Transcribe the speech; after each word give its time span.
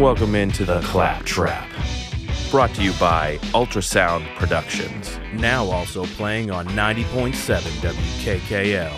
Welcome 0.00 0.34
into 0.34 0.64
the 0.64 0.80
Clap 0.80 1.24
Trap. 1.26 1.68
Brought 2.50 2.74
to 2.76 2.82
you 2.82 2.94
by 2.94 3.36
Ultrasound 3.52 4.34
Productions. 4.34 5.20
Now 5.34 5.66
also 5.66 6.06
playing 6.06 6.50
on 6.50 6.66
90.7 6.68 7.34
WKKL. 7.82 8.90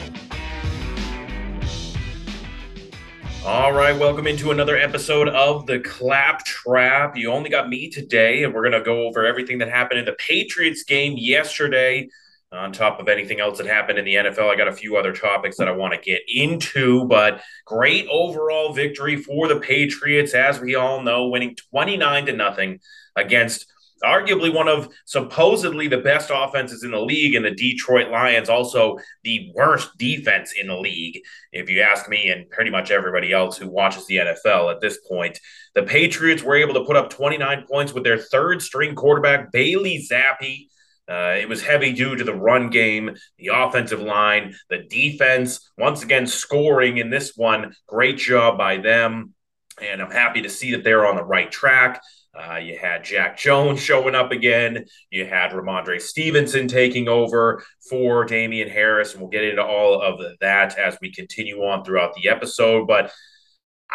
All 3.45 3.73
right, 3.73 3.99
welcome 3.99 4.29
into 4.29 4.53
another 4.53 4.77
episode 4.77 5.29
of 5.31 5.67
the 5.67 5.81
Clap 5.81 6.45
Trap. 6.45 7.17
You 7.17 7.33
only 7.33 7.51
got 7.51 7.69
me 7.69 7.91
today, 7.91 8.45
and 8.45 8.55
we're 8.55 8.63
going 8.63 8.81
to 8.81 8.85
go 8.85 9.09
over 9.09 9.27
everything 9.27 9.59
that 9.59 9.71
happened 9.71 9.99
in 9.99 10.05
the 10.05 10.13
Patriots 10.13 10.85
game 10.85 11.15
yesterday. 11.19 12.09
On 12.53 12.71
top 12.71 13.01
of 13.01 13.09
anything 13.09 13.41
else 13.41 13.57
that 13.59 13.67
happened 13.67 13.99
in 13.99 14.05
the 14.05 14.15
NFL, 14.15 14.53
I 14.53 14.57
got 14.57 14.69
a 14.69 14.73
few 14.73 14.97
other 14.97 15.13
topics 15.13 15.57
that 15.57 15.69
I 15.69 15.73
want 15.73 15.95
to 15.95 16.01
get 16.01 16.21
into, 16.29 17.07
but 17.07 17.41
great 17.65 18.07
overall 18.11 18.75
victory 18.75 19.17
for 19.17 19.49
the 19.49 19.59
Patriots, 19.59 20.35
as 20.35 20.61
we 20.61 20.75
all 20.75 21.01
know, 21.03 21.29
winning 21.29 21.57
29 21.71 22.27
to 22.27 22.33
nothing 22.35 22.81
against 23.17 23.67
arguably 24.03 24.53
one 24.53 24.69
of 24.69 24.89
supposedly 25.05 25.89
the 25.89 25.99
best 25.99 26.31
offenses 26.35 26.83
in 26.83 26.91
the 26.91 27.01
league 27.01 27.35
and 27.35 27.45
the 27.45 27.51
Detroit 27.51 28.11
Lions, 28.11 28.49
also 28.49 28.99
the 29.23 29.53
worst 29.55 29.97
defense 29.97 30.53
in 30.61 30.67
the 30.67 30.77
league, 30.77 31.21
if 31.53 31.71
you 31.71 31.81
ask 31.81 32.09
me 32.09 32.29
and 32.29 32.51
pretty 32.51 32.71
much 32.71 32.91
everybody 32.91 33.33
else 33.33 33.57
who 33.57 33.69
watches 33.69 34.07
the 34.07 34.17
NFL 34.17 34.73
at 34.73 34.81
this 34.81 34.99
point. 35.09 35.39
The 35.75 35.85
Patriots 35.85 36.43
were 36.43 36.57
able 36.57 36.75
to 36.75 36.85
put 36.85 36.97
up 36.97 37.11
29 37.11 37.67
points 37.71 37.93
with 37.93 38.05
their 38.05 38.19
third 38.19 38.61
string 38.61 38.95
quarterback, 38.95 39.53
Bailey 39.53 40.05
Zappe. 40.11 40.69
Uh, 41.13 41.37
it 41.39 41.47
was 41.47 41.63
heavy 41.63 41.93
due 41.93 42.17
to 42.17 42.25
the 42.25 42.35
run 42.35 42.71
game, 42.71 43.15
the 43.37 43.51
offensive 43.53 44.01
line, 44.01 44.55
the 44.71 44.79
defense. 44.79 45.71
Once 45.77 46.03
again, 46.03 46.27
scoring 46.27 46.97
in 46.97 47.11
this 47.11 47.37
one. 47.37 47.75
Great 47.87 48.17
job 48.17 48.57
by 48.57 48.79
them. 48.79 49.35
And 49.81 50.01
I'm 50.01 50.11
happy 50.11 50.41
to 50.43 50.49
see 50.49 50.71
that 50.73 50.85
they're 50.85 51.07
on 51.07 51.17
the 51.17 51.25
right 51.25 51.51
track. 51.51 52.03
Uh, 52.35 52.57
you 52.57 52.79
had 52.79 53.05
Jack 53.05 53.37
Jones 53.37 53.79
showing 53.79 54.15
up 54.15 54.33
again. 54.33 54.87
You 55.11 55.27
had 55.27 55.51
Rhamondre 55.51 56.01
Stevenson 56.01 56.67
taking 56.67 57.09
over 57.09 57.63
for 57.91 58.25
Damien 58.25 58.71
Harris. 58.71 59.13
And 59.13 59.21
we'll 59.21 59.31
get 59.31 59.45
into 59.45 59.63
all 59.63 60.01
of 60.01 60.19
that 60.41 60.79
as 60.79 60.97
we 61.03 61.13
continue 61.13 61.63
on 61.63 61.85
throughout 61.85 62.15
the 62.15 62.31
episode. 62.31 62.87
But 62.87 63.13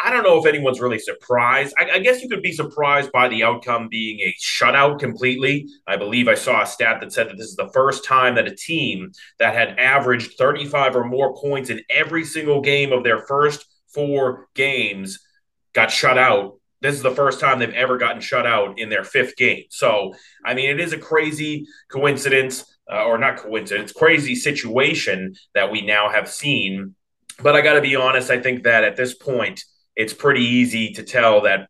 I 0.02 0.10
don't 0.10 0.22
know 0.22 0.38
if 0.38 0.46
anyone's 0.46 0.80
really 0.80 0.98
surprised. 0.98 1.74
I, 1.78 1.90
I, 1.90 1.98
guess 1.98 2.22
you 2.22 2.28
could 2.28 2.42
be 2.42 2.52
surprised 2.52 3.10
by 3.10 3.28
the 3.28 3.42
outcome 3.42 3.88
being 3.88 4.20
a 4.20 4.34
shutout 4.40 5.00
completely. 5.00 5.66
I 5.86 5.96
believe 5.96 6.28
I 6.28 6.34
saw 6.34 6.62
a 6.62 6.66
stat 6.66 7.00
that 7.00 7.12
said 7.12 7.28
that 7.28 7.36
this 7.36 7.48
is 7.48 7.56
the 7.56 7.70
first 7.74 8.04
time 8.04 8.36
that 8.36 8.46
a 8.46 8.54
team 8.54 9.10
that 9.38 9.54
had 9.54 9.78
averaged 9.78 10.38
35 10.38 10.94
or 10.94 11.04
more 11.04 11.34
points 11.36 11.70
in 11.70 11.80
every 11.90 12.24
single 12.24 12.60
game 12.60 12.92
of 12.92 13.02
their 13.02 13.26
first 13.26 13.64
four 13.88 14.48
games 14.54 15.18
got 15.72 15.90
shut 15.90 16.18
out. 16.18 16.54
This 16.80 16.94
is 16.94 17.02
the 17.02 17.10
first 17.10 17.40
time 17.40 17.58
they've 17.58 17.70
ever 17.70 17.98
gotten 17.98 18.20
shut 18.20 18.46
out 18.46 18.78
in 18.78 18.88
their 18.88 19.04
fifth 19.04 19.36
game. 19.36 19.64
So, 19.70 20.14
I 20.44 20.54
mean, 20.54 20.70
it 20.70 20.78
is 20.78 20.92
a 20.92 20.98
crazy 20.98 21.66
coincidence, 21.90 22.64
uh, 22.90 23.04
or 23.04 23.18
not 23.18 23.38
coincidence, 23.38 23.92
crazy 23.92 24.36
situation 24.36 25.34
that 25.54 25.72
we 25.72 25.82
now 25.82 26.08
have 26.08 26.28
seen. 26.28 26.94
But 27.42 27.56
I 27.56 27.62
got 27.62 27.74
to 27.74 27.80
be 27.80 27.96
honest, 27.96 28.30
I 28.30 28.40
think 28.40 28.62
that 28.62 28.84
at 28.84 28.96
this 28.96 29.14
point, 29.14 29.64
it's 29.98 30.14
pretty 30.14 30.44
easy 30.44 30.92
to 30.92 31.02
tell 31.02 31.42
that 31.42 31.68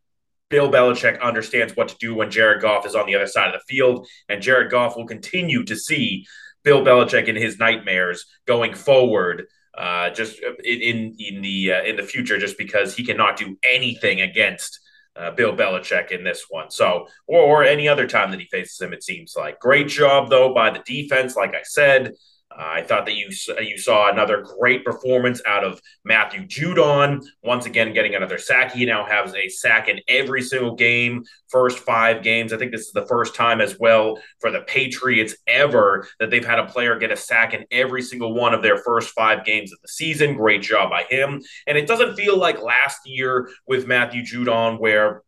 Bill 0.49 0.71
Belichick 0.71 1.19
understands 1.19 1.75
what 1.75 1.89
to 1.89 1.97
do 1.99 2.15
when 2.15 2.31
Jared 2.31 2.61
Goff 2.61 2.85
is 2.85 2.95
on 2.95 3.07
the 3.07 3.15
other 3.15 3.27
side 3.27 3.53
of 3.53 3.59
the 3.59 3.73
field, 3.73 4.07
and 4.29 4.41
Jared 4.41 4.71
Goff 4.71 4.95
will 4.95 5.07
continue 5.07 5.63
to 5.65 5.75
see 5.75 6.25
Bill 6.63 6.81
Belichick 6.81 7.27
in 7.27 7.35
his 7.35 7.59
nightmares 7.59 8.25
going 8.45 8.73
forward. 8.73 9.47
Uh, 9.77 10.09
just 10.09 10.39
in 10.63 11.15
in 11.19 11.41
the 11.41 11.71
uh, 11.73 11.83
in 11.83 11.95
the 11.95 12.03
future, 12.03 12.37
just 12.37 12.57
because 12.57 12.95
he 12.95 13.05
cannot 13.05 13.37
do 13.37 13.57
anything 13.63 14.21
against 14.21 14.79
uh, 15.15 15.31
Bill 15.31 15.55
Belichick 15.55 16.11
in 16.11 16.23
this 16.23 16.45
one. 16.49 16.69
So, 16.69 17.07
or, 17.27 17.41
or 17.41 17.63
any 17.63 17.87
other 17.87 18.07
time 18.07 18.31
that 18.31 18.39
he 18.39 18.47
faces 18.47 18.81
him, 18.81 18.93
it 18.93 19.03
seems 19.03 19.35
like. 19.37 19.59
Great 19.59 19.87
job 19.87 20.29
though 20.29 20.53
by 20.53 20.71
the 20.71 20.83
defense, 20.85 21.35
like 21.35 21.55
I 21.55 21.63
said. 21.63 22.13
Uh, 22.51 22.63
I 22.67 22.81
thought 22.81 23.05
that 23.05 23.15
you 23.15 23.29
you 23.61 23.77
saw 23.77 24.11
another 24.11 24.43
great 24.59 24.83
performance 24.83 25.41
out 25.45 25.63
of 25.63 25.79
Matthew 26.03 26.47
Judon. 26.47 27.23
Once 27.43 27.65
again, 27.65 27.93
getting 27.93 28.15
another 28.15 28.37
sack. 28.37 28.73
He 28.73 28.85
now 28.85 29.05
has 29.05 29.35
a 29.35 29.47
sack 29.49 29.87
in 29.87 29.99
every 30.07 30.41
single 30.41 30.75
game. 30.75 31.23
First 31.49 31.79
five 31.79 32.23
games. 32.23 32.51
I 32.51 32.57
think 32.57 32.71
this 32.71 32.87
is 32.87 32.91
the 32.91 33.05
first 33.05 33.35
time 33.35 33.61
as 33.61 33.77
well 33.79 34.19
for 34.39 34.51
the 34.51 34.61
Patriots 34.61 35.35
ever 35.47 36.07
that 36.19 36.31
they've 36.31 36.45
had 36.45 36.59
a 36.59 36.65
player 36.65 36.97
get 36.97 37.11
a 37.11 37.17
sack 37.17 37.53
in 37.53 37.65
every 37.71 38.01
single 38.01 38.33
one 38.33 38.53
of 38.53 38.63
their 38.63 38.77
first 38.77 39.09
five 39.11 39.45
games 39.45 39.71
of 39.71 39.79
the 39.81 39.87
season. 39.87 40.35
Great 40.35 40.61
job 40.61 40.89
by 40.89 41.03
him. 41.03 41.41
And 41.67 41.77
it 41.77 41.87
doesn't 41.87 42.15
feel 42.15 42.37
like 42.37 42.61
last 42.61 42.99
year 43.05 43.49
with 43.67 43.87
Matthew 43.87 44.23
Judon 44.23 44.79
where 44.79 45.23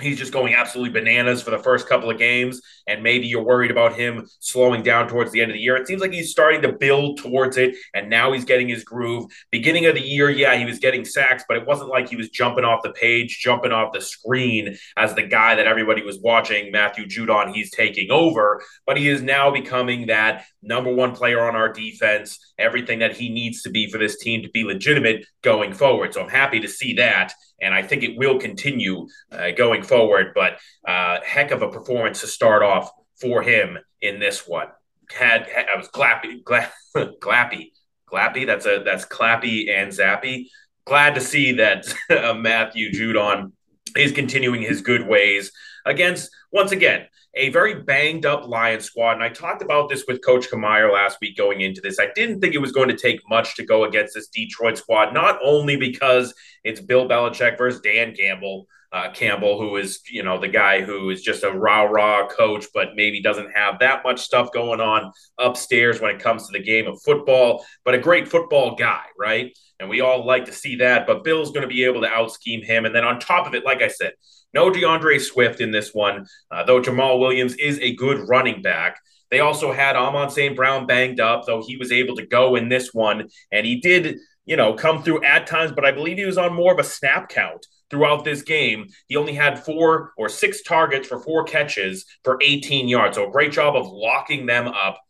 he's 0.00 0.18
just 0.18 0.32
going 0.32 0.54
absolutely 0.54 1.00
bananas 1.00 1.42
for 1.42 1.50
the 1.50 1.58
first 1.58 1.88
couple 1.88 2.10
of 2.10 2.18
games 2.18 2.60
and 2.86 3.02
maybe 3.02 3.26
you're 3.26 3.42
worried 3.42 3.70
about 3.70 3.94
him 3.94 4.26
slowing 4.40 4.82
down 4.82 5.08
towards 5.08 5.32
the 5.32 5.40
end 5.40 5.50
of 5.50 5.54
the 5.54 5.60
year. 5.60 5.76
It 5.76 5.86
seems 5.86 6.00
like 6.00 6.12
he's 6.12 6.30
starting 6.30 6.62
to 6.62 6.72
build 6.72 7.18
towards 7.18 7.56
it 7.56 7.74
and 7.94 8.10
now 8.10 8.32
he's 8.32 8.44
getting 8.44 8.68
his 8.68 8.84
groove. 8.84 9.30
Beginning 9.50 9.86
of 9.86 9.94
the 9.94 10.02
year 10.02 10.28
yeah 10.28 10.56
he 10.56 10.64
was 10.64 10.78
getting 10.78 11.04
sacks 11.04 11.44
but 11.48 11.56
it 11.56 11.66
wasn't 11.66 11.88
like 11.88 12.08
he 12.08 12.16
was 12.16 12.28
jumping 12.30 12.64
off 12.64 12.82
the 12.82 12.92
page 12.92 13.38
jumping 13.40 13.72
off 13.72 13.92
the 13.92 14.00
screen 14.00 14.76
as 14.96 15.14
the 15.14 15.22
guy 15.22 15.54
that 15.54 15.66
everybody 15.66 16.02
was 16.02 16.18
watching 16.20 16.70
matthew 16.70 17.06
judon 17.06 17.52
he's 17.52 17.70
taking 17.70 18.10
over. 18.10 18.62
But 18.86 18.98
he 18.98 19.08
is 19.08 19.22
now 19.22 19.50
becoming 19.50 20.06
that 20.06 20.44
number 20.62 20.92
one 20.92 21.14
player 21.14 21.40
on 21.40 21.56
our 21.56 21.72
defense 21.72 22.38
everything 22.58 22.98
that 22.98 23.16
he 23.16 23.28
needs 23.28 23.62
to 23.62 23.70
be 23.70 23.90
for 23.90 23.98
this 23.98 24.18
team 24.18 24.42
to 24.42 24.50
be 24.50 24.64
legitimate 24.64 25.26
going 25.42 25.72
forward. 25.72 26.12
So 26.12 26.22
i'm 26.22 26.28
happy 26.28 26.60
to 26.60 26.68
see 26.68 26.94
that 26.94 27.32
and 27.60 27.74
I 27.74 27.82
think 27.82 28.02
it 28.02 28.16
will 28.16 28.38
continue 28.38 29.06
uh, 29.32 29.50
going 29.52 29.82
forward. 29.82 30.32
But 30.34 30.58
uh, 30.86 31.20
heck 31.24 31.50
of 31.50 31.62
a 31.62 31.70
performance 31.70 32.20
to 32.20 32.26
start 32.26 32.62
off 32.62 32.90
for 33.20 33.42
him 33.42 33.78
in 34.00 34.20
this 34.20 34.46
one. 34.46 34.68
Had, 35.10 35.48
had 35.48 35.66
I 35.72 35.76
was 35.76 35.88
glappy, 35.88 36.42
gla- 36.42 36.70
glappy. 36.96 38.46
That's 38.46 38.66
a 38.66 38.82
that's 38.84 39.04
clappy 39.04 39.70
and 39.70 39.90
zappy. 39.90 40.46
Glad 40.86 41.14
to 41.16 41.20
see 41.20 41.52
that 41.52 41.92
uh, 42.10 42.34
Matthew 42.34 42.90
Judon 42.92 43.52
is 43.96 44.12
continuing 44.12 44.62
his 44.62 44.80
good 44.82 45.06
ways 45.06 45.52
against 45.84 46.30
once 46.52 46.72
again 46.72 47.06
a 47.36 47.50
very 47.50 47.74
banged 47.74 48.24
up 48.24 48.48
Lion 48.48 48.80
squad. 48.80 49.12
And 49.12 49.22
I 49.22 49.28
talked 49.28 49.62
about 49.62 49.88
this 49.88 50.04
with 50.08 50.24
Coach 50.24 50.50
Kameyer 50.50 50.92
last 50.92 51.18
week 51.20 51.36
going 51.36 51.60
into 51.60 51.80
this. 51.82 52.00
I 52.00 52.08
didn't 52.14 52.40
think 52.40 52.54
it 52.54 52.58
was 52.58 52.72
going 52.72 52.88
to 52.88 52.96
take 52.96 53.20
much 53.28 53.56
to 53.56 53.64
go 53.64 53.84
against 53.84 54.14
this 54.14 54.28
Detroit 54.28 54.78
squad, 54.78 55.12
not 55.12 55.38
only 55.44 55.76
because 55.76 56.34
it's 56.64 56.80
Bill 56.80 57.06
Belichick 57.06 57.58
versus 57.58 57.80
Dan 57.82 58.14
Campbell. 58.14 58.66
Uh, 58.96 59.10
Campbell, 59.12 59.58
who 59.58 59.76
is, 59.76 60.00
you 60.10 60.22
know, 60.22 60.40
the 60.40 60.48
guy 60.48 60.80
who 60.80 61.10
is 61.10 61.20
just 61.20 61.44
a 61.44 61.52
rah 61.52 61.82
rah 61.82 62.26
coach, 62.28 62.64
but 62.72 62.96
maybe 62.96 63.20
doesn't 63.20 63.50
have 63.54 63.78
that 63.80 64.02
much 64.02 64.20
stuff 64.22 64.50
going 64.52 64.80
on 64.80 65.12
upstairs 65.38 66.00
when 66.00 66.14
it 66.14 66.22
comes 66.22 66.46
to 66.46 66.52
the 66.52 66.64
game 66.64 66.86
of 66.86 67.02
football, 67.02 67.62
but 67.84 67.92
a 67.92 67.98
great 67.98 68.26
football 68.26 68.74
guy, 68.74 69.02
right? 69.18 69.54
And 69.78 69.90
we 69.90 70.00
all 70.00 70.24
like 70.24 70.46
to 70.46 70.52
see 70.52 70.76
that. 70.76 71.06
But 71.06 71.24
Bill's 71.24 71.50
going 71.50 71.68
to 71.68 71.68
be 71.68 71.84
able 71.84 72.00
to 72.00 72.08
out 72.08 72.32
scheme 72.32 72.62
him. 72.62 72.86
And 72.86 72.94
then 72.94 73.04
on 73.04 73.20
top 73.20 73.46
of 73.46 73.54
it, 73.54 73.66
like 73.66 73.82
I 73.82 73.88
said, 73.88 74.14
no 74.54 74.70
D'Andre 74.70 75.18
Swift 75.18 75.60
in 75.60 75.70
this 75.70 75.92
one, 75.92 76.24
uh, 76.50 76.64
though 76.64 76.80
Jamal 76.80 77.20
Williams 77.20 77.54
is 77.56 77.78
a 77.80 77.94
good 77.96 78.26
running 78.26 78.62
back. 78.62 78.98
They 79.30 79.40
also 79.40 79.72
had 79.72 79.96
Amon 79.96 80.30
St. 80.30 80.56
Brown 80.56 80.86
banged 80.86 81.20
up, 81.20 81.44
though 81.44 81.62
he 81.62 81.76
was 81.76 81.92
able 81.92 82.16
to 82.16 82.24
go 82.24 82.56
in 82.56 82.70
this 82.70 82.94
one. 82.94 83.28
And 83.52 83.66
he 83.66 83.78
did, 83.78 84.20
you 84.46 84.56
know, 84.56 84.72
come 84.72 85.02
through 85.02 85.24
at 85.24 85.46
times, 85.46 85.72
but 85.72 85.84
I 85.84 85.92
believe 85.92 86.16
he 86.16 86.24
was 86.24 86.38
on 86.38 86.54
more 86.54 86.72
of 86.72 86.78
a 86.78 86.84
snap 86.84 87.28
count 87.28 87.66
throughout 87.90 88.24
this 88.24 88.42
game. 88.42 88.88
He 89.08 89.16
only 89.16 89.34
had 89.34 89.62
four 89.64 90.12
or 90.16 90.28
six 90.28 90.62
targets 90.62 91.08
for 91.08 91.20
four 91.20 91.44
catches 91.44 92.06
for 92.24 92.38
18 92.40 92.88
yards. 92.88 93.16
So 93.16 93.28
a 93.28 93.32
great 93.32 93.52
job 93.52 93.76
of 93.76 93.88
locking 93.88 94.46
them 94.46 94.68
up. 94.68 95.00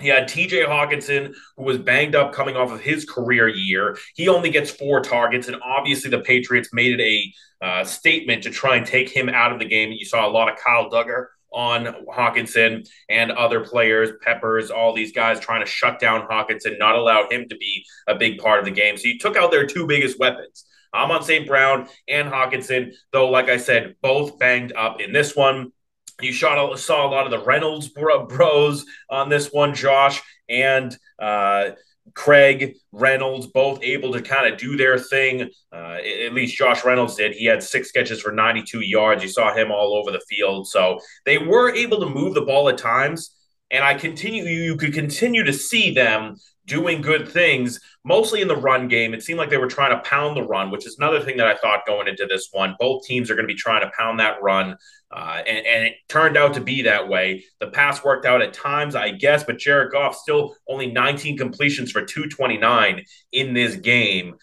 He 0.00 0.08
had 0.08 0.28
TJ 0.28 0.66
Hockenson, 0.66 1.34
who 1.58 1.64
was 1.64 1.76
banged 1.76 2.14
up 2.14 2.32
coming 2.32 2.56
off 2.56 2.72
of 2.72 2.80
his 2.80 3.04
career 3.04 3.48
year. 3.48 3.98
He 4.14 4.28
only 4.28 4.48
gets 4.48 4.70
four 4.70 5.02
targets, 5.02 5.46
and 5.46 5.58
obviously 5.62 6.10
the 6.10 6.20
Patriots 6.20 6.70
made 6.72 6.98
it 6.98 7.02
a 7.02 7.64
uh, 7.64 7.84
statement 7.84 8.42
to 8.44 8.50
try 8.50 8.76
and 8.76 8.86
take 8.86 9.10
him 9.10 9.28
out 9.28 9.52
of 9.52 9.58
the 9.58 9.66
game. 9.66 9.92
You 9.92 10.06
saw 10.06 10.26
a 10.26 10.30
lot 10.30 10.50
of 10.50 10.58
Kyle 10.58 10.88
Dugger 10.88 11.26
on 11.52 12.04
Hockenson 12.08 12.88
and 13.08 13.30
other 13.32 13.60
players, 13.60 14.10
Peppers, 14.22 14.70
all 14.70 14.94
these 14.94 15.12
guys 15.12 15.40
trying 15.40 15.64
to 15.64 15.70
shut 15.70 15.98
down 15.98 16.26
Hockenson, 16.28 16.78
not 16.78 16.96
allow 16.96 17.28
him 17.28 17.48
to 17.48 17.56
be 17.56 17.84
a 18.06 18.14
big 18.14 18.38
part 18.38 18.60
of 18.60 18.64
the 18.64 18.70
game. 18.70 18.96
So 18.96 19.08
you 19.08 19.18
took 19.18 19.36
out 19.36 19.50
their 19.50 19.66
two 19.66 19.86
biggest 19.86 20.18
weapons. 20.18 20.64
Amon 20.94 21.22
St. 21.22 21.46
Brown 21.46 21.88
and 22.08 22.28
Hockenson, 22.28 22.94
though, 23.12 23.28
like 23.28 23.48
I 23.48 23.56
said, 23.56 23.94
both 24.02 24.38
banged 24.38 24.72
up 24.72 25.00
in 25.00 25.12
this 25.12 25.36
one. 25.36 25.72
You 26.20 26.32
shot, 26.32 26.78
saw 26.78 27.06
a 27.06 27.10
lot 27.10 27.24
of 27.24 27.30
the 27.30 27.44
Reynolds 27.44 27.88
bros 27.88 28.84
on 29.08 29.28
this 29.28 29.52
one, 29.52 29.74
Josh 29.74 30.20
and 30.50 30.96
uh, 31.18 31.70
Craig 32.14 32.76
Reynolds, 32.92 33.46
both 33.46 33.82
able 33.82 34.12
to 34.12 34.22
kind 34.22 34.52
of 34.52 34.58
do 34.58 34.76
their 34.76 34.98
thing. 34.98 35.50
Uh, 35.72 35.98
at 36.26 36.32
least 36.32 36.56
Josh 36.56 36.84
Reynolds 36.84 37.16
did. 37.16 37.32
He 37.32 37.44
had 37.44 37.62
six 37.62 37.90
catches 37.90 38.20
for 38.20 38.32
92 38.32 38.80
yards. 38.80 39.22
You 39.22 39.28
saw 39.28 39.54
him 39.54 39.70
all 39.70 39.94
over 39.94 40.10
the 40.10 40.22
field. 40.28 40.68
So 40.68 40.98
they 41.24 41.38
were 41.38 41.74
able 41.74 42.00
to 42.00 42.06
move 42.06 42.34
the 42.34 42.42
ball 42.42 42.68
at 42.68 42.78
times. 42.78 43.34
And 43.70 43.84
I 43.84 43.94
continue, 43.94 44.44
you 44.44 44.76
could 44.76 44.92
continue 44.92 45.44
to 45.44 45.52
see 45.52 45.92
them 45.94 46.36
doing 46.66 47.00
good 47.00 47.28
things, 47.28 47.80
mostly 48.04 48.40
in 48.40 48.48
the 48.48 48.56
run 48.56 48.88
game. 48.88 49.12
It 49.12 49.22
seemed 49.22 49.38
like 49.38 49.50
they 49.50 49.56
were 49.56 49.66
trying 49.66 49.90
to 49.90 50.08
pound 50.08 50.36
the 50.36 50.42
run, 50.42 50.70
which 50.70 50.86
is 50.86 50.96
another 50.98 51.20
thing 51.20 51.36
that 51.36 51.46
I 51.46 51.56
thought 51.56 51.86
going 51.86 52.08
into 52.08 52.26
this 52.26 52.48
one. 52.52 52.76
Both 52.78 53.04
teams 53.04 53.30
are 53.30 53.34
going 53.34 53.46
to 53.46 53.52
be 53.52 53.58
trying 53.58 53.82
to 53.82 53.92
pound 53.96 54.20
that 54.20 54.42
run. 54.42 54.76
Uh, 55.10 55.42
and, 55.44 55.66
and, 55.66 55.86
it 55.86 55.94
turned 56.08 56.36
out 56.36 56.54
to 56.54 56.60
be 56.60 56.82
that 56.82 57.08
way. 57.08 57.44
The 57.58 57.66
pass 57.66 58.04
worked 58.04 58.26
out 58.26 58.42
at 58.42 58.54
times, 58.54 58.94
I 58.94 59.10
guess, 59.10 59.42
but 59.42 59.58
Jared 59.58 59.90
Goff 59.90 60.14
still 60.14 60.54
only 60.68 60.86
19 60.86 61.36
completions 61.36 61.90
for 61.90 62.04
229 62.04 63.04
in 63.32 63.52
this 63.52 63.74
game. 63.74 64.36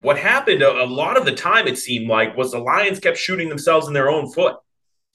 What 0.00 0.18
happened 0.18 0.62
a, 0.62 0.82
a 0.82 0.84
lot 0.84 1.16
of 1.16 1.24
the 1.24 1.34
time, 1.34 1.68
it 1.68 1.78
seemed 1.78 2.08
like, 2.08 2.36
was 2.36 2.50
the 2.50 2.58
Lions 2.58 2.98
kept 2.98 3.18
shooting 3.18 3.48
themselves 3.48 3.86
in 3.86 3.94
their 3.94 4.10
own 4.10 4.32
foot 4.32 4.56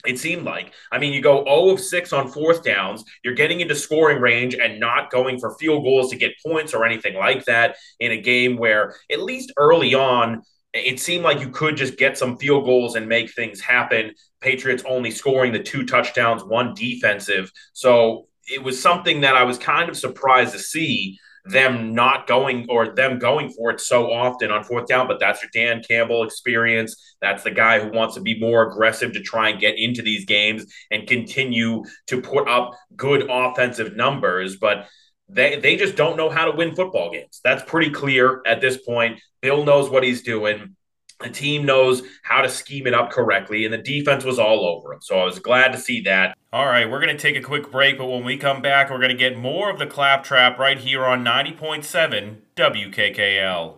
it 0.06 0.18
seemed 0.18 0.44
like. 0.44 0.74
I 0.92 0.98
mean, 0.98 1.14
you 1.14 1.22
go 1.22 1.44
0 1.44 1.70
of 1.70 1.80
6 1.80 2.14
on 2.14 2.30
fourth 2.30 2.64
downs, 2.64 3.04
you're 3.24 3.34
getting 3.34 3.60
into 3.60 3.76
scoring 3.76 4.22
range 4.22 4.56
and 4.56 4.80
not 4.80 5.12
going 5.12 5.40
for 5.40 5.56
field 5.58 5.84
goals 5.84 6.10
to 6.12 6.18
get 6.18 6.32
points 6.46 6.74
or 6.74 6.86
anything 6.86 7.16
like 7.16 7.46
that 7.46 7.76
in 8.00 8.12
a 8.12 8.22
game 8.22 8.58
where, 8.58 8.96
at 9.12 9.22
least 9.22 9.52
early 9.58 9.94
on, 9.94 10.42
it 10.74 11.00
seemed 11.00 11.24
like 11.24 11.40
you 11.40 11.50
could 11.50 11.76
just 11.76 11.98
get 11.98 12.18
some 12.18 12.38
field 12.38 12.64
goals 12.64 12.96
and 12.96 13.10
make 13.10 13.34
things 13.34 13.60
happen. 13.60 14.14
Patriots 14.40 14.84
only 14.88 15.12
scoring 15.12 15.52
the 15.52 15.64
two 15.64 15.86
touchdowns, 15.86 16.44
one 16.44 16.74
defensive. 16.76 17.52
So 17.74 18.28
it 18.48 18.64
was 18.64 18.82
something 18.82 19.22
that 19.22 19.36
I 19.36 19.44
was 19.44 19.58
kind 19.58 19.90
of 19.90 19.98
surprised 19.98 20.54
to 20.54 20.60
see 20.60 21.18
them 21.50 21.94
not 21.94 22.28
going 22.28 22.66
or 22.70 22.94
them 22.94 23.20
going 23.20 23.50
for 23.50 23.72
it 23.72 23.80
so 23.80 24.12
often 24.12 24.52
on 24.52 24.64
fourth 24.64 24.88
down. 24.88 25.08
But 25.08 25.20
that's 25.20 25.42
your 25.42 25.50
Dan 25.54 25.84
Campbell 25.84 26.24
experience. 26.24 27.16
That's 27.22 27.44
the 27.44 27.52
guy 27.52 27.80
who 27.80 27.92
wants 27.92 28.16
to 28.16 28.22
be 28.22 28.40
more 28.40 28.70
aggressive 28.70 29.14
to 29.14 29.22
try 29.22 29.50
and 29.50 29.60
get 29.60 29.78
into 29.78 30.02
these 30.02 30.26
games 30.26 30.66
and 30.92 31.08
continue 31.08 31.84
to 32.08 32.22
put 32.22 32.48
up 32.48 32.76
good 32.96 33.28
offensive 33.30 33.96
numbers. 33.96 34.58
But 34.58 34.88
they, 35.28 35.60
they 35.60 35.76
just 35.76 35.96
don't 35.96 36.18
know 36.18 36.30
how 36.30 36.46
to 36.46 36.58
win 36.58 36.76
football 36.76 37.12
games. 37.12 37.40
That's 37.44 37.64
pretty 37.64 37.92
clear 37.92 38.42
at 38.46 38.62
this 38.62 38.78
point. 38.78 39.20
Bill 39.42 39.64
knows 39.64 39.90
what 39.90 40.04
he's 40.04 40.24
doing. 40.24 40.76
The 41.20 41.30
team 41.30 41.66
knows 41.66 42.02
how 42.24 42.42
to 42.42 42.50
scheme 42.50 42.88
it 42.88 42.94
up 42.94 43.12
correctly, 43.12 43.66
and 43.66 43.74
the 43.74 43.78
defense 43.78 44.24
was 44.24 44.40
all 44.40 44.66
over 44.66 44.94
him. 44.94 45.02
So 45.02 45.20
I 45.20 45.26
was 45.26 45.40
glad 45.40 45.74
to 45.74 45.78
see 45.78 46.02
that. 46.02 46.38
All 46.54 46.66
right, 46.66 46.90
we're 46.90 47.02
going 47.02 47.16
to 47.16 47.22
take 47.22 47.36
a 47.36 47.42
quick 47.42 47.70
break, 47.72 47.98
but 47.98 48.08
when 48.08 48.24
we 48.24 48.38
come 48.38 48.62
back, 48.62 48.90
we're 48.90 49.00
going 49.00 49.10
to 49.10 49.16
get 49.16 49.38
more 49.38 49.70
of 49.70 49.80
the 49.80 49.86
Claptrap 49.86 50.58
right 50.58 50.80
here 50.80 51.06
on 51.06 51.24
90.7 51.24 52.38
WKKL. 52.56 53.76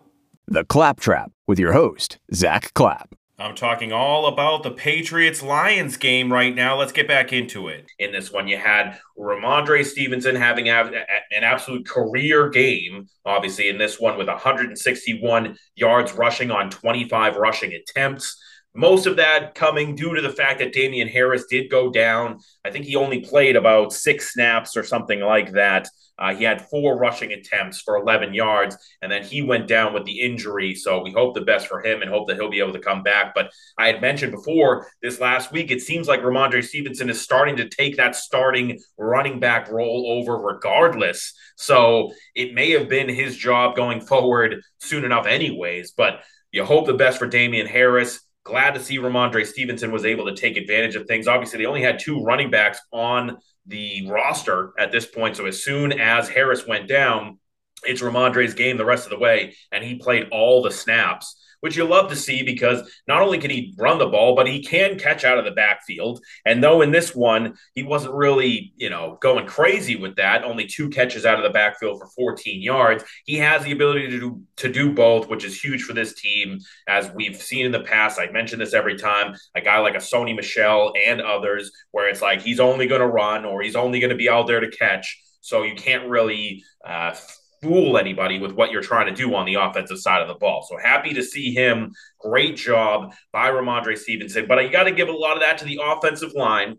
The 0.47 0.65
Claptrap 0.65 1.31
with 1.47 1.57
your 1.59 1.73
host, 1.73 2.19
Zach 2.33 2.73
Clapp. 2.75 3.15
I'm 3.41 3.55
talking 3.55 3.91
all 3.91 4.27
about 4.27 4.61
the 4.61 4.69
Patriots 4.69 5.41
Lions 5.41 5.97
game 5.97 6.31
right 6.31 6.53
now. 6.53 6.77
Let's 6.77 6.91
get 6.91 7.07
back 7.07 7.33
into 7.33 7.69
it. 7.69 7.91
In 7.97 8.11
this 8.11 8.31
one, 8.31 8.47
you 8.47 8.57
had 8.57 8.99
Rhamondre 9.17 9.83
Stevenson 9.83 10.35
having 10.35 10.69
an 10.69 10.93
absolute 11.41 11.87
career 11.87 12.49
game, 12.49 13.07
obviously, 13.25 13.69
in 13.69 13.79
this 13.79 13.99
one 13.99 14.17
with 14.17 14.27
161 14.27 15.57
yards 15.75 16.13
rushing 16.13 16.51
on 16.51 16.69
25 16.69 17.35
rushing 17.37 17.73
attempts. 17.73 18.39
Most 18.73 19.05
of 19.05 19.17
that 19.17 19.53
coming 19.53 19.95
due 19.95 20.15
to 20.15 20.21
the 20.21 20.29
fact 20.29 20.59
that 20.59 20.71
Damien 20.71 21.09
Harris 21.09 21.45
did 21.45 21.69
go 21.69 21.89
down. 21.89 22.39
I 22.63 22.71
think 22.71 22.85
he 22.85 22.95
only 22.95 23.19
played 23.19 23.57
about 23.57 23.91
six 23.91 24.33
snaps 24.33 24.77
or 24.77 24.83
something 24.83 25.19
like 25.19 25.51
that. 25.53 25.89
Uh, 26.17 26.35
he 26.35 26.43
had 26.43 26.69
four 26.69 26.97
rushing 26.97 27.33
attempts 27.33 27.81
for 27.81 27.97
11 27.97 28.33
yards, 28.33 28.77
and 29.01 29.11
then 29.11 29.23
he 29.23 29.41
went 29.41 29.67
down 29.67 29.91
with 29.91 30.05
the 30.05 30.21
injury. 30.21 30.75
So 30.75 31.01
we 31.01 31.11
hope 31.11 31.33
the 31.33 31.41
best 31.41 31.67
for 31.67 31.83
him 31.83 32.01
and 32.01 32.11
hope 32.11 32.27
that 32.27 32.37
he'll 32.37 32.51
be 32.51 32.59
able 32.59 32.73
to 32.73 32.79
come 32.79 33.01
back. 33.01 33.33
But 33.33 33.51
I 33.77 33.87
had 33.87 34.01
mentioned 34.01 34.31
before 34.31 34.87
this 35.01 35.19
last 35.19 35.51
week, 35.51 35.71
it 35.71 35.81
seems 35.81 36.07
like 36.07 36.21
Rhamondre 36.21 36.63
Stevenson 36.63 37.09
is 37.09 37.19
starting 37.19 37.57
to 37.57 37.67
take 37.67 37.97
that 37.97 38.15
starting 38.15 38.79
running 38.99 39.39
back 39.39 39.69
role 39.71 40.05
over 40.11 40.37
regardless. 40.37 41.33
So 41.57 42.13
it 42.35 42.53
may 42.53 42.69
have 42.71 42.87
been 42.87 43.09
his 43.09 43.35
job 43.35 43.75
going 43.75 43.99
forward 43.99 44.61
soon 44.79 45.03
enough, 45.03 45.25
anyways. 45.25 45.91
But 45.91 46.21
you 46.51 46.63
hope 46.65 46.85
the 46.85 46.93
best 46.93 47.17
for 47.17 47.27
Damien 47.27 47.65
Harris 47.65 48.21
glad 48.43 48.73
to 48.73 48.79
see 48.79 48.97
Rhamondre 48.97 49.45
Stevenson 49.45 49.91
was 49.91 50.05
able 50.05 50.25
to 50.25 50.35
take 50.35 50.57
advantage 50.57 50.95
of 50.95 51.07
things. 51.07 51.27
Obviously, 51.27 51.59
they 51.59 51.65
only 51.65 51.81
had 51.81 51.99
two 51.99 52.23
running 52.23 52.49
backs 52.49 52.79
on 52.91 53.37
the 53.67 54.07
roster 54.09 54.73
at 54.79 54.91
this 54.91 55.05
point. 55.05 55.37
So 55.37 55.45
as 55.45 55.63
soon 55.63 55.91
as 55.93 56.27
Harris 56.27 56.65
went 56.67 56.87
down, 56.87 57.39
it's 57.83 58.01
Rhamondre's 58.01 58.53
game 58.53 58.77
the 58.77 58.85
rest 58.85 59.05
of 59.05 59.11
the 59.11 59.19
way, 59.19 59.55
and 59.71 59.83
he 59.83 59.95
played 59.95 60.29
all 60.31 60.61
the 60.61 60.71
snaps 60.71 61.35
which 61.61 61.77
you 61.77 61.85
love 61.85 62.09
to 62.09 62.15
see 62.15 62.43
because 62.43 62.81
not 63.07 63.21
only 63.21 63.37
can 63.37 63.49
he 63.49 63.73
run 63.77 63.97
the 63.97 64.05
ball, 64.05 64.35
but 64.35 64.47
he 64.47 64.61
can 64.61 64.99
catch 64.99 65.23
out 65.23 65.37
of 65.37 65.45
the 65.45 65.51
backfield. 65.51 66.23
And 66.45 66.63
though 66.63 66.81
in 66.81 66.91
this 66.91 67.15
one, 67.15 67.55
he 67.73 67.83
wasn't 67.83 68.13
really, 68.13 68.73
you 68.75 68.89
know, 68.89 69.17
going 69.21 69.47
crazy 69.47 69.95
with 69.95 70.15
that, 70.17 70.43
only 70.43 70.67
two 70.67 70.89
catches 70.89 71.25
out 71.25 71.37
of 71.37 71.43
the 71.43 71.49
backfield 71.49 71.99
for 71.99 72.07
14 72.07 72.61
yards, 72.61 73.03
he 73.25 73.37
has 73.37 73.63
the 73.63 73.71
ability 73.71 74.09
to 74.09 74.19
do, 74.19 74.41
to 74.57 74.71
do 74.71 74.91
both, 74.91 75.29
which 75.29 75.45
is 75.45 75.59
huge 75.59 75.83
for 75.83 75.93
this 75.93 76.13
team. 76.13 76.59
As 76.87 77.09
we've 77.11 77.41
seen 77.41 77.65
in 77.65 77.71
the 77.71 77.81
past, 77.81 78.19
I 78.19 78.29
mention 78.31 78.59
this 78.59 78.73
every 78.73 78.97
time, 78.97 79.35
a 79.55 79.61
guy 79.61 79.79
like 79.79 79.95
a 79.95 79.99
Sony 79.99 80.35
Michel 80.35 80.93
and 81.05 81.21
others, 81.21 81.71
where 81.91 82.09
it's 82.09 82.21
like 82.21 82.41
he's 82.41 82.59
only 82.59 82.87
going 82.87 83.01
to 83.01 83.07
run 83.07 83.45
or 83.45 83.61
he's 83.61 83.75
only 83.75 83.99
going 83.99 84.09
to 84.09 84.15
be 84.15 84.29
out 84.29 84.47
there 84.47 84.59
to 84.59 84.69
catch. 84.69 85.21
So 85.41 85.63
you 85.63 85.75
can't 85.75 86.07
really 86.09 86.63
uh, 86.85 87.15
fool 87.61 87.97
anybody 87.97 88.39
with 88.39 88.53
what 88.53 88.71
you're 88.71 88.81
trying 88.81 89.07
to 89.07 89.13
do 89.13 89.35
on 89.35 89.45
the 89.45 89.55
offensive 89.55 89.99
side 89.99 90.21
of 90.21 90.27
the 90.27 90.35
ball. 90.35 90.65
So 90.67 90.77
happy 90.77 91.13
to 91.13 91.23
see 91.23 91.53
him. 91.53 91.91
Great 92.19 92.55
job 92.55 93.13
by 93.31 93.49
Rhamondre 93.49 93.97
Stevenson. 93.97 94.47
But 94.47 94.63
you 94.63 94.71
got 94.71 94.83
to 94.83 94.91
give 94.91 95.09
a 95.09 95.13
lot 95.13 95.35
of 95.35 95.41
that 95.41 95.57
to 95.59 95.65
the 95.65 95.79
offensive 95.83 96.33
line 96.33 96.77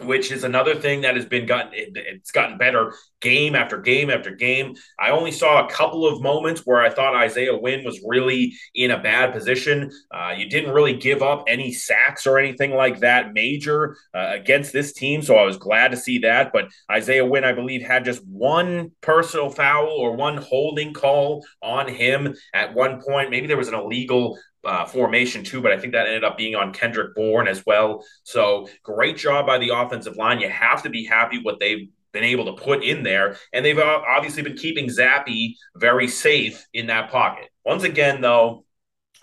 which 0.00 0.30
is 0.30 0.44
another 0.44 0.74
thing 0.74 1.02
that 1.02 1.16
has 1.16 1.24
been 1.24 1.46
gotten 1.46 1.70
it's 1.74 2.30
gotten 2.30 2.58
better 2.58 2.94
game 3.20 3.54
after 3.54 3.78
game 3.78 4.10
after 4.10 4.30
game. 4.30 4.74
I 4.98 5.10
only 5.10 5.32
saw 5.32 5.64
a 5.64 5.70
couple 5.70 6.06
of 6.06 6.22
moments 6.22 6.62
where 6.64 6.80
I 6.80 6.90
thought 6.90 7.14
Isaiah 7.14 7.56
Wynn 7.56 7.84
was 7.84 8.00
really 8.06 8.54
in 8.74 8.90
a 8.90 9.02
bad 9.02 9.32
position. 9.32 9.90
Uh, 10.10 10.34
you 10.36 10.48
didn't 10.48 10.72
really 10.72 10.94
give 10.94 11.22
up 11.22 11.44
any 11.48 11.72
sacks 11.72 12.26
or 12.26 12.38
anything 12.38 12.72
like 12.72 13.00
that 13.00 13.32
major 13.32 13.96
uh, 14.14 14.32
against 14.34 14.72
this 14.72 14.92
team, 14.92 15.22
so 15.22 15.36
I 15.36 15.44
was 15.44 15.56
glad 15.56 15.90
to 15.92 15.96
see 15.96 16.18
that. 16.20 16.52
But 16.52 16.66
Isaiah 16.90 17.24
Wynn, 17.24 17.44
I 17.44 17.52
believe, 17.52 17.82
had 17.82 18.04
just 18.04 18.24
one 18.26 18.92
personal 19.00 19.50
foul 19.50 19.88
or 19.88 20.14
one 20.14 20.36
holding 20.36 20.92
call 20.92 21.44
on 21.62 21.88
him 21.88 22.34
at 22.54 22.74
one 22.74 23.00
point. 23.00 23.30
Maybe 23.30 23.46
there 23.46 23.56
was 23.56 23.68
an 23.68 23.74
illegal 23.74 24.38
uh, 24.66 24.84
formation 24.84 25.44
too, 25.44 25.60
but 25.60 25.72
I 25.72 25.78
think 25.78 25.92
that 25.92 26.06
ended 26.06 26.24
up 26.24 26.36
being 26.36 26.54
on 26.54 26.72
Kendrick 26.72 27.14
Bourne 27.14 27.48
as 27.48 27.64
well. 27.64 28.04
So 28.24 28.68
great 28.82 29.16
job 29.16 29.46
by 29.46 29.58
the 29.58 29.70
offensive 29.70 30.16
line. 30.16 30.40
You 30.40 30.48
have 30.50 30.82
to 30.82 30.90
be 30.90 31.04
happy 31.04 31.40
what 31.42 31.60
they've 31.60 31.88
been 32.12 32.24
able 32.24 32.46
to 32.46 32.62
put 32.62 32.82
in 32.82 33.02
there, 33.02 33.36
and 33.52 33.64
they've 33.64 33.78
uh, 33.78 34.00
obviously 34.06 34.42
been 34.42 34.56
keeping 34.56 34.88
Zappe 34.88 35.54
very 35.76 36.08
safe 36.08 36.66
in 36.72 36.86
that 36.86 37.10
pocket. 37.10 37.48
Once 37.64 37.84
again, 37.84 38.20
though, 38.20 38.64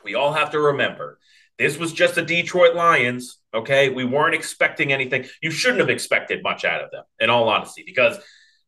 we 0.03 0.15
all 0.15 0.33
have 0.33 0.51
to 0.51 0.59
remember 0.59 1.19
this 1.57 1.77
was 1.77 1.93
just 1.93 2.15
the 2.15 2.21
Detroit 2.21 2.75
Lions. 2.75 3.39
Okay, 3.53 3.89
we 3.89 4.05
weren't 4.05 4.35
expecting 4.35 4.91
anything. 4.91 5.25
You 5.41 5.51
shouldn't 5.51 5.79
have 5.79 5.89
expected 5.89 6.41
much 6.43 6.65
out 6.65 6.83
of 6.83 6.91
them, 6.91 7.03
in 7.19 7.29
all 7.29 7.49
honesty, 7.49 7.83
because 7.85 8.17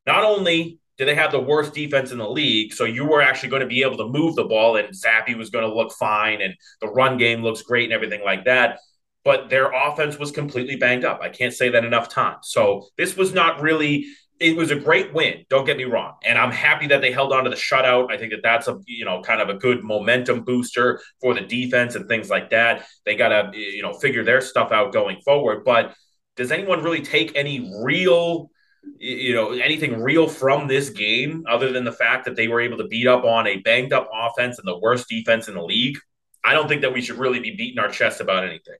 not 0.06 0.24
only 0.24 0.80
do 0.98 1.06
they 1.06 1.16
have 1.16 1.32
the 1.32 1.40
worst 1.40 1.74
defense 1.74 2.12
in 2.12 2.18
the 2.18 2.30
league? 2.30 2.74
So 2.74 2.86
you 2.86 3.06
were 3.06 3.22
actually 3.22 3.50
going 3.50 3.62
to 3.62 3.68
be 3.68 3.84
able 3.84 3.98
to 3.98 4.08
move 4.08 4.36
the 4.36 4.46
ball, 4.46 4.78
and 4.78 4.90
Zappe 4.90 5.36
was 5.36 5.50
going 5.50 5.68
to 5.68 5.74
look 5.74 5.92
fine, 5.94 6.42
and 6.42 6.54
the 6.82 6.88
run 6.88 7.18
game 7.18 7.44
looks 7.44 7.62
great, 7.62 7.86
and 7.86 7.94
everything 7.94 8.24
like 8.24 8.46
that. 8.46 8.80
But 9.24 9.50
their 9.50 9.72
offense 9.72 10.18
was 10.18 10.32
completely 10.32 10.75
banged 10.75 11.04
up. 11.04 11.20
I 11.22 11.30
can't 11.30 11.54
say 11.54 11.70
that 11.70 11.84
enough 11.84 12.10
times. 12.10 12.48
So 12.50 12.88
this 12.98 13.18
was 13.18 13.34
not 13.34 13.62
really. 13.62 14.06
It 14.38 14.58
was 14.58 14.70
a 14.70 14.75
great 14.75 15.14
win. 15.14 15.46
Don't 15.50 15.66
get 15.66 15.78
me 15.78 15.86
wrong, 15.86 16.16
and 16.25 16.38
I'm 16.38 16.52
happy 16.52 16.88
that 16.88 17.02
they 17.02 17.12
held 17.12 17.32
on 17.32 17.46
to 17.46 17.50
the 17.50 17.56
shutout. 17.56 18.12
I 18.12 18.18
think 18.18 18.32
that 18.32 18.44
that's 18.44 18.68
a 18.68 18.78
you 18.86 19.06
know 19.06 19.22
kind 19.22 19.42
of 19.42 19.50
a 19.50 19.54
good 19.54 19.84
momentum 19.84 20.44
booster 20.44 21.02
for 21.22 21.34
the 21.34 21.42
defense 21.42 21.96
and 21.96 22.08
things 22.08 22.30
like 22.30 22.50
that. 22.52 22.86
They 23.06 23.16
got 23.16 23.30
to 23.30 23.58
you 23.58 23.82
know 23.82 23.94
figure 23.94 24.24
their 24.24 24.42
stuff 24.42 24.72
out 24.72 24.94
going 24.94 25.22
forward. 25.25 25.64
But 25.66 25.94
does 26.36 26.52
anyone 26.52 26.84
really 26.84 27.02
take 27.02 27.36
any 27.36 27.72
real 27.82 28.50
you 28.98 29.34
know 29.34 29.51
anything 29.51 30.01
real 30.01 30.27
from 30.27 30.68
this 30.68 30.89
game 30.89 31.44
other 31.48 31.72
than 31.72 31.84
the 31.84 31.92
fact 31.92 32.25
that 32.25 32.36
they 32.36 32.48
were 32.48 32.62
able 32.62 32.77
to 32.77 32.88
beat 32.88 33.08
up 33.08 33.24
on 33.24 33.48
a 33.48 33.58
banged 33.58 33.94
up 33.94 34.10
offense 34.13 34.58
and 34.60 34.68
the 34.68 34.77
worst 34.77 35.08
defense 35.10 35.48
in 35.48 35.56
the 35.56 35.63
league 35.63 35.98
i 36.44 36.54
don't 36.54 36.68
think 36.68 36.82
that 36.82 36.94
we 36.94 37.01
should 37.01 37.18
really 37.18 37.39
be 37.39 37.56
beating 37.56 37.80
our 37.80 37.89
chest 37.89 38.22
about 38.22 38.44
anything 38.44 38.77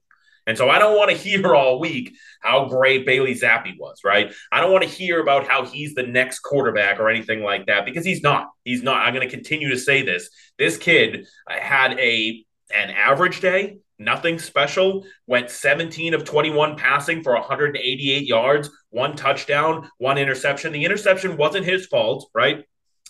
and 0.48 0.58
so 0.58 0.70
I 0.70 0.80
don't 0.80 0.96
want 0.96 1.12
to 1.12 1.18
hear 1.30 1.56
all 1.56 1.80
week 1.80 2.16
how 2.42 2.66
great 2.66 3.06
Bailey 3.06 3.34
Zappe 3.34 3.78
was, 3.80 4.02
right? 4.04 4.34
I 4.52 4.62
don't 4.62 4.72
want 4.72 4.84
to 4.84 4.90
hear 4.90 5.22
about 5.22 5.48
how 5.48 5.66
he's 5.66 5.96
the 5.96 6.04
next 6.04 6.40
quarterback 6.40 7.00
or 7.00 7.10
anything 7.10 7.42
like 7.42 7.66
that 7.66 7.86
because 7.86 8.06
he's 8.06 8.24
not. 8.24 8.50
He's 8.64 8.84
not. 8.84 9.06
I'm 9.06 9.14
going 9.14 9.28
to 9.28 9.36
continue 9.36 9.70
to 9.70 9.80
say 9.80 10.04
this. 10.04 10.30
This 10.58 10.78
kid 10.78 11.26
had 11.48 12.00
a 12.00 12.44
an 12.74 12.90
average 12.90 13.42
day, 13.42 13.78
nothing 14.00 14.40
special. 14.40 15.06
Went 15.28 15.50
17 15.50 16.14
of 16.14 16.24
21 16.24 16.78
passing 16.78 17.24
for 17.24 17.34
188 17.34 18.26
yards, 18.26 18.70
one 18.90 19.16
touchdown, 19.16 19.90
one 19.98 20.18
interception. 20.18 20.72
The 20.72 20.86
interception 20.86 21.38
wasn't 21.38 21.66
his 21.66 21.88
fault, 21.88 22.30
right? 22.34 22.66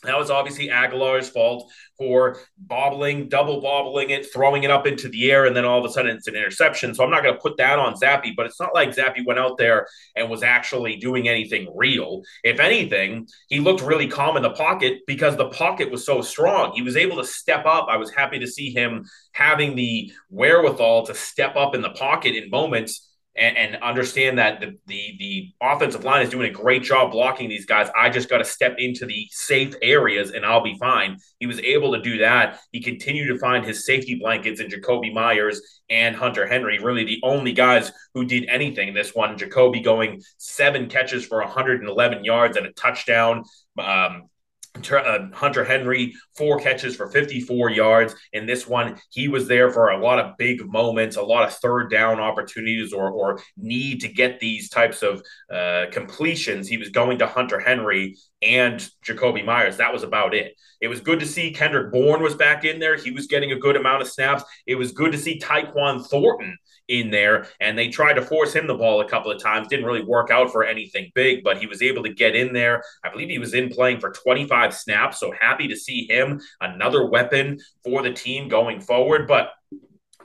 That 0.05 0.17
was 0.17 0.29
obviously 0.29 0.69
Agholor's 0.69 1.29
fault 1.29 1.71
for 1.97 2.37
bobbling, 2.57 3.29
double 3.29 3.61
bobbling 3.61 4.09
it, 4.09 4.31
throwing 4.31 4.63
it 4.63 4.71
up 4.71 4.85
into 4.85 5.07
the 5.09 5.31
air, 5.31 5.45
and 5.45 5.55
then 5.55 5.65
all 5.65 5.79
of 5.79 5.85
a 5.85 5.93
sudden 5.93 6.15
it's 6.15 6.27
an 6.27 6.35
interception. 6.35 6.93
So 6.93 7.03
I'm 7.03 7.09
not 7.09 7.23
going 7.23 7.35
to 7.35 7.41
put 7.41 7.57
that 7.57 7.79
on 7.79 7.95
Zappe, 7.95 8.35
but 8.35 8.45
it's 8.45 8.59
not 8.59 8.73
like 8.73 8.89
Zappe 8.89 9.25
went 9.25 9.39
out 9.39 9.57
there 9.57 9.87
and 10.15 10.29
was 10.29 10.43
actually 10.43 10.97
doing 10.97 11.27
anything 11.27 11.71
real. 11.75 12.21
If 12.43 12.59
anything, 12.59 13.27
he 13.49 13.59
looked 13.59 13.81
really 13.81 14.07
calm 14.07 14.37
in 14.37 14.43
the 14.43 14.51
pocket 14.51 14.99
because 15.07 15.37
the 15.37 15.49
pocket 15.49 15.91
was 15.91 16.05
so 16.05 16.21
strong. 16.21 16.73
He 16.73 16.81
was 16.81 16.97
able 16.97 17.17
to 17.17 17.25
step 17.25 17.65
up. 17.65 17.87
I 17.89 17.97
was 17.97 18.11
happy 18.11 18.39
to 18.39 18.47
see 18.47 18.71
him 18.71 19.05
having 19.31 19.75
the 19.75 20.11
wherewithal 20.29 21.05
to 21.07 21.15
step 21.15 21.55
up 21.55 21.75
in 21.75 21.81
the 21.81 21.89
pocket 21.91 22.35
in 22.35 22.49
moments 22.49 23.14
and, 23.37 23.57
and 23.57 23.83
understand 23.83 24.37
that 24.37 24.59
the, 24.61 24.77
the, 24.87 25.15
the 25.19 25.53
offensive 25.61 26.03
line 26.03 26.21
is 26.21 26.29
doing 26.29 26.49
a 26.49 26.53
great 26.53 26.83
job 26.83 27.11
blocking 27.11 27.49
these 27.49 27.65
guys. 27.65 27.89
I 27.97 28.09
just 28.09 28.29
got 28.29 28.37
to 28.37 28.45
step 28.45 28.75
into 28.77 29.05
the 29.05 29.27
safe 29.31 29.75
areas 29.81 30.31
and 30.31 30.45
I'll 30.45 30.63
be 30.63 30.77
fine. 30.77 31.17
He 31.39 31.47
was 31.47 31.59
able 31.59 31.93
to 31.93 32.01
do 32.01 32.19
that. 32.19 32.59
He 32.71 32.81
continued 32.81 33.27
to 33.27 33.39
find 33.39 33.65
his 33.65 33.85
safety 33.85 34.15
blankets 34.15 34.61
in 34.61 34.67
Jakobi 34.67 35.13
Meyers 35.13 35.61
and 35.89 36.15
Hunter 36.15 36.47
Henry, 36.47 36.79
really 36.79 37.03
the 37.03 37.19
only 37.23 37.51
guys 37.51 37.91
who 38.13 38.25
did 38.25 38.45
anything. 38.47 38.93
This 38.93 39.13
one, 39.13 39.37
Jakobi 39.37 39.83
going 39.83 40.21
seven 40.37 40.87
catches 40.87 41.25
for 41.25 41.39
111 41.39 42.23
yards 42.23 42.57
and 42.57 42.65
a 42.65 42.71
touchdown. 42.71 43.43
Um, 43.77 44.29
Hunter 44.83 45.63
Henry, 45.63 46.13
four 46.35 46.59
catches 46.59 46.95
for 46.95 47.07
54 47.07 47.69
yards. 47.71 48.15
In 48.33 48.45
this 48.45 48.67
one, 48.67 48.99
he 49.09 49.27
was 49.27 49.47
there 49.47 49.71
for 49.71 49.89
a 49.89 49.99
lot 49.99 50.19
of 50.19 50.37
big 50.37 50.65
moments, 50.65 51.15
a 51.15 51.21
lot 51.21 51.47
of 51.47 51.53
third 51.55 51.89
down 51.89 52.19
opportunities 52.19 52.93
or, 52.93 53.09
or 53.09 53.39
need 53.57 54.01
to 54.01 54.07
get 54.07 54.39
these 54.39 54.69
types 54.69 55.01
of 55.01 55.23
uh, 55.51 55.85
completions. 55.91 56.67
He 56.67 56.77
was 56.77 56.89
going 56.89 57.19
to 57.19 57.27
Hunter 57.27 57.59
Henry 57.59 58.15
and 58.45 58.87
Jakobi 59.05 59.43
Meyers. 59.43 59.77
That 59.77 59.91
was 59.91 60.03
about 60.03 60.33
it. 60.33 60.55
It 60.81 60.87
was 60.87 60.99
good 60.99 61.19
to 61.19 61.25
see 61.25 61.51
Kendrick 61.51 61.91
Bourne 61.91 62.21
was 62.21 62.35
back 62.35 62.63
in 62.63 62.79
there. 62.79 62.95
He 62.95 63.11
was 63.11 63.27
getting 63.27 63.51
a 63.51 63.59
good 63.59 63.75
amount 63.75 64.01
of 64.01 64.07
snaps. 64.07 64.43
It 64.67 64.75
was 64.75 64.91
good 64.91 65.11
to 65.11 65.17
see 65.17 65.39
Tyquan 65.39 66.05
Thornton 66.05 66.57
in 66.87 67.09
there, 67.09 67.47
and 67.59 67.77
they 67.77 67.89
tried 67.89 68.13
to 68.13 68.21
force 68.21 68.53
him 68.53 68.67
the 68.67 68.75
ball 68.75 69.01
a 69.01 69.09
couple 69.09 69.31
of 69.31 69.41
times. 69.41 69.67
Didn't 69.67 69.85
really 69.85 70.03
work 70.03 70.29
out 70.29 70.51
for 70.51 70.63
anything 70.63 71.11
big, 71.15 71.43
but 71.43 71.57
he 71.57 71.65
was 71.65 71.81
able 71.81 72.03
to 72.03 72.13
get 72.13 72.35
in 72.35 72.53
there. 72.53 72.83
I 73.03 73.09
believe 73.09 73.29
he 73.29 73.39
was 73.39 73.55
in 73.55 73.69
playing 73.69 73.99
for 73.99 74.11
25 74.11 74.73
snaps, 74.73 75.19
so 75.19 75.33
happy 75.39 75.67
to 75.67 75.75
see 75.75 76.05
him, 76.07 76.39
another 76.61 77.09
weapon 77.09 77.59
for 77.83 78.03
the 78.03 78.13
team 78.13 78.47
going 78.47 78.81
forward. 78.81 79.27
But 79.27 79.49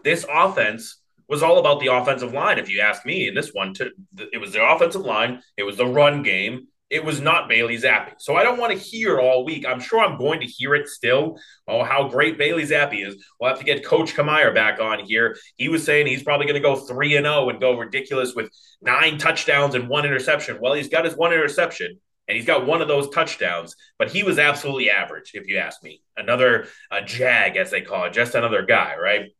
this 0.04 0.26
offense 0.30 1.00
was 1.28 1.42
all 1.42 1.58
about 1.58 1.80
the 1.80 1.86
offensive 1.86 2.32
line, 2.32 2.58
if 2.58 2.68
you 2.68 2.80
ask 2.80 3.06
me. 3.06 3.28
In 3.28 3.34
this 3.34 3.54
one, 3.54 3.72
it 4.18 4.40
was 4.40 4.52
the 4.52 4.62
offensive 4.62 5.02
line, 5.02 5.42
it 5.56 5.62
was 5.62 5.76
the 5.76 5.86
run 5.86 6.22
game, 6.22 6.66
it 6.90 7.04
was 7.04 7.20
not 7.20 7.48
Bailey 7.48 7.76
Zappe. 7.76 8.14
So 8.18 8.34
I 8.34 8.42
don't 8.42 8.58
want 8.58 8.72
to 8.72 8.78
hear 8.78 9.20
all 9.20 9.44
week. 9.44 9.64
I'm 9.64 9.78
sure 9.78 10.00
I'm 10.00 10.18
going 10.18 10.40
to 10.40 10.46
hear 10.46 10.74
it 10.74 10.88
still. 10.88 11.38
Oh, 11.68 11.84
how 11.84 12.08
great 12.08 12.36
Bailey 12.36 12.64
Zappe 12.64 13.06
is. 13.06 13.24
We'll 13.40 13.50
have 13.50 13.60
to 13.60 13.64
get 13.64 13.84
Coach 13.84 14.14
Kamier 14.14 14.52
back 14.52 14.80
on 14.80 14.98
here. 14.98 15.36
He 15.56 15.68
was 15.68 15.84
saying 15.84 16.08
he's 16.08 16.24
probably 16.24 16.46
going 16.46 16.60
to 16.60 16.68
go 16.68 16.74
3 16.74 17.16
and 17.16 17.26
0 17.26 17.48
and 17.48 17.60
go 17.60 17.78
ridiculous 17.78 18.34
with 18.34 18.50
nine 18.82 19.18
touchdowns 19.18 19.76
and 19.76 19.88
one 19.88 20.04
interception. 20.04 20.58
Well, 20.60 20.74
he's 20.74 20.88
got 20.88 21.04
his 21.04 21.14
one 21.14 21.32
interception 21.32 22.00
and 22.26 22.36
he's 22.36 22.46
got 22.46 22.66
one 22.66 22.82
of 22.82 22.88
those 22.88 23.08
touchdowns, 23.10 23.76
but 23.98 24.10
he 24.10 24.24
was 24.24 24.38
absolutely 24.38 24.90
average, 24.90 25.30
if 25.34 25.46
you 25.46 25.58
ask 25.58 25.82
me. 25.82 26.02
Another 26.16 26.66
a 26.90 27.02
jag, 27.02 27.56
as 27.56 27.70
they 27.70 27.82
call 27.82 28.04
it, 28.04 28.12
just 28.12 28.34
another 28.34 28.62
guy, 28.62 28.96
right? 28.96 29.30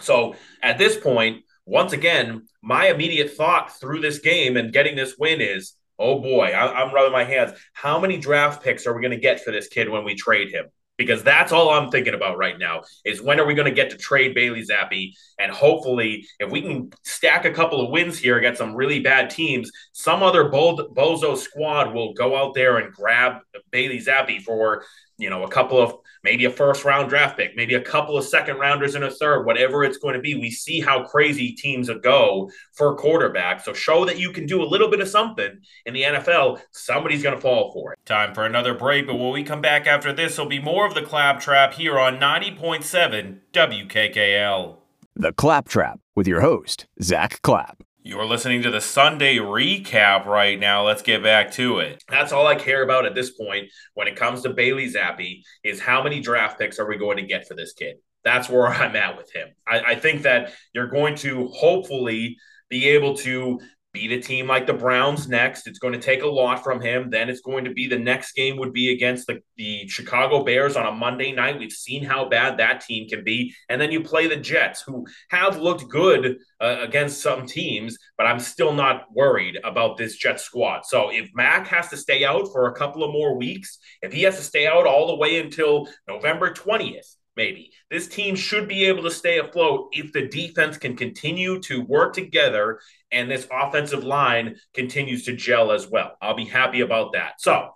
So 0.00 0.36
at 0.62 0.78
this 0.78 0.96
point, 0.96 1.44
once 1.66 1.92
again, 1.92 2.46
my 2.62 2.88
immediate 2.88 3.32
thought 3.32 3.78
through 3.78 4.00
this 4.00 4.18
game 4.18 4.56
and 4.56 4.72
getting 4.72 4.96
this 4.96 5.16
win 5.18 5.40
is 5.40 5.74
oh 5.98 6.20
boy, 6.20 6.46
I, 6.46 6.82
am 6.82 6.94
rubbing 6.94 7.12
my 7.12 7.24
hands. 7.24 7.52
How 7.72 8.00
many 8.00 8.18
draft 8.18 8.62
picks 8.62 8.86
are 8.86 8.94
we 8.94 9.00
going 9.00 9.12
to 9.12 9.20
get 9.20 9.42
for 9.42 9.50
this 9.50 9.68
kid 9.68 9.88
when 9.88 10.04
we 10.04 10.14
trade 10.14 10.50
him? 10.50 10.66
Because 10.96 11.24
that's 11.24 11.50
all 11.50 11.70
I'm 11.70 11.90
thinking 11.90 12.14
about 12.14 12.38
right 12.38 12.56
now 12.56 12.82
is 13.04 13.20
when 13.20 13.40
are 13.40 13.46
we 13.46 13.54
going 13.54 13.68
to 13.68 13.74
get 13.74 13.90
to 13.90 13.96
trade 13.96 14.32
Bailey 14.32 14.64
Zappe? 14.64 15.12
And 15.40 15.50
hopefully, 15.50 16.24
if 16.38 16.52
we 16.52 16.62
can 16.62 16.90
stack 17.02 17.44
a 17.44 17.50
couple 17.50 17.80
of 17.80 17.90
wins 17.90 18.16
here 18.16 18.38
against 18.38 18.58
some 18.58 18.76
really 18.76 19.00
bad 19.00 19.28
teams, 19.28 19.72
some 19.92 20.22
other 20.22 20.48
bo- 20.48 20.88
bozo 20.94 21.36
squad 21.36 21.92
will 21.92 22.12
go 22.12 22.36
out 22.36 22.54
there 22.54 22.76
and 22.76 22.94
grab 22.94 23.40
Bailey 23.72 23.98
Zappe 23.98 24.42
for 24.42 24.84
you 25.18 25.30
know, 25.30 25.44
a 25.44 25.48
couple 25.48 25.80
of 25.80 25.94
maybe 26.22 26.44
a 26.46 26.50
first 26.50 26.84
round 26.84 27.08
draft 27.08 27.36
pick, 27.36 27.56
maybe 27.56 27.74
a 27.74 27.80
couple 27.80 28.16
of 28.16 28.24
second 28.24 28.58
rounders 28.58 28.94
and 28.94 29.04
a 29.04 29.10
third, 29.10 29.44
whatever 29.44 29.84
it's 29.84 29.98
going 29.98 30.14
to 30.14 30.20
be. 30.20 30.34
We 30.34 30.50
see 30.50 30.80
how 30.80 31.04
crazy 31.04 31.52
teams 31.52 31.88
go 32.02 32.50
for 32.72 32.92
a 32.92 32.96
quarterback. 32.96 33.64
So 33.64 33.72
show 33.72 34.04
that 34.06 34.18
you 34.18 34.32
can 34.32 34.46
do 34.46 34.62
a 34.62 34.64
little 34.64 34.90
bit 34.90 35.00
of 35.00 35.08
something 35.08 35.60
in 35.86 35.94
the 35.94 36.02
NFL. 36.02 36.60
Somebody's 36.72 37.22
going 37.22 37.34
to 37.36 37.40
fall 37.40 37.72
for 37.72 37.92
it. 37.92 37.98
Time 38.04 38.34
for 38.34 38.44
another 38.44 38.74
break, 38.74 39.06
but 39.06 39.16
when 39.16 39.32
we 39.32 39.44
come 39.44 39.60
back 39.60 39.86
after 39.86 40.12
this, 40.12 40.36
there'll 40.36 40.48
be 40.48 40.60
more 40.60 40.86
of 40.86 40.94
the 40.94 41.02
Clap 41.02 41.40
Trap 41.40 41.74
here 41.74 41.98
on 41.98 42.18
90.7 42.18 43.38
WKKL. 43.52 44.76
The 45.14 45.32
Clap 45.32 45.68
Trap 45.68 46.00
with 46.16 46.26
your 46.26 46.40
host, 46.40 46.86
Zach 47.00 47.40
Clapp. 47.42 47.82
You're 48.06 48.26
listening 48.26 48.60
to 48.64 48.70
the 48.70 48.82
Sunday 48.82 49.38
recap 49.38 50.26
right 50.26 50.60
now. 50.60 50.84
Let's 50.84 51.00
get 51.00 51.22
back 51.22 51.50
to 51.52 51.78
it. 51.78 52.04
That's 52.06 52.32
all 52.32 52.46
I 52.46 52.54
care 52.54 52.82
about 52.82 53.06
at 53.06 53.14
this 53.14 53.30
point 53.30 53.70
when 53.94 54.08
it 54.08 54.14
comes 54.14 54.42
to 54.42 54.50
Bailey 54.50 54.92
Zappe 54.92 55.40
is 55.64 55.80
how 55.80 56.02
many 56.02 56.20
draft 56.20 56.58
picks 56.58 56.78
are 56.78 56.86
we 56.86 56.98
going 56.98 57.16
to 57.16 57.22
get 57.22 57.48
for 57.48 57.54
this 57.54 57.72
kid? 57.72 57.96
That's 58.22 58.50
where 58.50 58.66
I'm 58.68 58.94
at 58.94 59.16
with 59.16 59.32
him. 59.32 59.48
I, 59.66 59.80
I 59.80 59.94
think 59.94 60.20
that 60.24 60.52
you're 60.74 60.88
going 60.88 61.14
to 61.16 61.48
hopefully 61.54 62.36
be 62.68 62.90
able 62.90 63.16
to 63.16 63.58
beat 63.94 64.10
a 64.10 64.20
team 64.20 64.48
like 64.48 64.66
the 64.66 64.74
Browns 64.74 65.28
next. 65.28 65.68
It's 65.68 65.78
going 65.78 65.94
to 65.94 66.00
take 66.00 66.22
a 66.22 66.28
lot 66.28 66.64
from 66.64 66.80
him. 66.80 67.10
Then 67.10 67.30
it's 67.30 67.40
going 67.40 67.64
to 67.64 67.70
be 67.70 67.86
the 67.86 67.98
next 67.98 68.32
game 68.32 68.56
would 68.58 68.72
be 68.72 68.92
against 68.92 69.28
the, 69.28 69.40
the 69.56 69.86
Chicago 69.88 70.42
Bears 70.42 70.76
on 70.76 70.84
a 70.84 70.92
Monday 70.92 71.30
night. 71.30 71.58
We've 71.58 71.72
seen 71.72 72.04
how 72.04 72.28
bad 72.28 72.58
that 72.58 72.80
team 72.80 73.08
can 73.08 73.22
be. 73.22 73.54
And 73.68 73.80
then 73.80 73.92
you 73.92 74.02
play 74.02 74.26
the 74.26 74.36
Jets, 74.36 74.82
who 74.82 75.06
have 75.30 75.58
looked 75.58 75.88
good 75.88 76.38
uh, 76.60 76.78
against 76.80 77.22
some 77.22 77.46
teams, 77.46 77.96
but 78.18 78.26
I'm 78.26 78.40
still 78.40 78.72
not 78.72 79.04
worried 79.14 79.58
about 79.62 79.96
this 79.96 80.16
Jet 80.16 80.40
squad. 80.40 80.84
So 80.84 81.10
if 81.10 81.30
Mac 81.32 81.68
has 81.68 81.88
to 81.90 81.96
stay 81.96 82.24
out 82.24 82.48
for 82.52 82.66
a 82.66 82.74
couple 82.74 83.04
of 83.04 83.12
more 83.12 83.38
weeks, 83.38 83.78
if 84.02 84.12
he 84.12 84.22
has 84.22 84.36
to 84.36 84.42
stay 84.42 84.66
out 84.66 84.86
all 84.88 85.06
the 85.06 85.16
way 85.16 85.38
until 85.38 85.88
November 86.08 86.52
20th, 86.52 87.14
maybe. 87.36 87.72
This 87.90 88.08
team 88.08 88.36
should 88.36 88.68
be 88.68 88.84
able 88.84 89.02
to 89.04 89.10
stay 89.10 89.38
afloat 89.38 89.88
if 89.92 90.12
the 90.12 90.28
defense 90.28 90.76
can 90.76 90.96
continue 90.96 91.60
to 91.62 91.82
work 91.82 92.14
together 92.14 92.80
and 93.10 93.30
this 93.30 93.46
offensive 93.50 94.04
line 94.04 94.56
continues 94.72 95.24
to 95.24 95.36
gel 95.36 95.72
as 95.72 95.88
well. 95.88 96.16
I'll 96.20 96.34
be 96.34 96.44
happy 96.44 96.80
about 96.80 97.12
that. 97.12 97.40
So 97.40 97.70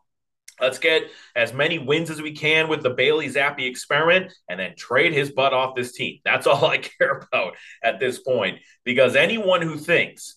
let's 0.60 0.78
get 0.78 1.04
as 1.36 1.52
many 1.52 1.78
wins 1.78 2.10
as 2.10 2.22
we 2.22 2.32
can 2.32 2.68
with 2.68 2.82
the 2.82 2.90
Bailey 2.90 3.28
Zappe 3.28 3.68
experiment 3.68 4.32
and 4.48 4.58
then 4.58 4.74
trade 4.76 5.12
his 5.12 5.30
butt 5.30 5.52
off 5.52 5.76
this 5.76 5.92
team. 5.92 6.18
That's 6.24 6.46
all 6.48 6.66
I 6.66 6.78
care 6.78 7.22
about 7.32 7.56
at 7.82 8.00
this 8.00 8.18
point 8.18 8.58
because 8.84 9.16
anyone 9.16 9.62
who 9.62 9.76
thinks 9.76 10.36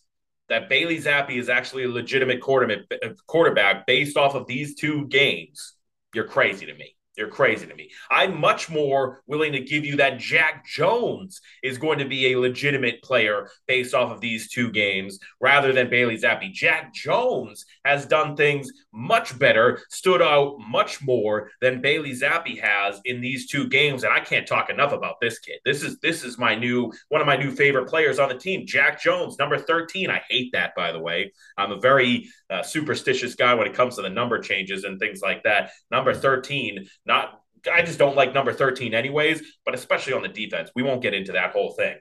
that 0.50 0.68
Bailey 0.68 0.98
Zappe 0.98 1.38
is 1.38 1.48
actually 1.48 1.86
a 1.86 1.90
legitimate 1.90 2.42
quarterback 2.42 3.88
based 3.88 4.18
off 4.18 4.36
of 4.36 4.48
these 4.48 4.76
two 4.76 5.08
games, 5.08 5.76
you're 6.14 6.28
crazy 6.28 6.66
to 6.66 6.74
me. 6.74 6.96
You're 7.18 7.28
crazy 7.28 7.68
to 7.68 7.76
me. 7.76 7.92
I'm 8.10 8.40
much 8.40 8.70
more 8.70 9.22
willing 9.28 9.52
to 9.52 9.60
give 9.60 9.84
you 9.84 9.98
that 9.98 10.18
Jack 10.18 10.66
Jones 10.66 11.42
is 11.62 11.78
going 11.78 12.00
to 12.00 12.06
be 12.06 12.32
a 12.32 12.40
legitimate 12.40 13.04
player 13.04 13.50
based 13.68 13.94
off 13.94 14.12
of 14.12 14.22
these 14.22 14.50
two 14.50 14.72
games 14.72 15.20
rather 15.42 15.74
than 15.74 15.90
Bailey 15.90 16.18
Zappe. 16.18 16.54
Jack 16.54 16.94
Jones 16.94 17.66
has 17.84 18.06
done 18.06 18.38
things 18.38 18.72
much 18.94 19.38
better, 19.38 19.82
stood 19.90 20.22
out 20.22 20.58
much 20.60 21.02
more 21.02 21.52
than 21.60 21.82
Bailey 21.82 22.12
Zappe 22.12 22.62
has 22.62 23.02
in 23.04 23.20
these 23.20 23.50
two 23.50 23.68
games. 23.68 24.06
And 24.06 24.14
I 24.14 24.22
can't 24.22 24.48
talk 24.48 24.70
enough 24.70 24.94
about 24.94 25.20
this 25.20 25.38
kid. 25.40 25.60
This 25.66 25.84
is 25.84 26.00
this 26.00 26.24
is 26.24 26.38
my 26.38 26.56
new 26.56 26.94
one 27.10 27.20
of 27.20 27.28
my 27.28 27.36
new 27.36 27.52
favorite 27.52 27.90
players 27.90 28.20
on 28.20 28.30
the 28.30 28.36
team, 28.36 28.66
Jack 28.66 29.02
Jones, 29.02 29.38
number 29.38 29.58
13. 29.58 30.10
I 30.10 30.22
hate 30.30 30.54
that, 30.54 30.76
by 30.76 30.94
the 30.94 31.00
way. 31.00 31.34
I'm 31.58 31.72
a 31.72 31.80
very 31.80 32.30
uh, 32.50 32.64
superstitious 32.64 33.36
guy 33.36 33.54
when 33.54 33.68
it 33.68 33.74
comes 33.74 33.98
to 33.98 34.02
the 34.02 34.10
number 34.10 34.40
changes 34.40 34.86
and 34.86 34.98
things 34.98 35.22
like 35.22 35.44
that. 35.44 35.72
Number 35.90 36.14
13 36.14 36.88
not 37.06 37.42
I 37.72 37.84
just 37.84 38.00
don't 38.00 38.16
like 38.16 38.34
number 38.34 38.54
13 38.54 38.94
anyways, 38.94 39.42
but 39.66 39.76
especially 39.76 40.14
on 40.14 40.22
the 40.22 40.28
defense. 40.28 40.72
We 40.76 40.84
won't 40.84 41.02
get 41.02 41.14
into 41.14 41.34
that 41.34 41.52
whole 41.52 41.72
thing. 41.72 41.98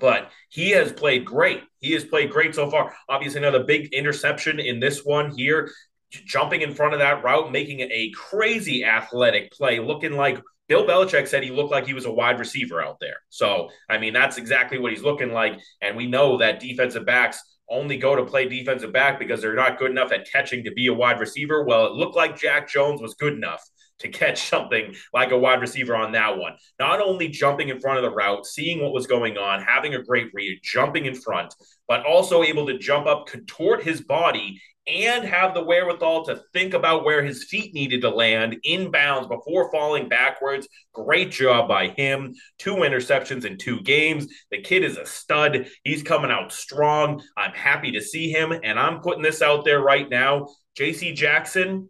But 0.00 0.30
he 0.50 0.70
has 0.70 0.92
played 0.92 1.24
great. 1.24 1.62
He 1.80 1.92
has 1.92 2.04
played 2.04 2.30
great 2.30 2.54
so 2.54 2.70
far. 2.70 2.94
Obviously, 3.08 3.38
another 3.38 3.64
big 3.64 3.92
interception 3.92 4.60
in 4.60 4.80
this 4.80 5.04
one 5.04 5.30
here, 5.30 5.70
jumping 6.10 6.62
in 6.62 6.74
front 6.74 6.92
of 6.92 7.00
that 7.00 7.24
route, 7.24 7.50
making 7.50 7.80
a 7.80 8.10
crazy 8.14 8.84
athletic 8.84 9.52
play, 9.52 9.78
looking 9.80 10.12
like 10.12 10.42
Bill 10.68 10.86
Belichick 10.86 11.28
said 11.28 11.42
he 11.42 11.50
looked 11.50 11.70
like 11.70 11.86
he 11.86 11.94
was 11.94 12.04
a 12.04 12.12
wide 12.12 12.38
receiver 12.38 12.82
out 12.82 12.98
there. 13.00 13.16
So, 13.30 13.70
I 13.88 13.98
mean, 13.98 14.12
that's 14.12 14.36
exactly 14.36 14.78
what 14.78 14.92
he's 14.92 15.02
looking 15.02 15.32
like. 15.32 15.58
And 15.80 15.96
we 15.96 16.06
know 16.06 16.38
that 16.38 16.60
defensive 16.60 17.06
backs 17.06 17.40
only 17.68 17.96
go 17.96 18.16
to 18.16 18.24
play 18.24 18.48
defensive 18.48 18.92
back 18.92 19.18
because 19.18 19.40
they're 19.40 19.54
not 19.54 19.78
good 19.78 19.90
enough 19.90 20.12
at 20.12 20.30
catching 20.30 20.64
to 20.64 20.72
be 20.72 20.88
a 20.88 20.94
wide 20.94 21.20
receiver. 21.20 21.64
Well, 21.64 21.86
it 21.86 21.92
looked 21.92 22.16
like 22.16 22.38
Jack 22.38 22.68
Jones 22.68 23.00
was 23.00 23.14
good 23.14 23.32
enough 23.32 23.62
to 24.00 24.08
catch 24.08 24.48
something 24.48 24.94
like 25.12 25.30
a 25.30 25.38
wide 25.38 25.60
receiver 25.60 25.96
on 25.96 26.12
that 26.12 26.36
one. 26.36 26.56
Not 26.78 27.00
only 27.00 27.28
jumping 27.28 27.68
in 27.68 27.80
front 27.80 27.98
of 27.98 28.02
the 28.04 28.14
route, 28.16 28.46
seeing 28.46 28.82
what 28.82 28.92
was 28.92 29.06
going 29.06 29.36
on, 29.36 29.62
having 29.62 29.94
a 29.94 30.02
great 30.02 30.30
read, 30.34 30.60
jumping 30.62 31.06
in 31.06 31.14
front, 31.14 31.54
but 31.88 32.04
also 32.04 32.42
able 32.42 32.66
to 32.66 32.78
jump 32.78 33.06
up, 33.06 33.26
contort 33.26 33.82
his 33.82 34.00
body 34.00 34.60
and 34.86 35.24
have 35.24 35.52
the 35.52 35.64
wherewithal 35.64 36.24
to 36.24 36.40
think 36.52 36.72
about 36.72 37.04
where 37.04 37.22
his 37.22 37.44
feet 37.44 37.74
needed 37.74 38.02
to 38.02 38.10
land 38.10 38.56
inbounds 38.64 39.28
before 39.28 39.70
falling 39.72 40.08
backwards. 40.08 40.68
Great 40.92 41.32
job 41.32 41.66
by 41.66 41.88
him. 41.88 42.34
Two 42.58 42.76
interceptions 42.76 43.44
in 43.44 43.58
two 43.58 43.80
games. 43.80 44.28
The 44.52 44.62
kid 44.62 44.84
is 44.84 44.96
a 44.96 45.04
stud. 45.04 45.66
He's 45.82 46.04
coming 46.04 46.30
out 46.30 46.52
strong. 46.52 47.20
I'm 47.36 47.52
happy 47.52 47.92
to 47.92 48.00
see 48.00 48.30
him. 48.30 48.52
And 48.52 48.78
I'm 48.78 49.00
putting 49.00 49.22
this 49.22 49.42
out 49.42 49.64
there 49.64 49.80
right 49.80 50.08
now. 50.08 50.48
JC 50.78 51.14
Jackson, 51.16 51.88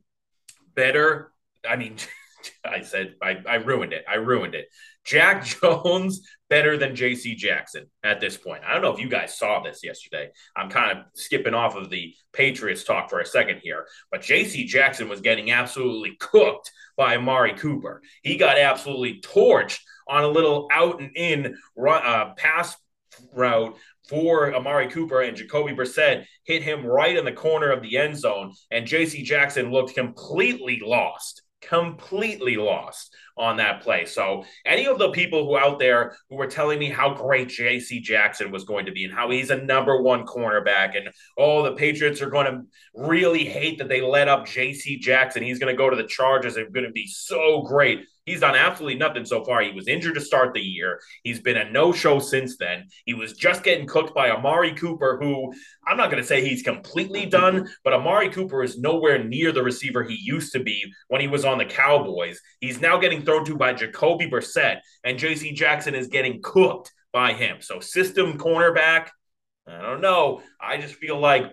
better. 0.75 1.33
I 1.69 1.77
mean, 1.77 1.97
I 2.65 2.83
said 2.83 3.15
I, 3.23 3.39
I 3.49 3.55
ruined 3.57 3.93
it. 3.93 4.05
I 4.09 4.17
ruined 4.17 4.55
it. 4.55 4.69
Jack 5.05 5.45
Jones 5.63 6.29
better 6.49 6.77
than 6.77 6.95
JC 6.95 7.37
Jackson 7.37 7.87
at 8.03 8.21
this 8.21 8.37
point. 8.37 8.63
I 8.65 8.73
don't 8.73 8.83
know 8.83 8.93
if 8.93 9.01
you 9.01 9.09
guys 9.09 9.39
saw 9.39 9.63
this 9.63 9.81
yesterday. 9.83 10.31
I'm 10.55 10.71
kind 10.71 10.97
of 10.97 11.05
skipping 11.15 11.55
off 11.55 11.77
of 11.77 11.91
the 11.91 12.15
Patriots 12.33 12.85
talk 12.85 13.11
for 13.11 13.21
a 13.21 13.27
second 13.27 13.61
here, 13.63 13.87
but 14.11 14.21
JC 14.21 14.67
Jackson 14.67 15.09
was 15.09 15.21
getting 15.21 15.51
absolutely 15.51 16.17
cooked 16.19 16.71
by 16.97 17.17
Amari 17.17 17.55
Cooper. 17.55 18.03
He 18.23 18.37
got 18.37 18.59
absolutely 18.59 19.21
torched 19.21 19.81
on 20.09 20.25
a 20.25 20.29
little 20.29 20.69
out 20.73 21.01
and 21.01 21.11
in 21.17 21.57
run, 21.77 22.03
uh, 22.05 22.35
pass 22.35 22.77
route 23.33 23.77
for 24.09 24.55
Amari 24.55 24.89
Cooper 24.89 25.23
and 25.23 25.37
Jacoby 25.37 25.73
Brissett 25.73 26.27
hit 26.45 26.63
him 26.63 26.87
right 26.87 27.17
in 27.17 27.25
the 27.25 27.33
corner 27.33 27.71
of 27.71 27.83
the 27.83 27.99
end 27.99 28.17
zone, 28.17 28.53
and 28.71 28.87
JC 28.87 29.25
Jackson 29.25 29.73
looked 29.73 29.95
completely 29.95 30.81
lost 30.85 31.43
completely 31.61 32.57
lost 32.57 33.15
on 33.37 33.57
that 33.59 33.83
play. 33.83 34.05
So, 34.05 34.45
any 34.65 34.87
of 34.87 34.99
the 34.99 35.11
people 35.11 35.47
who 35.47 35.59
out 35.59 35.79
there 35.79 36.17
who 36.31 36.37
were 36.37 36.47
telling 36.47 36.79
me 36.79 36.89
how 36.91 37.15
great 37.15 37.49
JC 37.49 38.03
Jackson 38.03 38.51
was 38.51 38.65
going 38.65 38.87
to 38.87 38.93
be 38.93 39.05
and 39.05 39.13
how 39.13 39.31
he's 39.31 39.51
a 39.51 39.57
number 39.57 40.01
one 40.01 40.25
cornerback, 40.25 40.97
and 40.97 41.11
oh, 41.37 41.63
the 41.63 41.73
Patriots 41.73 42.23
are 42.23 42.31
going 42.31 42.47
to 42.47 42.63
really 42.95 43.45
hate 43.45 43.79
that 43.79 43.89
they 43.89 44.01
let 44.01 44.29
up 44.29 44.47
JC 44.47 44.99
Jackson. 45.01 45.43
He's 45.43 45.59
going 45.59 45.75
to 45.75 45.79
go 45.79 45.91
to 45.91 45.97
the 45.97 46.07
Chargers 46.07 46.57
and 46.57 46.73
going 46.73 46.87
to 46.87 46.93
be 46.93 47.07
so 47.07 47.63
great. 47.63 48.05
He's 48.27 48.41
done 48.41 48.57
absolutely 48.57 48.99
nothing 48.99 49.25
so 49.25 49.45
far. 49.45 49.63
He 49.63 49.71
was 49.71 49.87
injured 49.87 50.17
to 50.17 50.21
start 50.21 50.53
the 50.53 50.61
year. 50.61 51.01
He's 51.23 51.41
been 51.41 51.57
a 51.57 51.71
no 51.71 51.93
show 51.93 52.19
since 52.19 52.57
then. 52.57 52.89
He 53.05 53.15
was 53.15 53.33
just 53.35 53.63
getting 53.63 53.87
cooked 53.87 54.15
by 54.15 54.31
Amari 54.31 54.75
Cooper, 54.75 55.19
who 55.21 55.53
I'm 55.87 55.97
not 55.97 56.11
going 56.11 56.21
to 56.21 56.27
say 56.27 56.45
he's 56.45 56.63
completely 56.63 57.25
done, 57.25 57.69
but 57.85 57.93
Amari 57.93 58.31
Cooper 58.31 58.65
is 58.65 58.79
nowhere 58.79 59.23
near 59.23 59.53
the 59.53 59.63
receiver 59.63 60.03
he 60.03 60.19
used 60.21 60.53
to 60.53 60.61
be 60.61 60.83
when 61.07 61.21
he 61.21 61.29
was 61.29 61.45
on 61.45 61.59
the 61.59 61.65
Cowboys. 61.65 62.41
He's 62.61 62.81
now 62.81 62.99
getting 62.99 63.23
thrown 63.23 63.45
to 63.45 63.57
by 63.57 63.73
Jacoby 63.73 64.29
Brissett, 64.29 64.81
and 65.05 65.19
JC 65.19 65.55
Jackson 65.55 65.95
is 65.95 66.09
getting 66.09 66.43
cooked 66.43 66.93
by 67.13 67.33
him. 67.33 67.59
So, 67.61 67.79
system 67.79 68.39
cornerback, 68.39 69.09
I 69.69 69.81
don't 69.81 70.01
know. 70.01 70.43
I 70.61 70.79
just 70.79 70.97
feel 70.97 71.19
like 71.19 71.45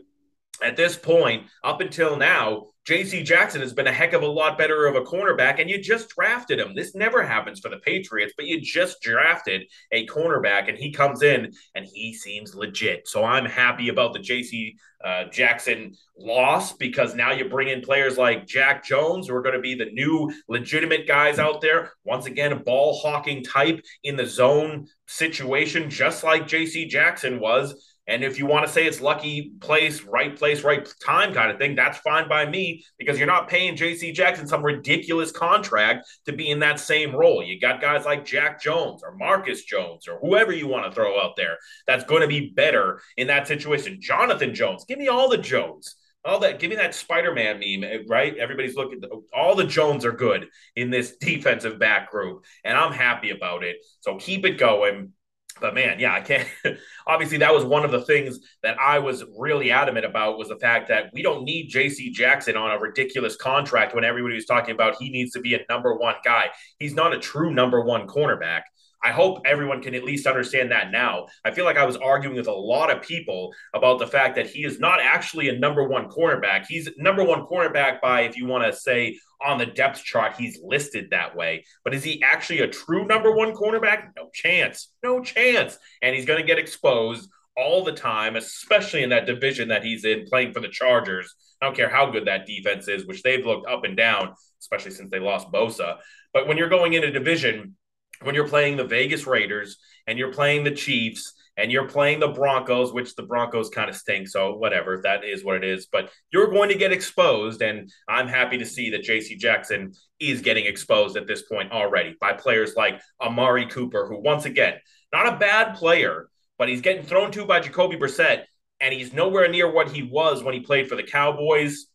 at 0.62 0.76
this 0.76 0.96
point, 0.96 1.48
up 1.64 1.82
until 1.82 2.18
now, 2.18 2.73
JC 2.88 3.24
Jackson 3.24 3.62
has 3.62 3.72
been 3.72 3.88
a 3.88 3.94
heck 3.94 4.12
of 4.12 4.24
a 4.24 4.28
lot 4.28 4.58
better 4.58 4.88
of 4.88 4.96
a 4.96 5.02
cornerback, 5.02 5.62
and 5.62 5.70
you 5.70 5.82
just 5.82 6.10
drafted 6.10 6.60
him. 6.60 6.76
This 6.76 6.94
never 6.94 7.24
happens 7.24 7.62
for 7.62 7.70
the 7.70 7.78
Patriots, 7.78 8.34
but 8.36 8.46
you 8.46 8.60
just 8.60 9.02
drafted 9.02 9.64
a 9.94 10.06
cornerback, 10.08 10.68
and 10.68 10.78
he 10.78 10.92
comes 10.92 11.22
in 11.22 11.54
and 11.76 11.86
he 11.86 12.14
seems 12.14 12.56
legit. 12.56 13.08
So 13.08 13.24
I'm 13.24 13.46
happy 13.46 13.88
about 13.88 14.12
the 14.12 14.20
JC 14.20 14.76
uh, 15.04 15.26
Jackson 15.32 15.94
loss 16.18 16.74
because 16.74 17.16
now 17.16 17.32
you 17.32 17.48
bring 17.48 17.70
in 17.70 17.82
players 17.82 18.18
like 18.18 18.48
Jack 18.48 18.84
Jones, 18.84 19.28
who 19.28 19.36
are 19.36 19.42
going 19.42 19.56
to 19.56 19.62
be 19.62 19.76
the 19.76 19.92
new 19.92 20.34
legitimate 20.50 21.08
guys 21.08 21.40
out 21.40 21.62
there. 21.62 21.94
Once 22.04 22.26
again, 22.26 22.52
a 22.52 22.60
ball 22.60 23.00
hawking 23.00 23.44
type 23.44 23.82
in 24.04 24.18
the 24.18 24.26
zone 24.26 24.88
situation, 25.08 25.90
just 25.90 26.24
like 26.24 26.48
JC 26.48 26.90
Jackson 26.90 27.40
was. 27.40 27.93
And 28.08 28.24
if 28.24 28.38
you 28.38 28.46
want 28.46 28.68
to 28.68 28.72
say 28.72 28.86
it's 28.86 29.00
lucky 29.00 29.54
place, 29.62 30.04
right 30.04 30.36
place, 30.36 30.64
right 30.64 30.88
time 31.06 31.34
kind 31.34 31.50
of 31.50 31.58
thing, 31.58 31.76
that's 31.76 32.00
fine 32.00 32.28
by 32.28 32.46
me 32.46 32.84
because 32.98 33.18
you're 33.18 33.28
not 33.28 33.48
paying 33.48 33.78
JC 33.78 34.14
Jackson 34.14 34.48
some 34.48 34.64
ridiculous 34.64 35.32
contract 35.32 36.06
to 36.26 36.34
be 36.34 36.50
in 36.50 36.60
that 36.60 36.80
same 36.80 37.16
role. 37.16 37.42
You 37.42 37.60
got 37.60 37.80
guys 37.80 38.06
like 38.06 38.26
Jack 38.26 38.62
Jones 38.62 39.04
or 39.04 39.16
Marcus 39.16 39.64
Jones 39.64 40.08
or 40.08 40.20
whoever 40.20 40.52
you 40.52 40.68
want 40.68 40.86
to 40.86 40.92
throw 40.92 41.22
out 41.22 41.36
there 41.38 41.58
that's 41.88 42.04
going 42.04 42.22
to 42.22 42.28
be 42.28 42.52
better 42.54 43.02
in 43.16 43.28
that 43.28 43.48
situation. 43.48 44.02
Jonathan 44.02 44.54
Jones, 44.54 44.84
give 44.86 45.00
me 45.00 45.08
all 45.08 45.30
the 45.30 45.38
Jones. 45.38 45.96
All 46.26 46.40
that, 46.40 46.60
give 46.60 46.70
me 46.70 46.78
that 46.78 46.96
Spider-Man 46.96 47.60
meme, 47.60 47.84
eh, 47.84 47.98
right? 48.08 48.38
Everybody's 48.38 48.78
looking. 48.78 49.02
All 49.36 49.56
the 49.56 49.66
Jones 49.66 50.06
are 50.06 50.14
good 50.14 50.48
in 50.74 50.90
this 50.90 51.18
defensive 51.20 51.80
back 51.80 52.12
group, 52.12 52.46
and 52.64 52.78
I'm 52.78 52.94
happy 52.94 53.32
about 53.32 53.64
it. 53.64 53.78
So 54.00 54.16
keep 54.16 54.46
it 54.46 54.58
going 54.58 55.12
but 55.60 55.74
man, 55.74 56.00
yeah, 56.00 56.14
I 56.14 56.22
can't. 56.22 56.48
Obviously, 57.08 57.38
that 57.40 57.54
was 57.54 57.64
one 57.64 57.86
of 57.86 57.92
the 57.92 58.02
things 58.02 58.40
that 58.62 58.78
I 58.80 59.00
was 59.00 59.24
really 59.38 59.72
adamant 59.72 60.06
about 60.06 60.38
was 60.38 60.50
the 60.50 60.58
fact 60.58 60.88
that 60.90 61.12
we 61.14 61.22
don't 61.22 61.44
need 61.44 61.68
J.C. 61.68 62.12
Jackson 62.12 62.56
on 62.56 62.72
a 62.72 62.80
ridiculous 62.80 63.36
contract 63.36 63.96
when 63.96 64.04
everybody 64.04 64.36
was 64.36 64.46
talking 64.46 64.74
about 64.74 64.96
he 65.00 65.10
needs 65.10 65.32
to 65.34 65.42
be 65.42 65.56
a 65.56 65.60
number 65.70 65.96
one 65.96 66.16
guy. 66.24 66.50
He's 66.80 66.96
not 66.96 67.14
a 67.14 67.20
true 67.20 67.54
number 67.54 67.84
one 67.84 68.08
cornerback. 68.08 68.62
I 69.04 69.12
hope 69.12 69.42
everyone 69.46 69.82
can 69.82 69.96
at 69.96 70.04
least 70.04 70.26
understand 70.26 70.72
that 70.72 70.92
now. 70.92 71.28
I 71.44 71.52
feel 71.52 71.66
like 71.66 71.78
I 71.78 71.86
was 71.86 71.98
arguing 71.98 72.38
with 72.38 72.48
a 72.48 72.54
lot 72.54 72.90
of 72.90 73.02
people 73.02 73.54
about 73.74 74.00
the 74.00 74.08
fact 74.08 74.36
that 74.38 74.48
he 74.48 74.64
is 74.64 74.80
not 74.80 75.02
actually 75.02 75.50
a 75.50 75.60
number 75.60 75.88
one 75.88 76.08
cornerback. 76.08 76.66
He's 76.68 76.90
number 76.98 77.24
one 77.24 77.46
cornerback 77.46 78.00
by, 78.00 78.22
if 78.22 78.38
you 78.38 78.46
want 78.46 78.64
to 78.64 78.72
say 78.72 79.20
on 79.44 79.58
the 79.58 79.66
depth 79.66 80.04
chart, 80.04 80.36
he's 80.38 80.60
listed 80.64 81.10
that 81.12 81.36
way. 81.36 81.66
But 81.84 81.94
is 81.94 82.04
he 82.04 82.24
actually 82.24 82.62
a 82.62 82.68
true 82.68 83.06
number 83.06 83.36
one 83.36 83.54
cornerback? 83.54 84.12
No 84.16 84.30
chance. 84.34 84.90
No 85.04 85.22
chance. 85.22 85.78
And 86.02 86.16
he's 86.16 86.26
going 86.26 86.40
to 86.40 86.48
get 86.48 86.58
exposed 86.58 87.30
all 87.58 87.84
the 87.84 87.92
time, 87.92 88.36
especially 88.36 89.04
in 89.04 89.10
that 89.10 89.26
division 89.26 89.68
that 89.68 89.84
he's 89.84 90.06
in 90.06 90.26
playing 90.26 90.54
for 90.54 90.60
the 90.60 90.70
Chargers. 90.70 91.36
I 91.62 91.66
don't 91.66 91.76
care 91.76 91.90
how 91.90 92.10
good 92.10 92.26
that 92.28 92.46
defense 92.46 92.88
is, 92.88 93.06
which 93.06 93.22
they've 93.22 93.46
looked 93.46 93.70
up 93.70 93.84
and 93.84 93.98
down, 93.98 94.34
especially 94.62 94.92
since 94.92 95.12
they 95.12 95.20
lost 95.20 95.52
Bosa. 95.52 95.98
But 96.34 96.48
when 96.48 96.58
you're 96.58 96.70
going 96.70 96.94
in 96.94 97.04
a 97.04 97.12
division, 97.12 97.76
when 98.24 98.36
you're 98.36 98.48
playing 98.48 98.78
the 98.78 98.84
Vegas 98.84 99.28
Raiders 99.28 99.78
and 100.08 100.18
you're 100.18 100.34
playing 100.34 100.64
the 100.64 100.72
Chiefs 100.72 101.34
and 101.56 101.72
you're 101.72 101.88
playing 101.88 102.20
the 102.20 102.30
Broncos, 102.30 102.94
which 102.94 103.16
the 103.16 103.24
Broncos 103.24 103.70
kind 103.70 103.90
of 103.90 103.96
stink. 103.96 104.28
So 104.28 104.56
whatever, 104.56 105.02
that 105.04 105.24
is 105.24 105.44
what 105.46 105.58
it 105.58 105.64
is. 105.64 105.88
But 105.92 106.10
you're 106.32 106.50
going 106.50 106.70
to 106.70 106.78
get 106.78 106.92
exposed, 106.92 107.62
and 107.62 107.92
I'm 108.10 108.28
happy 108.28 108.58
to 108.58 108.66
see 108.66 108.90
that 108.92 109.04
J.C. 109.04 109.36
Jackson 109.36 109.94
is 110.20 110.42
getting 110.42 110.66
exposed 110.66 111.16
at 111.16 111.28
this 111.28 111.44
point 111.44 111.72
already 111.72 112.16
by 112.20 112.34
players 112.34 112.76
like 112.76 113.02
Amari 113.22 113.68
Cooper, 113.68 114.08
who 114.08 114.20
once 114.20 114.46
again, 114.46 114.76
not 115.12 115.32
a 115.32 115.38
bad 115.38 115.76
player, 115.76 116.28
but 116.58 116.70
he's 116.70 116.82
getting 116.82 117.06
thrown 117.06 117.32
to 117.32 117.46
by 117.46 117.60
Jacoby 117.60 117.98
Brissett, 117.98 118.44
and 118.80 118.94
he's 118.94 119.14
nowhere 119.14 119.48
near 119.48 119.72
what 119.72 119.92
he 119.92 120.02
was 120.02 120.44
when 120.44 120.54
he 120.56 120.60
played 120.60 120.88
for 120.88 120.96
the 120.96 121.04
Cowboys 121.04 121.86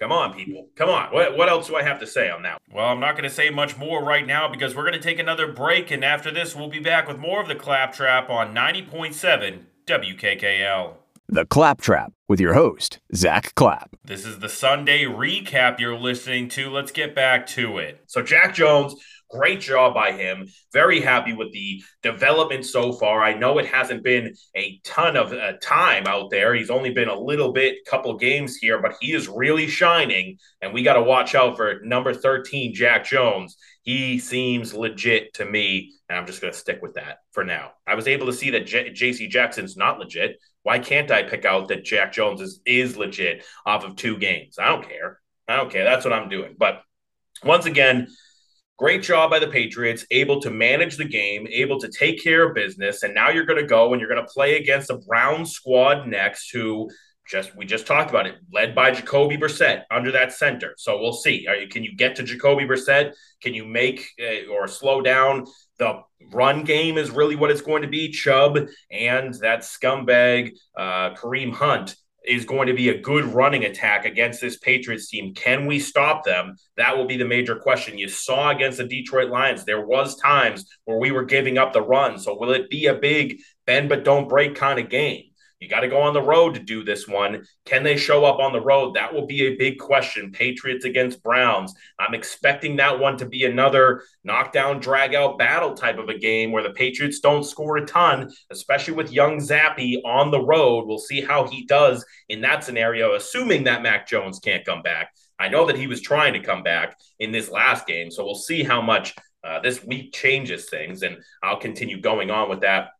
Come 0.00 0.12
on, 0.12 0.34
people. 0.34 0.68
Come 0.74 0.90
on. 0.90 1.12
What, 1.12 1.36
what 1.36 1.48
else 1.48 1.68
do 1.68 1.76
I 1.76 1.82
have 1.82 2.00
to 2.00 2.06
say 2.06 2.28
on 2.28 2.42
that? 2.42 2.60
Well, 2.72 2.86
I'm 2.86 3.00
not 3.00 3.12
going 3.12 3.28
to 3.28 3.34
say 3.34 3.50
much 3.50 3.76
more 3.76 4.04
right 4.04 4.26
now 4.26 4.48
because 4.48 4.74
we're 4.74 4.82
going 4.82 4.94
to 4.94 5.00
take 5.00 5.18
another 5.18 5.50
break. 5.50 5.90
And 5.90 6.04
after 6.04 6.30
this, 6.30 6.54
we'll 6.54 6.68
be 6.68 6.80
back 6.80 7.06
with 7.06 7.18
more 7.18 7.40
of 7.40 7.48
the 7.48 7.54
Claptrap 7.54 8.28
on 8.28 8.54
90.7 8.54 9.60
WKKL. 9.86 10.94
The 11.28 11.46
Claptrap 11.46 12.12
with 12.28 12.40
your 12.40 12.54
host, 12.54 12.98
Zach 13.14 13.54
Clapp. 13.54 13.96
This 14.04 14.26
is 14.26 14.40
the 14.40 14.48
Sunday 14.48 15.04
recap 15.04 15.78
you're 15.78 15.98
listening 15.98 16.48
to. 16.50 16.68
Let's 16.68 16.92
get 16.92 17.14
back 17.14 17.46
to 17.48 17.78
it. 17.78 18.02
So, 18.06 18.22
Jack 18.22 18.54
Jones 18.54 18.94
Great 19.34 19.60
job 19.60 19.94
by 19.94 20.12
him. 20.12 20.48
Very 20.72 21.00
happy 21.00 21.32
with 21.32 21.52
the 21.52 21.82
development 22.04 22.64
so 22.64 22.92
far. 22.92 23.20
I 23.20 23.34
know 23.34 23.58
it 23.58 23.66
hasn't 23.66 24.04
been 24.04 24.32
a 24.54 24.78
ton 24.84 25.16
of 25.16 25.32
uh, 25.32 25.54
time 25.60 26.06
out 26.06 26.30
there. 26.30 26.54
He's 26.54 26.70
only 26.70 26.90
been 26.90 27.08
a 27.08 27.18
little 27.18 27.52
bit, 27.52 27.84
couple 27.84 28.16
games 28.16 28.54
here, 28.54 28.80
but 28.80 28.94
he 29.00 29.12
is 29.12 29.26
really 29.26 29.66
shining. 29.66 30.38
And 30.62 30.72
we 30.72 30.84
got 30.84 30.92
to 30.92 31.02
watch 31.02 31.34
out 31.34 31.56
for 31.56 31.80
number 31.82 32.14
13, 32.14 32.74
Jack 32.74 33.04
Jones. 33.06 33.56
He 33.82 34.20
seems 34.20 34.72
legit 34.72 35.34
to 35.34 35.44
me. 35.44 35.94
And 36.08 36.16
I'm 36.16 36.26
just 36.26 36.40
going 36.40 36.52
to 36.52 36.58
stick 36.58 36.80
with 36.80 36.94
that 36.94 37.18
for 37.32 37.42
now. 37.42 37.72
I 37.88 37.96
was 37.96 38.06
able 38.06 38.26
to 38.26 38.32
see 38.32 38.50
that 38.50 38.66
J- 38.66 38.90
JC 38.90 39.28
Jackson's 39.28 39.76
not 39.76 39.98
legit. 39.98 40.38
Why 40.62 40.78
can't 40.78 41.10
I 41.10 41.24
pick 41.24 41.44
out 41.44 41.66
that 41.68 41.84
Jack 41.84 42.12
Jones 42.12 42.40
is, 42.40 42.60
is 42.64 42.96
legit 42.96 43.44
off 43.66 43.84
of 43.84 43.96
two 43.96 44.16
games? 44.16 44.60
I 44.60 44.68
don't 44.68 44.88
care. 44.88 45.18
I 45.48 45.56
don't 45.56 45.72
care. 45.72 45.82
That's 45.82 46.04
what 46.04 46.14
I'm 46.14 46.28
doing. 46.28 46.54
But 46.56 46.82
once 47.42 47.66
again, 47.66 48.06
Great 48.76 49.02
job 49.02 49.30
by 49.30 49.38
the 49.38 49.46
Patriots, 49.46 50.04
able 50.10 50.40
to 50.40 50.50
manage 50.50 50.96
the 50.96 51.04
game, 51.04 51.46
able 51.48 51.78
to 51.78 51.88
take 51.88 52.22
care 52.22 52.48
of 52.48 52.56
business. 52.56 53.04
And 53.04 53.14
now 53.14 53.30
you're 53.30 53.44
going 53.44 53.60
to 53.60 53.66
go 53.66 53.92
and 53.92 54.00
you're 54.00 54.10
going 54.10 54.24
to 54.24 54.32
play 54.32 54.56
against 54.56 54.88
the 54.88 54.96
Brown 54.96 55.46
squad 55.46 56.08
next, 56.08 56.50
who 56.50 56.90
just 57.28 57.56
we 57.56 57.66
just 57.66 57.86
talked 57.86 58.10
about 58.10 58.26
it, 58.26 58.34
led 58.52 58.74
by 58.74 58.90
Jacoby 58.90 59.36
Brissett 59.36 59.84
under 59.92 60.10
that 60.12 60.32
center. 60.32 60.74
So 60.76 61.00
we'll 61.00 61.12
see. 61.12 61.46
You, 61.60 61.68
can 61.68 61.84
you 61.84 61.94
get 61.94 62.16
to 62.16 62.24
Jacoby 62.24 62.64
Brissett? 62.64 63.12
Can 63.40 63.54
you 63.54 63.64
make 63.64 64.08
uh, 64.20 64.50
or 64.52 64.66
slow 64.66 65.00
down 65.00 65.46
the 65.78 66.00
run 66.32 66.64
game? 66.64 66.98
Is 66.98 67.10
really 67.10 67.36
what 67.36 67.52
it's 67.52 67.62
going 67.62 67.82
to 67.82 67.88
be. 67.88 68.10
Chubb 68.10 68.58
and 68.90 69.34
that 69.34 69.60
scumbag 69.60 70.52
uh, 70.76 71.14
Kareem 71.14 71.52
Hunt 71.52 71.94
is 72.26 72.44
going 72.44 72.66
to 72.66 72.74
be 72.74 72.88
a 72.88 72.98
good 72.98 73.24
running 73.26 73.64
attack 73.64 74.04
against 74.04 74.40
this 74.40 74.56
Patriots 74.56 75.08
team. 75.08 75.34
Can 75.34 75.66
we 75.66 75.78
stop 75.78 76.24
them? 76.24 76.56
That 76.76 76.96
will 76.96 77.06
be 77.06 77.16
the 77.16 77.24
major 77.24 77.56
question. 77.56 77.98
You 77.98 78.08
saw 78.08 78.50
against 78.50 78.78
the 78.78 78.84
Detroit 78.84 79.30
Lions, 79.30 79.64
there 79.64 79.86
was 79.86 80.16
times 80.16 80.66
where 80.84 80.98
we 80.98 81.10
were 81.10 81.24
giving 81.24 81.58
up 81.58 81.72
the 81.72 81.82
run. 81.82 82.18
So 82.18 82.36
will 82.38 82.52
it 82.52 82.70
be 82.70 82.86
a 82.86 82.94
big 82.94 83.40
bend 83.66 83.88
but 83.88 84.04
don't 84.04 84.28
break 84.28 84.54
kind 84.54 84.78
of 84.78 84.88
game? 84.88 85.24
You 85.60 85.68
got 85.68 85.80
to 85.80 85.88
go 85.88 86.02
on 86.02 86.12
the 86.12 86.20
road 86.22 86.54
to 86.54 86.60
do 86.60 86.84
this 86.84 87.08
one. 87.08 87.44
Can 87.64 87.82
they 87.82 87.96
show 87.96 88.24
up 88.24 88.38
on 88.38 88.52
the 88.52 88.60
road? 88.60 88.94
That 88.94 89.14
will 89.14 89.26
be 89.26 89.46
a 89.46 89.56
big 89.56 89.78
question. 89.78 90.30
Patriots 90.30 90.84
against 90.84 91.22
Browns. 91.22 91.74
I'm 91.98 92.14
expecting 92.14 92.76
that 92.76 92.98
one 92.98 93.16
to 93.18 93.26
be 93.26 93.44
another 93.44 94.02
knockdown, 94.24 94.80
drag 94.80 95.14
out 95.14 95.38
battle 95.38 95.74
type 95.74 95.98
of 95.98 96.08
a 96.08 96.18
game 96.18 96.52
where 96.52 96.62
the 96.62 96.70
Patriots 96.70 97.20
don't 97.20 97.44
score 97.44 97.78
a 97.78 97.86
ton, 97.86 98.30
especially 98.50 98.94
with 98.94 99.12
young 99.12 99.38
Zappe 99.38 100.04
on 100.04 100.30
the 100.30 100.44
road. 100.44 100.86
We'll 100.86 100.98
see 100.98 101.20
how 101.20 101.46
he 101.46 101.64
does 101.64 102.04
in 102.28 102.40
that 102.42 102.64
scenario, 102.64 103.14
assuming 103.14 103.64
that 103.64 103.82
Mac 103.82 104.06
Jones 104.06 104.40
can't 104.40 104.66
come 104.66 104.82
back. 104.82 105.10
I 105.38 105.48
know 105.48 105.66
that 105.66 105.78
he 105.78 105.86
was 105.86 106.00
trying 106.00 106.34
to 106.34 106.40
come 106.40 106.62
back 106.62 106.96
in 107.18 107.32
this 107.32 107.50
last 107.50 107.86
game, 107.86 108.10
so 108.10 108.24
we'll 108.24 108.34
see 108.34 108.62
how 108.62 108.80
much 108.82 109.14
uh, 109.42 109.60
this 109.60 109.84
week 109.84 110.12
changes 110.12 110.68
things, 110.68 111.02
and 111.02 111.18
I'll 111.42 111.58
continue 111.58 112.00
going 112.00 112.30
on 112.30 112.48
with 112.48 112.60
that 112.60 112.90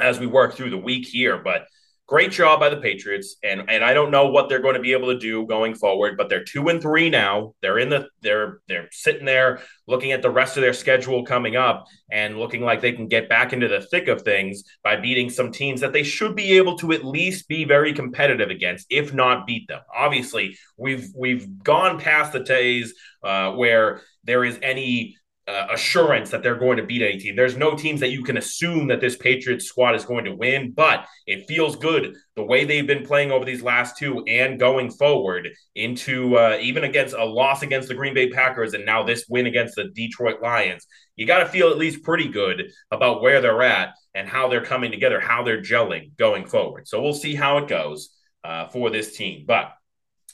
as 0.00 0.18
we 0.18 0.26
work 0.26 0.54
through 0.54 0.70
the 0.70 0.76
week 0.76 1.06
here. 1.06 1.38
But 1.38 1.66
great 2.06 2.30
job 2.30 2.60
by 2.60 2.68
the 2.68 2.76
Patriots, 2.76 3.36
and 3.42 3.68
and 3.68 3.84
I 3.84 3.92
don't 3.92 4.10
know 4.10 4.28
what 4.28 4.48
they're 4.48 4.60
going 4.60 4.74
to 4.74 4.80
be 4.80 4.92
able 4.92 5.12
to 5.12 5.18
do 5.18 5.46
going 5.46 5.74
forward, 5.74 6.16
but 6.16 6.28
they're 6.28 6.44
two 6.44 6.68
and 6.68 6.80
three 6.80 7.10
now. 7.10 7.54
They're 7.62 7.78
in 7.78 7.88
the 7.88 8.08
they're 8.22 8.60
they're 8.68 8.88
sitting 8.92 9.26
there 9.26 9.60
looking 9.86 10.12
at 10.12 10.22
the 10.22 10.30
rest 10.30 10.56
of 10.56 10.62
their 10.62 10.72
schedule 10.72 11.24
coming 11.24 11.56
up 11.56 11.86
and 12.10 12.38
looking 12.38 12.62
like 12.62 12.80
they 12.80 12.92
can 12.92 13.08
get 13.08 13.28
back 13.28 13.52
into 13.52 13.68
the 13.68 13.80
thick 13.80 14.08
of 14.08 14.22
things 14.22 14.62
by 14.82 14.96
beating 14.96 15.30
some 15.30 15.52
teams 15.52 15.80
that 15.80 15.92
they 15.92 16.02
should 16.02 16.36
be 16.36 16.56
able 16.56 16.76
to 16.78 16.92
at 16.92 17.04
least 17.04 17.48
be 17.48 17.64
very 17.64 17.92
competitive 17.92 18.50
against, 18.50 18.86
if 18.90 19.12
not 19.12 19.46
beat 19.46 19.66
them. 19.68 19.80
Obviously, 19.94 20.56
we've 20.76 21.08
we've 21.16 21.62
gone 21.62 21.98
past 21.98 22.32
the 22.32 22.40
days 22.40 22.94
uh, 23.22 23.52
where 23.52 24.02
there 24.24 24.44
is 24.44 24.58
any 24.62 25.16
uh, 25.48 25.66
assurance 25.70 26.30
that 26.30 26.42
they're 26.42 26.56
going 26.56 26.76
to 26.76 26.82
beat 26.82 27.02
any 27.02 27.18
team. 27.18 27.36
There's 27.36 27.56
no 27.56 27.76
teams 27.76 28.00
that 28.00 28.10
you 28.10 28.24
can 28.24 28.36
assume 28.36 28.88
that 28.88 29.00
this 29.00 29.16
Patriots 29.16 29.66
squad 29.66 29.94
is 29.94 30.04
going 30.04 30.24
to 30.24 30.34
win, 30.34 30.72
but 30.72 31.06
it 31.26 31.46
feels 31.46 31.76
good 31.76 32.16
the 32.34 32.42
way 32.42 32.64
they've 32.64 32.86
been 32.86 33.06
playing 33.06 33.30
over 33.30 33.44
these 33.44 33.62
last 33.62 33.96
two 33.96 34.24
and 34.24 34.58
going 34.58 34.90
forward 34.90 35.48
into 35.76 36.36
uh, 36.36 36.58
even 36.60 36.82
against 36.82 37.14
a 37.14 37.24
loss 37.24 37.62
against 37.62 37.86
the 37.86 37.94
Green 37.94 38.14
Bay 38.14 38.28
Packers 38.28 38.74
and 38.74 38.84
now 38.84 39.04
this 39.04 39.26
win 39.28 39.46
against 39.46 39.76
the 39.76 39.84
Detroit 39.94 40.42
Lions. 40.42 40.86
You 41.14 41.26
got 41.26 41.38
to 41.38 41.46
feel 41.46 41.70
at 41.70 41.78
least 41.78 42.02
pretty 42.02 42.28
good 42.28 42.72
about 42.90 43.22
where 43.22 43.40
they're 43.40 43.62
at 43.62 43.94
and 44.14 44.28
how 44.28 44.48
they're 44.48 44.64
coming 44.64 44.90
together, 44.90 45.20
how 45.20 45.44
they're 45.44 45.62
gelling 45.62 46.16
going 46.16 46.46
forward. 46.46 46.88
So 46.88 47.00
we'll 47.00 47.14
see 47.14 47.36
how 47.36 47.58
it 47.58 47.68
goes 47.68 48.10
uh, 48.42 48.66
for 48.66 48.90
this 48.90 49.16
team. 49.16 49.44
But 49.46 49.75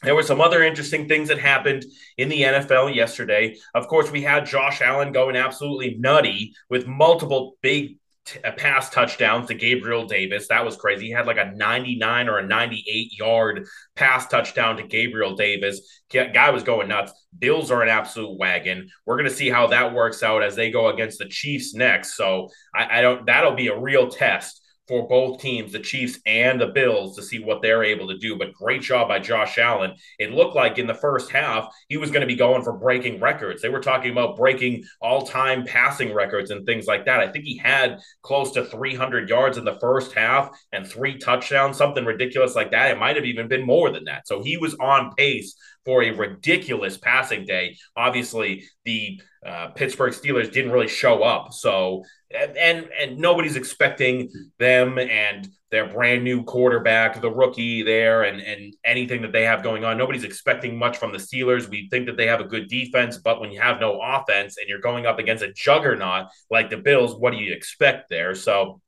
there 0.03 0.15
were 0.15 0.23
some 0.23 0.41
other 0.41 0.62
interesting 0.62 1.09
things 1.09 1.29
that 1.29 1.38
happened 1.38 1.85
in 2.19 2.29
the 2.29 2.43
NFL 2.43 2.95
yesterday. 2.95 3.57
Of 3.75 3.88
course, 3.88 4.11
we 4.11 4.23
had 4.23 4.47
Josh 4.47 4.81
Allen 4.81 5.12
going 5.12 5.37
absolutely 5.37 5.97
nutty 5.99 6.55
with 6.69 6.87
multiple 6.87 7.57
big 7.62 7.99
t- 8.25 8.41
uh, 8.43 8.53
pass 8.53 8.91
touchdowns 8.91 9.49
to 9.49 9.55
Gabriel 9.55 10.07
Davis. 10.07 10.49
That 10.49 10.65
was 10.65 10.77
crazy. 10.77 11.07
He 11.07 11.12
had 11.12 11.27
like 11.27 11.38
a 11.38 11.53
99 11.53 12.29
or 12.29 12.38
a 12.38 12.47
98 12.47 13.19
yard 13.19 13.67
pass 13.95 14.27
touchdown 14.27 14.77
to 14.77 14.83
Gabriel 14.83 15.37
Davis. 15.37 16.03
Guy 16.12 16.51
was 16.51 16.62
going 16.62 16.88
nuts. 16.88 17.12
Bills 17.38 17.71
are 17.71 17.83
an 17.83 17.88
absolute 17.88 18.38
wagon. 18.38 18.88
We're 19.07 19.17
going 19.17 19.29
to 19.29 19.35
see 19.35 19.51
how 19.51 19.69
that 19.69 19.95
works 19.95 20.23
out 20.23 20.43
as 20.43 20.57
they 20.57 20.71
go 20.71 20.88
against 20.88 21.19
the 21.19 21.27
Chiefs 21.27 21.75
next. 21.75 22.17
So 22.17 22.49
I, 22.75 22.99
I 22.99 23.03
don't. 23.03 23.27
That'll 23.27 23.55
be 23.55 23.69
a 23.69 23.79
real 23.79 24.09
test 24.09 24.62
for 24.88 25.07
both 25.07 25.40
teams, 25.40 25.73
the 25.73 25.79
Chiefs 25.79 26.18
and 26.27 26.61
the 26.61 26.66
Bills, 26.66 27.16
to 27.16 27.23
see 27.23 27.38
what 27.38 27.62
they're 27.62 27.85
able 27.85 28.09
to 28.09 28.18
do. 28.18 28.37
But 28.37 28.53
great 28.53 28.83
job 28.83 29.09
by 29.09 29.21
Josh 29.21 29.59
Allen. 29.59 29.95
It 30.18 30.33
looked 30.33 30.57
like 30.57 30.79
in 30.79 30.87
the 30.87 30.95
first 30.95 31.31
half, 31.31 31.73
he 31.88 31.97
was 31.97 32.11
going 32.11 32.23
to 32.23 32.27
be 32.27 32.35
going 32.35 32.62
for 32.62 32.73
breaking 32.73 33.21
records. 33.21 33.62
They 33.62 33.68
were 33.68 33.81
talking 33.81 34.11
about 34.11 34.37
breaking 34.37 34.85
all 35.01 35.23
time 35.23 35.64
passing 35.64 36.12
records 36.12 36.51
and 36.51 36.66
things 36.66 36.87
like 36.87 37.07
that. 37.07 37.21
I 37.21 37.31
think 37.31 37.45
he 37.45 37.57
had 37.57 38.01
close 38.23 38.53
to 38.53 38.64
300 38.64 39.29
yards 39.29 39.57
in 39.57 39.64
the 39.64 39.79
first 39.81 40.12
half 40.12 40.51
and 40.73 40.87
three 40.87 41.18
touchdowns, 41.18 41.77
something 41.77 42.05
ridiculous 42.05 42.55
like 42.55 42.73
that. 42.73 42.90
It 42.90 42.99
might 42.99 43.16
have 43.16 43.25
even 43.25 43.49
been 43.49 43.64
more 43.64 43.90
than 43.90 44.05
that. 44.05 44.27
So 44.27 44.42
he 44.42 44.57
was 44.57 44.75
on 44.75 45.14
pace 45.16 45.55
for 45.85 46.03
a 46.03 46.11
ridiculous 46.11 46.97
passing 46.97 47.45
day. 47.45 47.77
Obviously, 47.97 48.64
the 48.85 49.21
uh, 49.45 49.69
Pittsburgh 49.69 50.13
Steelers 50.13 50.53
didn't 50.53 50.71
really 50.71 50.89
show 50.89 51.23
up. 51.23 51.53
So, 51.53 52.05
and 52.31 52.89
and 52.99 53.19
nobody's 53.19 53.57
expecting 53.57 54.31
them 54.59 54.99
and 54.99 55.49
their 55.71 55.89
brand 55.89 56.23
new 56.23 56.45
quarterback, 56.45 57.21
the 57.21 57.31
rookie 57.31 57.83
there, 57.83 58.23
and 58.23 58.41
and 58.41 58.75
anything 58.85 59.23
that 59.23 59.33
they 59.33 59.43
have 59.43 59.63
going 59.63 59.85
on. 59.85 59.99
Nobody's 59.99 60.25
expecting 60.25 60.79
much 60.79 60.97
from 60.97 61.13
the 61.13 61.19
Steelers. 61.19 61.69
We 61.69 61.89
think 61.91 62.07
that 62.07 62.17
they 62.17 62.27
have 62.27 62.41
a 62.41 62.45
good 62.45 62.69
defense, 62.69 63.19
but 63.19 63.41
when 63.41 63.51
you 63.51 63.61
have 63.61 63.81
no 63.81 64.01
offense 64.01 64.59
and 64.59 64.69
you're 64.69 64.81
going 64.81 65.07
up 65.07 65.19
against 65.19 65.43
a 65.43 65.53
juggernaut 65.53 66.27
like 66.51 66.71
the 66.71 66.77
Bills, 66.77 67.17
what 67.17 67.33
do 67.33 67.39
you 67.39 67.53
expect 67.53 68.11
there? 68.11 68.35
So, 68.37 68.81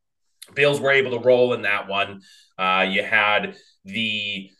Bills 0.54 0.80
were 0.80 0.92
able 0.92 1.10
to 1.12 1.26
roll 1.26 1.54
in 1.54 1.62
that 1.62 1.88
one. 1.88 2.20
Uh, 2.56 2.86
you 2.88 3.02
had 3.02 3.56
the 3.84 4.50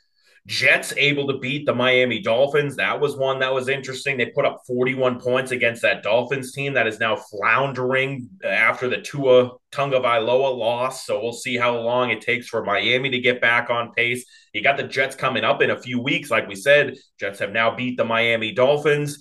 Jets 0.46 0.92
able 0.98 1.26
to 1.26 1.38
beat 1.38 1.64
the 1.64 1.74
Miami 1.74 2.20
Dolphins. 2.20 2.76
That 2.76 3.00
was 3.00 3.16
one 3.16 3.38
that 3.38 3.54
was 3.54 3.68
interesting. 3.68 4.18
They 4.18 4.26
put 4.26 4.44
up 4.44 4.60
41 4.66 5.18
points 5.18 5.52
against 5.52 5.80
that 5.82 6.02
Dolphins 6.02 6.52
team 6.52 6.74
that 6.74 6.86
is 6.86 7.00
now 7.00 7.16
floundering 7.16 8.28
uh, 8.44 8.48
after 8.48 8.90
the 8.90 9.00
Tua 9.00 9.52
Tagovailoa 9.72 10.54
loss. 10.54 11.06
So 11.06 11.22
we'll 11.22 11.32
see 11.32 11.56
how 11.56 11.78
long 11.78 12.10
it 12.10 12.20
takes 12.20 12.46
for 12.46 12.62
Miami 12.62 13.08
to 13.10 13.20
get 13.20 13.40
back 13.40 13.70
on 13.70 13.92
pace. 13.92 14.26
You 14.52 14.62
got 14.62 14.76
the 14.76 14.82
Jets 14.82 15.16
coming 15.16 15.44
up 15.44 15.62
in 15.62 15.70
a 15.70 15.80
few 15.80 15.98
weeks. 15.98 16.30
Like 16.30 16.46
we 16.46 16.56
said, 16.56 16.96
Jets 17.18 17.38
have 17.38 17.52
now 17.52 17.74
beat 17.74 17.96
the 17.96 18.04
Miami 18.04 18.52
Dolphins. 18.52 19.18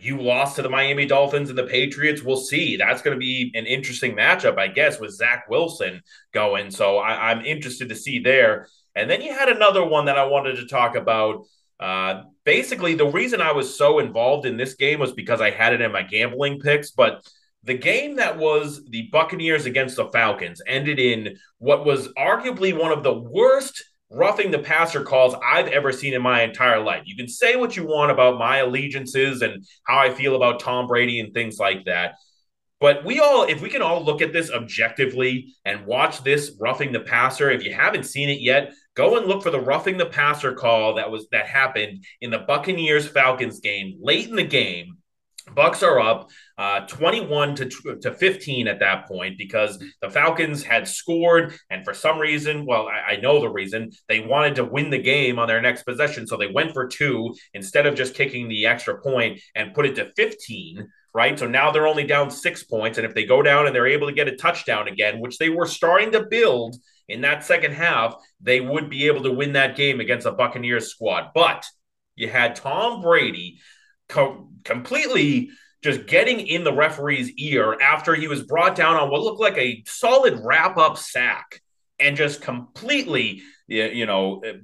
You 0.00 0.22
lost 0.22 0.56
to 0.56 0.62
the 0.62 0.70
Miami 0.70 1.04
Dolphins 1.04 1.50
and 1.50 1.58
the 1.58 1.64
Patriots. 1.64 2.22
We'll 2.22 2.36
see. 2.36 2.78
That's 2.78 3.02
going 3.02 3.14
to 3.14 3.20
be 3.20 3.52
an 3.54 3.66
interesting 3.66 4.16
matchup, 4.16 4.58
I 4.58 4.68
guess, 4.68 4.98
with 4.98 5.10
Zach 5.10 5.50
Wilson 5.50 6.00
going. 6.32 6.70
So 6.70 6.96
I, 6.96 7.30
I'm 7.30 7.44
interested 7.44 7.90
to 7.90 7.94
see 7.94 8.20
there. 8.20 8.68
And 8.94 9.10
then 9.10 9.22
you 9.22 9.32
had 9.32 9.48
another 9.48 9.84
one 9.84 10.06
that 10.06 10.18
I 10.18 10.24
wanted 10.24 10.56
to 10.56 10.66
talk 10.66 10.96
about. 10.96 11.44
Uh, 11.80 12.22
basically, 12.44 12.94
the 12.94 13.06
reason 13.06 13.40
I 13.40 13.52
was 13.52 13.76
so 13.76 13.98
involved 13.98 14.46
in 14.46 14.56
this 14.56 14.74
game 14.74 15.00
was 15.00 15.12
because 15.12 15.40
I 15.40 15.50
had 15.50 15.72
it 15.72 15.80
in 15.80 15.92
my 15.92 16.02
gambling 16.02 16.60
picks. 16.60 16.90
But 16.90 17.26
the 17.64 17.74
game 17.74 18.16
that 18.16 18.38
was 18.38 18.84
the 18.86 19.08
Buccaneers 19.12 19.66
against 19.66 19.96
the 19.96 20.08
Falcons 20.10 20.60
ended 20.66 20.98
in 20.98 21.36
what 21.58 21.84
was 21.84 22.08
arguably 22.14 22.78
one 22.78 22.92
of 22.92 23.02
the 23.02 23.14
worst 23.14 23.82
roughing 24.10 24.50
the 24.50 24.58
passer 24.58 25.02
calls 25.02 25.34
I've 25.42 25.68
ever 25.68 25.90
seen 25.90 26.12
in 26.12 26.22
my 26.22 26.42
entire 26.42 26.80
life. 26.80 27.02
You 27.06 27.16
can 27.16 27.28
say 27.28 27.56
what 27.56 27.76
you 27.76 27.86
want 27.86 28.10
about 28.10 28.38
my 28.38 28.58
allegiances 28.58 29.42
and 29.42 29.64
how 29.84 29.98
I 29.98 30.12
feel 30.12 30.36
about 30.36 30.60
Tom 30.60 30.86
Brady 30.86 31.20
and 31.20 31.32
things 31.32 31.58
like 31.58 31.86
that. 31.86 32.16
But 32.82 33.02
we 33.02 33.18
all, 33.20 33.44
if 33.44 33.62
we 33.62 33.70
can 33.70 33.80
all 33.80 34.04
look 34.04 34.20
at 34.20 34.34
this 34.34 34.50
objectively 34.50 35.54
and 35.64 35.86
watch 35.86 36.22
this 36.22 36.54
roughing 36.60 36.92
the 36.92 37.00
passer, 37.00 37.50
if 37.50 37.64
you 37.64 37.72
haven't 37.72 38.04
seen 38.04 38.28
it 38.28 38.40
yet, 38.40 38.74
Go 38.94 39.16
and 39.16 39.26
look 39.26 39.42
for 39.42 39.50
the 39.50 39.60
roughing 39.60 39.96
the 39.96 40.06
passer 40.06 40.52
call 40.52 40.94
that 40.94 41.10
was 41.10 41.26
that 41.32 41.46
happened 41.46 42.04
in 42.20 42.30
the 42.30 42.40
Buccaneers 42.40 43.08
Falcons 43.08 43.60
game 43.60 43.98
late 44.02 44.28
in 44.28 44.36
the 44.36 44.44
game. 44.44 44.98
Bucks 45.54 45.82
are 45.82 45.98
up 45.98 46.30
uh, 46.56 46.80
21 46.86 47.56
to, 47.56 47.68
to 48.00 48.12
15 48.12 48.68
at 48.68 48.78
that 48.78 49.08
point 49.08 49.36
because 49.38 49.82
the 50.00 50.08
Falcons 50.08 50.62
had 50.62 50.86
scored. 50.86 51.54
And 51.68 51.84
for 51.84 51.94
some 51.94 52.18
reason, 52.18 52.64
well, 52.64 52.86
I, 52.86 53.14
I, 53.14 53.16
know 53.16 53.40
the 53.40 53.48
reason, 53.48 53.90
they 54.08 54.20
wanted 54.20 54.54
to 54.56 54.64
win 54.64 54.90
the 54.90 55.02
game 55.02 55.40
on 55.40 55.48
their 55.48 55.60
next 55.60 55.82
possession. 55.82 56.28
So 56.28 56.36
they 56.36 56.46
went 56.46 56.72
for 56.72 56.86
two 56.86 57.34
instead 57.54 57.86
of 57.86 57.96
just 57.96 58.14
kicking 58.14 58.48
the 58.48 58.66
extra 58.66 59.00
point 59.00 59.40
and 59.56 59.74
put 59.74 59.86
it 59.86 59.96
to 59.96 60.12
15 60.14 60.88
right? 61.14 61.38
So 61.38 61.46
now 61.46 61.70
they're 61.70 61.86
only 61.86 62.04
down 62.04 62.30
six 62.30 62.62
points. 62.62 62.98
And 62.98 63.06
if 63.06 63.14
they 63.14 63.24
go 63.24 63.42
down 63.42 63.66
and 63.66 63.74
they're 63.74 63.86
able 63.86 64.08
to 64.08 64.14
get 64.14 64.28
a 64.28 64.36
touchdown 64.36 64.88
again, 64.88 65.20
which 65.20 65.38
they 65.38 65.50
were 65.50 65.66
starting 65.66 66.12
to 66.12 66.24
build 66.24 66.76
in 67.08 67.20
that 67.22 67.44
second 67.44 67.72
half, 67.72 68.14
they 68.40 68.60
would 68.60 68.88
be 68.88 69.06
able 69.06 69.22
to 69.24 69.32
win 69.32 69.52
that 69.52 69.76
game 69.76 70.00
against 70.00 70.26
a 70.26 70.32
Buccaneers 70.32 70.88
squad. 70.88 71.30
But 71.34 71.66
you 72.14 72.28
had 72.28 72.56
Tom 72.56 73.02
Brady 73.02 73.58
co- 74.08 74.48
completely 74.64 75.50
just 75.82 76.06
getting 76.06 76.40
in 76.46 76.64
the 76.64 76.72
referee's 76.72 77.32
ear 77.32 77.76
after 77.80 78.14
he 78.14 78.28
was 78.28 78.42
brought 78.42 78.76
down 78.76 78.96
on 78.96 79.10
what 79.10 79.22
looked 79.22 79.40
like 79.40 79.58
a 79.58 79.82
solid 79.86 80.40
wrap 80.42 80.78
up 80.78 80.96
sack 80.96 81.60
and 81.98 82.16
just 82.16 82.40
completely, 82.40 83.42
you 83.66 84.06
know, 84.06 84.40
eh, 84.44 84.54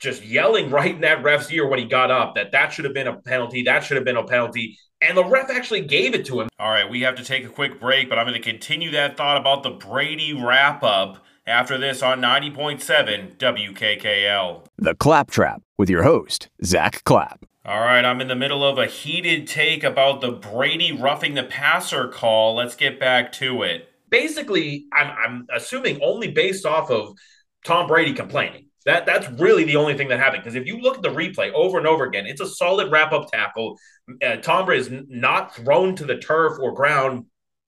just 0.00 0.24
yelling 0.24 0.70
right 0.70 0.94
in 0.94 1.00
that 1.02 1.22
ref's 1.22 1.50
ear 1.52 1.68
when 1.68 1.78
he 1.78 1.84
got 1.84 2.10
up 2.10 2.34
that 2.34 2.52
that 2.52 2.72
should 2.72 2.84
have 2.84 2.94
been 2.94 3.06
a 3.06 3.20
penalty, 3.20 3.64
that 3.64 3.80
should 3.80 3.96
have 3.96 4.04
been 4.04 4.16
a 4.16 4.24
penalty. 4.24 4.78
And 5.00 5.16
the 5.16 5.24
ref 5.24 5.50
actually 5.50 5.82
gave 5.82 6.14
it 6.14 6.26
to 6.26 6.40
him. 6.40 6.48
All 6.58 6.70
right, 6.70 6.88
we 6.88 7.02
have 7.02 7.14
to 7.16 7.24
take 7.24 7.44
a 7.44 7.48
quick 7.48 7.80
break, 7.80 8.08
but 8.08 8.18
I'm 8.18 8.26
going 8.26 8.40
to 8.40 8.50
continue 8.50 8.90
that 8.92 9.16
thought 9.16 9.36
about 9.36 9.62
the 9.62 9.70
Brady 9.70 10.32
wrap 10.32 10.82
up 10.82 11.24
after 11.46 11.78
this 11.78 12.02
on 12.02 12.20
90.7 12.20 13.36
WKKL. 13.36 14.66
The 14.76 14.94
Claptrap 14.96 15.62
with 15.76 15.88
your 15.88 16.02
host, 16.02 16.48
Zach 16.64 17.04
Clapp. 17.04 17.46
All 17.64 17.80
right, 17.80 18.04
I'm 18.04 18.20
in 18.20 18.28
the 18.28 18.34
middle 18.34 18.64
of 18.64 18.78
a 18.78 18.86
heated 18.86 19.46
take 19.46 19.84
about 19.84 20.20
the 20.20 20.32
Brady 20.32 20.90
roughing 20.90 21.34
the 21.34 21.44
passer 21.44 22.08
call. 22.08 22.56
Let's 22.56 22.74
get 22.74 22.98
back 22.98 23.30
to 23.32 23.62
it. 23.62 23.90
Basically, 24.10 24.86
I'm, 24.92 25.10
I'm 25.10 25.46
assuming 25.54 26.00
only 26.02 26.28
based 26.28 26.66
off 26.66 26.90
of 26.90 27.16
Tom 27.64 27.86
Brady 27.86 28.14
complaining. 28.14 28.67
That 28.88 29.04
that's 29.04 29.28
really 29.38 29.64
the 29.64 29.76
only 29.76 29.98
thing 29.98 30.08
that 30.08 30.18
happened. 30.18 30.42
Because 30.42 30.54
if 30.54 30.66
you 30.66 30.78
look 30.78 30.96
at 30.96 31.02
the 31.02 31.10
replay 31.10 31.52
over 31.52 31.76
and 31.76 31.86
over 31.86 32.04
again, 32.04 32.24
it's 32.24 32.40
a 32.40 32.46
solid 32.46 32.90
wrap 32.90 33.12
up 33.12 33.30
tackle. 33.30 33.78
Uh, 34.24 34.36
Tom 34.36 34.64
Brady 34.64 34.80
is 34.80 35.04
not 35.10 35.54
thrown 35.54 35.94
to 35.96 36.06
the 36.06 36.16
turf 36.16 36.54
or 36.58 36.72
ground 36.72 37.26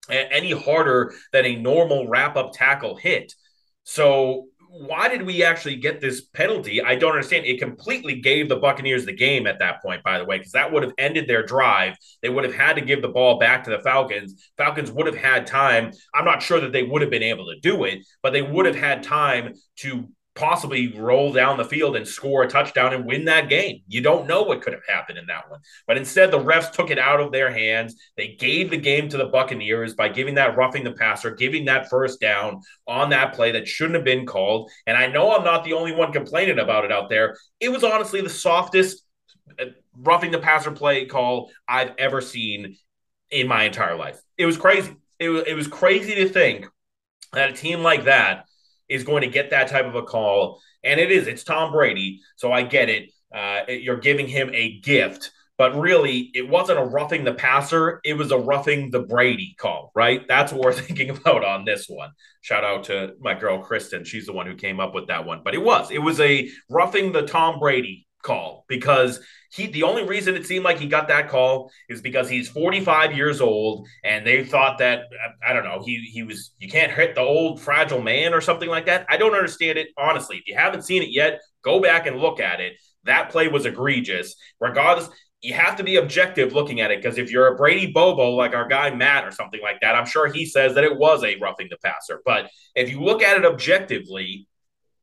any 0.09 0.53
harder 0.53 1.13
than 1.35 1.45
a 1.45 1.57
normal 1.57 2.09
wrap 2.09 2.37
up 2.37 2.53
tackle 2.55 2.97
hit. 2.97 3.35
So 3.85 4.47
why 4.71 5.09
did 5.09 5.23
we 5.23 5.45
actually 5.45 5.77
get 5.77 6.01
this 6.01 6.23
penalty? 6.23 6.81
I 6.81 6.95
don't 6.95 7.13
understand. 7.13 7.45
It 7.45 7.61
completely 7.61 8.23
gave 8.23 8.49
the 8.49 8.57
Buccaneers 8.57 9.05
the 9.05 9.13
game 9.13 9.47
at 9.47 9.59
that 9.59 9.83
point, 9.83 10.03
by 10.03 10.19
the 10.19 10.25
way, 10.25 10.39
because 10.39 10.53
that 10.53 10.73
would 10.73 10.85
have 10.85 10.93
ended 10.97 11.29
their 11.29 11.45
drive. 11.45 11.99
They 12.23 12.31
would 12.31 12.45
have 12.45 12.55
had 12.55 12.77
to 12.77 12.81
give 12.81 13.03
the 13.03 13.09
ball 13.09 13.39
back 13.39 13.65
to 13.65 13.71
the 13.71 13.81
Falcons. 13.81 14.51
Falcons 14.57 14.91
would 14.91 15.05
have 15.05 15.17
had 15.17 15.47
time. 15.47 15.91
I'm 16.15 16.25
not 16.25 16.41
sure 16.41 16.61
that 16.61 16.73
they 16.73 16.85
would 16.85 17.03
have 17.03 17.11
been 17.11 17.23
able 17.23 17.45
to 17.53 17.61
do 17.61 17.85
it, 17.85 18.07
but 18.23 18.33
they 18.33 18.41
would 18.41 18.65
have 18.65 18.77
had 18.77 19.03
time 19.03 19.53
to 19.81 20.09
possibly 20.41 20.99
roll 20.99 21.35
down 21.35 21.59
the 21.59 21.65
field 21.65 21.97
and 21.97 22.09
score 22.09 22.43
a 22.43 22.49
touchdown 22.49 22.95
and 22.95 23.05
win 23.05 23.27
that 23.27 23.51
game. 23.51 23.83
You 23.87 24.01
don't 24.01 24.27
know 24.27 24.43
what 24.43 24.63
could 24.63 24.73
have 24.73 24.83
happened 24.89 25.19
in 25.19 25.27
that 25.27 25.51
one. 25.51 25.61
But 25.87 25.99
instead, 25.99 26.31
the 26.31 26.39
refs 26.39 26.73
took 26.73 26.91
it 26.91 26.99
out 26.99 27.21
of 27.21 27.31
their 27.31 27.51
hands. 27.51 27.95
They 28.17 28.37
gave 28.39 28.71
the 28.71 28.79
game 28.79 29.11
to 29.11 29.19
the 29.19 29.27
Buccaneers 29.27 29.93
by 29.95 30.09
giving 30.09 30.37
that 30.37 30.57
roughing 30.57 30.83
the 30.83 30.93
passer, 30.93 31.35
giving 31.35 31.67
that 31.67 31.91
first 31.91 32.21
down 32.21 32.63
on 32.89 33.11
that 33.11 33.35
play 33.35 33.53
that 33.53 33.69
shouldn't 33.69 33.97
have 33.97 34.05
been 34.05 34.25
called. 34.25 34.71
And 34.87 34.97
I 34.97 35.09
know 35.09 35.37
I'm 35.37 35.45
not 35.45 35.63
the 35.63 35.75
only 35.75 35.93
one 35.93 36.11
complaining 36.11 36.59
about 36.59 36.87
it 36.87 36.93
out 36.93 37.11
there. 37.11 37.37
It 37.61 37.69
was 37.69 37.85
honestly 37.85 38.23
the 38.23 38.31
softest 38.31 39.05
uh, 39.61 39.67
roughing 39.95 40.31
the 40.31 40.39
passer 40.39 40.71
play 40.71 41.05
call 41.05 41.51
I've 41.69 41.93
ever 41.99 42.23
seen 42.23 42.79
in 43.31 43.47
my 43.47 43.65
entire 43.65 43.95
life. 43.95 44.19
It 44.39 44.47
was 44.47 44.57
crazy. 44.57 44.97
It 45.19 45.29
was, 45.29 45.45
it 45.47 45.55
was 45.55 45.69
crazy 45.69 46.15
to 46.15 46.31
think 46.31 46.67
that 47.35 47.51
a 47.51 47.53
team 47.53 47.83
like 47.83 48.05
that 48.05 48.47
is 48.91 49.05
going 49.05 49.23
to 49.23 49.29
get 49.29 49.51
that 49.51 49.69
type 49.69 49.87
of 49.87 49.95
a 49.95 50.03
call. 50.03 50.61
And 50.85 51.01
it 51.01 51.11
is, 51.11 51.27
it's 51.27 51.45
Tom 51.45 51.73
Brady. 51.73 52.21
So 52.37 52.53
I 52.53 52.63
get 52.63 52.89
it. 52.89 53.11
Uh, 53.35 53.63
you're 53.69 53.99
giving 53.99 54.27
him 54.27 54.51
a 54.53 54.81
gift, 54.81 55.31
but 55.57 55.79
really, 55.79 56.31
it 56.35 56.49
wasn't 56.49 56.81
a 56.81 56.85
roughing 56.85 57.23
the 57.23 57.35
passer. 57.35 58.01
It 58.03 58.15
was 58.15 58.33
a 58.33 58.39
roughing 58.39 58.91
the 58.91 59.01
Brady 59.01 59.55
call, 59.59 59.93
right? 59.95 60.27
That's 60.27 60.53
what 60.53 60.63
we're 60.63 60.73
thinking 60.87 61.11
about 61.11 61.45
on 61.45 61.65
this 61.65 61.87
one. 61.89 62.11
Shout 62.41 62.65
out 62.65 62.85
to 62.85 63.15
my 63.21 63.35
girl, 63.35 63.63
Kristen. 63.63 64.05
She's 64.05 64.27
the 64.27 64.33
one 64.33 64.47
who 64.47 64.57
came 64.57 64.81
up 64.81 64.95
with 64.95 65.07
that 65.07 65.25
one. 65.25 65.43
But 65.45 65.55
it 65.55 65.63
was, 65.63 65.91
it 65.91 65.99
was 65.99 66.19
a 66.19 66.49
roughing 66.69 67.13
the 67.13 67.23
Tom 67.23 67.61
Brady 67.61 68.09
call 68.23 68.65
because 68.69 69.21
he 69.51 69.67
the 69.67 69.83
only 69.83 70.05
reason 70.05 70.37
it 70.37 70.47
seemed 70.47 70.65
like 70.65 70.79
he 70.79 70.87
got 70.87 71.09
that 71.09 71.29
call 71.29 71.71
is 71.89 72.01
because 72.01 72.29
he's 72.29 72.49
45 72.49 73.17
years 73.17 73.41
old 73.41 73.87
and 74.05 74.27
they 74.27 74.45
thought 74.45 74.79
that 74.79 75.05
I 75.47 75.53
don't 75.53 75.65
know 75.65 75.83
he 75.85 75.99
he 76.13 76.23
was 76.23 76.53
you 76.59 76.69
can't 76.69 76.93
hit 76.93 77.15
the 77.15 77.21
old 77.21 77.61
fragile 77.61 78.01
man 78.03 78.33
or 78.33 78.41
something 78.41 78.69
like 78.69 78.87
that. 78.87 79.07
I 79.09 79.17
don't 79.17 79.35
understand 79.35 79.79
it 79.79 79.89
honestly. 79.99 80.37
If 80.37 80.47
you 80.47 80.57
haven't 80.57 80.83
seen 80.83 81.03
it 81.03 81.11
yet, 81.11 81.41
go 81.63 81.81
back 81.81 82.07
and 82.07 82.19
look 82.19 82.41
at 82.41 82.61
it. 82.61 82.75
That 83.05 83.31
play 83.31 83.49
was 83.49 83.67
egregious. 83.67 84.37
Regardless, 84.61 85.09
you 85.41 85.55
have 85.55 85.77
to 85.77 85.85
be 85.85 85.97
objective 85.97 86.53
looking 86.53 86.81
at 86.81 86.91
it 86.91 87.03
because 87.03 87.17
if 87.17 87.31
you're 87.31 87.49
a 87.49 87.57
Brady 87.57 87.91
Bobo 87.91 88.31
like 88.31 88.55
our 88.55 88.69
guy 88.69 88.95
Matt 88.95 89.25
or 89.25 89.31
something 89.31 89.61
like 89.63 89.81
that, 89.81 89.95
I'm 89.95 90.07
sure 90.07 90.31
he 90.31 90.45
says 90.45 90.75
that 90.75 90.85
it 90.85 90.99
was 90.99 91.25
a 91.25 91.37
roughing 91.37 91.69
the 91.71 91.79
passer. 91.83 92.21
But 92.25 92.51
if 92.75 92.91
you 92.91 93.01
look 93.01 93.23
at 93.23 93.39
it 93.39 93.47
objectively, 93.47 94.47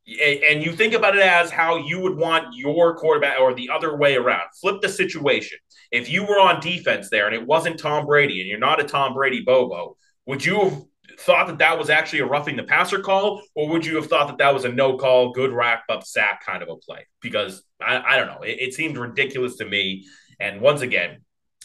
and 0.07 0.63
you 0.63 0.71
think 0.71 0.93
about 0.93 1.15
it 1.15 1.21
as 1.21 1.51
how 1.51 1.77
you 1.77 1.99
would 1.99 2.15
want 2.15 2.55
your 2.55 2.95
quarterback 2.95 3.39
or 3.39 3.53
the 3.53 3.69
other 3.69 3.97
way 3.97 4.15
around. 4.15 4.43
Flip 4.61 4.81
the 4.81 4.89
situation. 4.89 5.57
If 5.91 6.09
you 6.09 6.23
were 6.23 6.39
on 6.39 6.61
defense 6.61 7.09
there 7.09 7.27
and 7.27 7.35
it 7.35 7.45
wasn't 7.45 7.79
Tom 7.79 8.05
Brady 8.05 8.39
and 8.39 8.49
you're 8.49 8.57
not 8.57 8.79
a 8.79 8.85
Tom 8.85 9.13
Brady 9.13 9.41
Bobo, 9.41 9.97
would 10.25 10.45
you 10.45 10.59
have 10.59 10.83
thought 11.19 11.47
that 11.47 11.57
that 11.57 11.77
was 11.77 11.89
actually 11.89 12.19
a 12.19 12.25
roughing 12.25 12.55
the 12.55 12.63
passer 12.63 12.99
call, 12.99 13.41
or 13.55 13.69
would 13.69 13.85
you 13.85 13.95
have 13.95 14.07
thought 14.07 14.27
that 14.27 14.37
that 14.37 14.53
was 14.53 14.65
a 14.65 14.69
no 14.69 14.97
call, 14.97 15.31
good 15.31 15.51
rack 15.51 15.83
up 15.89 16.05
sack 16.05 16.45
kind 16.45 16.63
of 16.63 16.69
a 16.69 16.75
play? 16.77 17.05
Because 17.21 17.63
I, 17.81 18.01
I 18.05 18.17
don't 18.17 18.27
know. 18.27 18.41
It, 18.41 18.57
it 18.59 18.73
seemed 18.73 18.97
ridiculous 18.97 19.57
to 19.57 19.65
me. 19.65 20.05
And 20.39 20.61
once 20.61 20.81
again, 20.81 21.21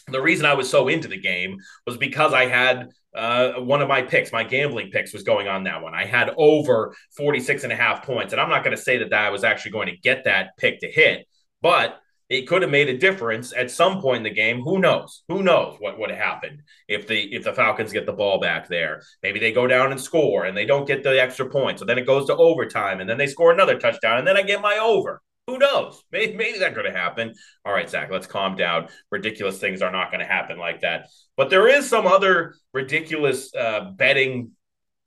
the 0.07 0.21
reason 0.21 0.45
I 0.45 0.53
was 0.53 0.69
so 0.69 0.87
into 0.87 1.07
the 1.07 1.19
game 1.19 1.57
was 1.85 1.97
because 1.97 2.33
I 2.33 2.45
had 2.47 2.89
uh, 3.15 3.53
one 3.53 3.81
of 3.81 3.87
my 3.87 4.01
picks, 4.01 4.31
my 4.31 4.43
gambling 4.43 4.89
picks 4.89 5.13
was 5.13 5.23
going 5.23 5.47
on 5.47 5.63
that 5.63 5.81
one. 5.81 5.93
I 5.93 6.05
had 6.05 6.31
over 6.37 6.95
46 7.15 7.63
and 7.63 7.73
a 7.73 7.75
half 7.75 8.03
points. 8.03 8.33
And 8.33 8.41
I'm 8.41 8.49
not 8.49 8.63
going 8.63 8.75
to 8.75 8.81
say 8.81 8.97
that, 8.97 9.09
that 9.11 9.25
I 9.25 9.29
was 9.29 9.43
actually 9.43 9.71
going 9.71 9.87
to 9.87 9.97
get 9.97 10.23
that 10.25 10.57
pick 10.57 10.79
to 10.79 10.91
hit, 10.91 11.27
but 11.61 11.99
it 12.29 12.47
could 12.47 12.63
have 12.63 12.71
made 12.71 12.89
a 12.89 12.97
difference 12.97 13.53
at 13.55 13.69
some 13.69 14.01
point 14.01 14.17
in 14.17 14.23
the 14.23 14.29
game. 14.29 14.61
Who 14.61 14.79
knows? 14.79 15.23
Who 15.27 15.43
knows 15.43 15.75
what 15.79 15.99
would 15.99 16.09
have 16.09 16.19
happened 16.19 16.63
if 16.87 17.05
the 17.05 17.21
if 17.33 17.43
the 17.43 17.53
Falcons 17.53 17.93
get 17.93 18.05
the 18.05 18.13
ball 18.13 18.39
back 18.39 18.67
there? 18.67 19.03
Maybe 19.21 19.39
they 19.39 19.51
go 19.51 19.67
down 19.67 19.91
and 19.91 20.01
score 20.01 20.45
and 20.45 20.57
they 20.57 20.65
don't 20.65 20.87
get 20.87 21.03
the 21.03 21.21
extra 21.21 21.47
point. 21.47 21.79
So 21.79 21.85
then 21.85 21.99
it 21.99 22.07
goes 22.07 22.25
to 22.27 22.35
overtime 22.35 23.01
and 23.01 23.09
then 23.09 23.17
they 23.17 23.27
score 23.27 23.51
another 23.51 23.77
touchdown 23.77 24.17
and 24.17 24.27
then 24.27 24.37
I 24.37 24.41
get 24.41 24.61
my 24.61 24.77
over. 24.77 25.21
Who 25.47 25.57
knows? 25.57 26.03
Maybe, 26.11 26.35
maybe 26.35 26.59
that 26.59 26.73
could 26.75 26.85
have 26.85 26.95
happened. 26.95 27.35
All 27.65 27.73
right, 27.73 27.89
Zach, 27.89 28.09
let's 28.11 28.27
calm 28.27 28.55
down. 28.55 28.87
Ridiculous 29.11 29.59
things 29.59 29.81
are 29.81 29.91
not 29.91 30.11
going 30.11 30.19
to 30.21 30.25
happen 30.25 30.57
like 30.57 30.81
that. 30.81 31.07
But 31.35 31.49
there 31.49 31.67
is 31.67 31.89
some 31.89 32.07
other 32.07 32.55
ridiculous 32.73 33.53
uh, 33.55 33.91
betting 33.95 34.51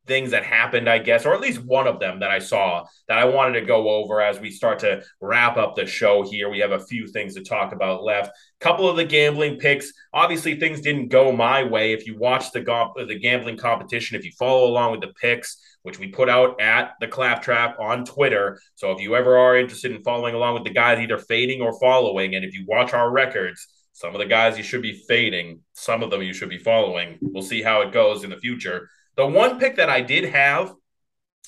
things 0.07 0.31
that 0.31 0.45
happened, 0.45 0.89
I 0.89 0.99
guess, 0.99 1.27
or 1.27 1.35
at 1.35 1.41
least 1.41 1.65
one 1.65 1.87
of 1.87 2.01
them 2.01 2.21
that 2.21 2.31
I 2.31 2.39
saw 2.39 2.85
that 3.09 3.19
I 3.19 3.25
wanted 3.25 3.61
to 3.61 3.67
go 3.67 3.89
over 3.91 4.21
as 4.21 4.41
we 4.41 4.51
start 4.51 4.79
to 4.81 5.03
wrap 5.21 5.57
up 5.57 5.75
the 5.75 5.87
show 5.87 6.23
here. 6.23 6.49
We 6.49 6.61
have 6.61 6.73
a 6.73 6.85
few 6.85 7.07
things 7.07 7.35
to 7.35 7.43
talk 7.43 7.73
about 7.73 8.05
left. 8.05 8.31
Couple 8.61 8.89
of 8.89 8.97
the 8.97 9.05
gambling 9.05 9.59
picks. 9.59 9.93
Obviously, 10.13 10.59
things 10.59 10.81
didn't 10.81 11.09
go 11.09 11.33
my 11.33 11.63
way. 11.63 11.93
If 11.93 12.07
you 12.07 12.19
watch 12.19 12.53
the 12.53 12.61
the 13.07 13.19
gambling 13.19 13.59
competition, 13.59 14.17
if 14.17 14.25
you 14.25 14.33
follow 14.39 14.67
along 14.67 14.93
with 14.93 15.01
the 15.01 15.13
picks, 15.21 15.57
which 15.87 16.01
we 16.01 16.09
put 16.09 16.29
out 16.29 16.61
at 16.61 16.95
the 17.01 17.07
Claptrap 17.07 17.79
on 17.79 18.05
Twitter. 18.05 18.59
So 18.75 18.91
if 18.91 19.01
you 19.01 19.15
ever 19.15 19.39
are 19.39 19.57
interested 19.57 19.93
in 19.93 20.03
following 20.03 20.35
along 20.35 20.55
with 20.55 20.65
the 20.65 20.71
guys, 20.71 20.99
either 20.99 21.17
fading 21.17 21.61
or 21.63 21.79
following, 21.79 22.35
and 22.35 22.45
if 22.45 22.55
you 22.55 22.65
watch 22.67 22.93
our 22.93 23.09
records, 23.09 23.69
some 23.93 24.13
of 24.13 24.19
the 24.19 24.27
guys 24.27 24.59
you 24.59 24.65
should 24.65 24.83
be 24.83 25.05
fading, 25.07 25.61
some 25.75 26.03
of 26.03 26.11
them 26.11 26.23
you 26.23 26.35
should 26.35 26.49
be 26.49 26.59
following. 26.59 27.19
We'll 27.23 27.45
see 27.45 27.63
how 27.63 27.83
it 27.83 27.93
goes 27.93 28.25
in 28.25 28.31
the 28.31 28.37
future. 28.37 28.91
The 29.17 29.27
one 29.27 29.59
pick 29.59 29.77
that 29.77 29.91
I 29.91 30.03
did 30.03 30.25
have 30.27 30.75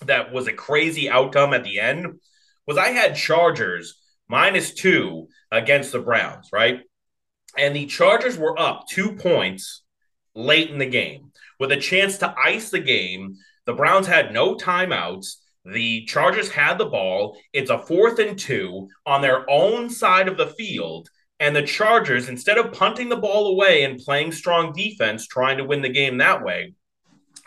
that 0.03 0.33
was 0.33 0.47
a 0.47 0.53
crazy 0.53 1.11
outcome 1.11 1.53
at 1.53 1.65
the 1.65 1.81
end 1.81 2.21
was 2.67 2.79
I 2.79 2.89
had 2.89 3.17
Chargers 3.17 4.01
minus 4.29 4.73
two 4.73 5.29
against 5.51 5.93
the 5.93 6.01
Browns, 6.01 6.49
right? 6.53 6.81
And 7.57 7.75
the 7.75 7.87
Chargers 7.87 8.39
were 8.39 8.59
up 8.59 8.87
two 8.89 9.17
points 9.17 9.83
late 10.35 10.71
in 10.71 10.79
the 10.79 10.87
game 10.87 11.33
with 11.59 11.73
a 11.73 11.77
chance 11.77 12.19
to 12.19 12.35
ice 12.39 12.71
the 12.71 12.81
game. 12.81 13.37
The 13.65 13.75
Browns 13.75 14.07
had 14.07 14.33
no 14.33 14.55
timeouts. 14.55 15.37
The 15.65 16.05
Chargers 16.07 16.51
had 16.51 16.79
the 16.79 16.87
ball. 16.87 17.37
It's 17.53 17.71
a 17.71 17.79
fourth 17.79 18.19
and 18.19 18.39
two 18.39 18.89
on 19.05 19.21
their 19.21 19.49
own 19.51 19.91
side 19.91 20.29
of 20.29 20.37
the 20.37 20.47
field. 20.47 21.09
And 21.41 21.55
the 21.55 21.63
Chargers, 21.63 22.29
instead 22.29 22.59
of 22.59 22.73
punting 22.73 23.09
the 23.09 23.17
ball 23.17 23.49
away 23.49 23.85
and 23.85 23.99
playing 23.99 24.33
strong 24.33 24.73
defense, 24.73 25.27
trying 25.27 25.59
to 25.59 25.65
win 25.65 25.83
the 25.83 25.89
game 25.89 26.19
that 26.19 26.43
way, 26.43 26.75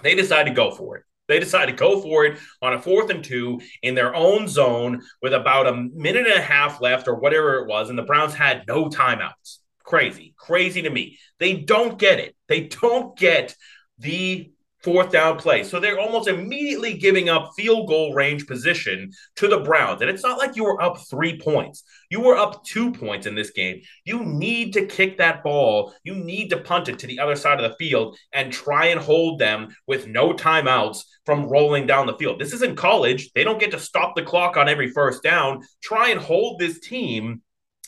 they 0.03 0.15
decided 0.15 0.51
to 0.51 0.55
go 0.55 0.71
for 0.71 0.97
it. 0.97 1.03
They 1.27 1.39
decided 1.39 1.77
to 1.77 1.79
go 1.79 2.01
for 2.01 2.25
it 2.25 2.39
on 2.61 2.73
a 2.73 2.81
fourth 2.81 3.09
and 3.09 3.23
two 3.23 3.61
in 3.81 3.95
their 3.95 4.13
own 4.13 4.47
zone 4.47 5.01
with 5.21 5.33
about 5.33 5.67
a 5.67 5.73
minute 5.73 6.27
and 6.27 6.35
a 6.35 6.41
half 6.41 6.81
left 6.81 7.07
or 7.07 7.15
whatever 7.15 7.59
it 7.59 7.67
was. 7.67 7.89
And 7.89 7.97
the 7.97 8.03
Browns 8.03 8.33
had 8.33 8.65
no 8.67 8.89
timeouts. 8.89 9.59
Crazy, 9.83 10.33
crazy 10.37 10.81
to 10.81 10.89
me. 10.89 11.17
They 11.39 11.53
don't 11.53 11.97
get 11.97 12.19
it. 12.19 12.35
They 12.47 12.67
don't 12.67 13.17
get 13.17 13.55
the 13.97 14.50
fourth 14.83 15.11
down 15.11 15.37
play. 15.37 15.63
So 15.63 15.79
they're 15.79 15.99
almost 15.99 16.27
immediately 16.27 16.95
giving 16.95 17.29
up 17.29 17.51
field 17.55 17.87
goal 17.87 18.13
range 18.13 18.47
position 18.47 19.11
to 19.35 19.47
the 19.47 19.59
Browns. 19.59 20.01
And 20.01 20.09
it's 20.09 20.23
not 20.23 20.37
like 20.37 20.55
you 20.55 20.63
were 20.63 20.81
up 20.81 20.99
three 21.09 21.39
points. 21.39 21.83
You 22.09 22.21
were 22.21 22.37
up 22.37 22.63
two 22.63 22.91
points 22.91 23.27
in 23.27 23.35
this 23.35 23.51
game. 23.51 23.81
You 24.05 24.23
need 24.23 24.73
to 24.73 24.85
kick 24.85 25.17
that 25.17 25.43
ball. 25.43 25.93
You 26.03 26.15
need 26.15 26.49
to 26.49 26.57
punt 26.57 26.89
it 26.89 26.99
to 26.99 27.07
the 27.07 27.19
other 27.19 27.35
side 27.35 27.59
of 27.59 27.69
the 27.69 27.77
field 27.77 28.17
and 28.33 28.51
try 28.51 28.87
and 28.87 28.99
hold 28.99 29.39
them 29.39 29.75
with 29.87 30.07
no 30.07 30.33
timeouts 30.33 31.03
from 31.25 31.45
rolling 31.45 31.85
down 31.85 32.07
the 32.07 32.17
field. 32.17 32.39
This 32.39 32.53
isn't 32.53 32.77
college. 32.77 33.31
They 33.33 33.43
don't 33.43 33.59
get 33.59 33.71
to 33.71 33.79
stop 33.79 34.15
the 34.15 34.23
clock 34.23 34.57
on 34.57 34.67
every 34.67 34.89
first 34.89 35.23
down. 35.23 35.61
Try 35.81 36.09
and 36.09 36.19
hold 36.19 36.59
this 36.59 36.79
team 36.79 37.41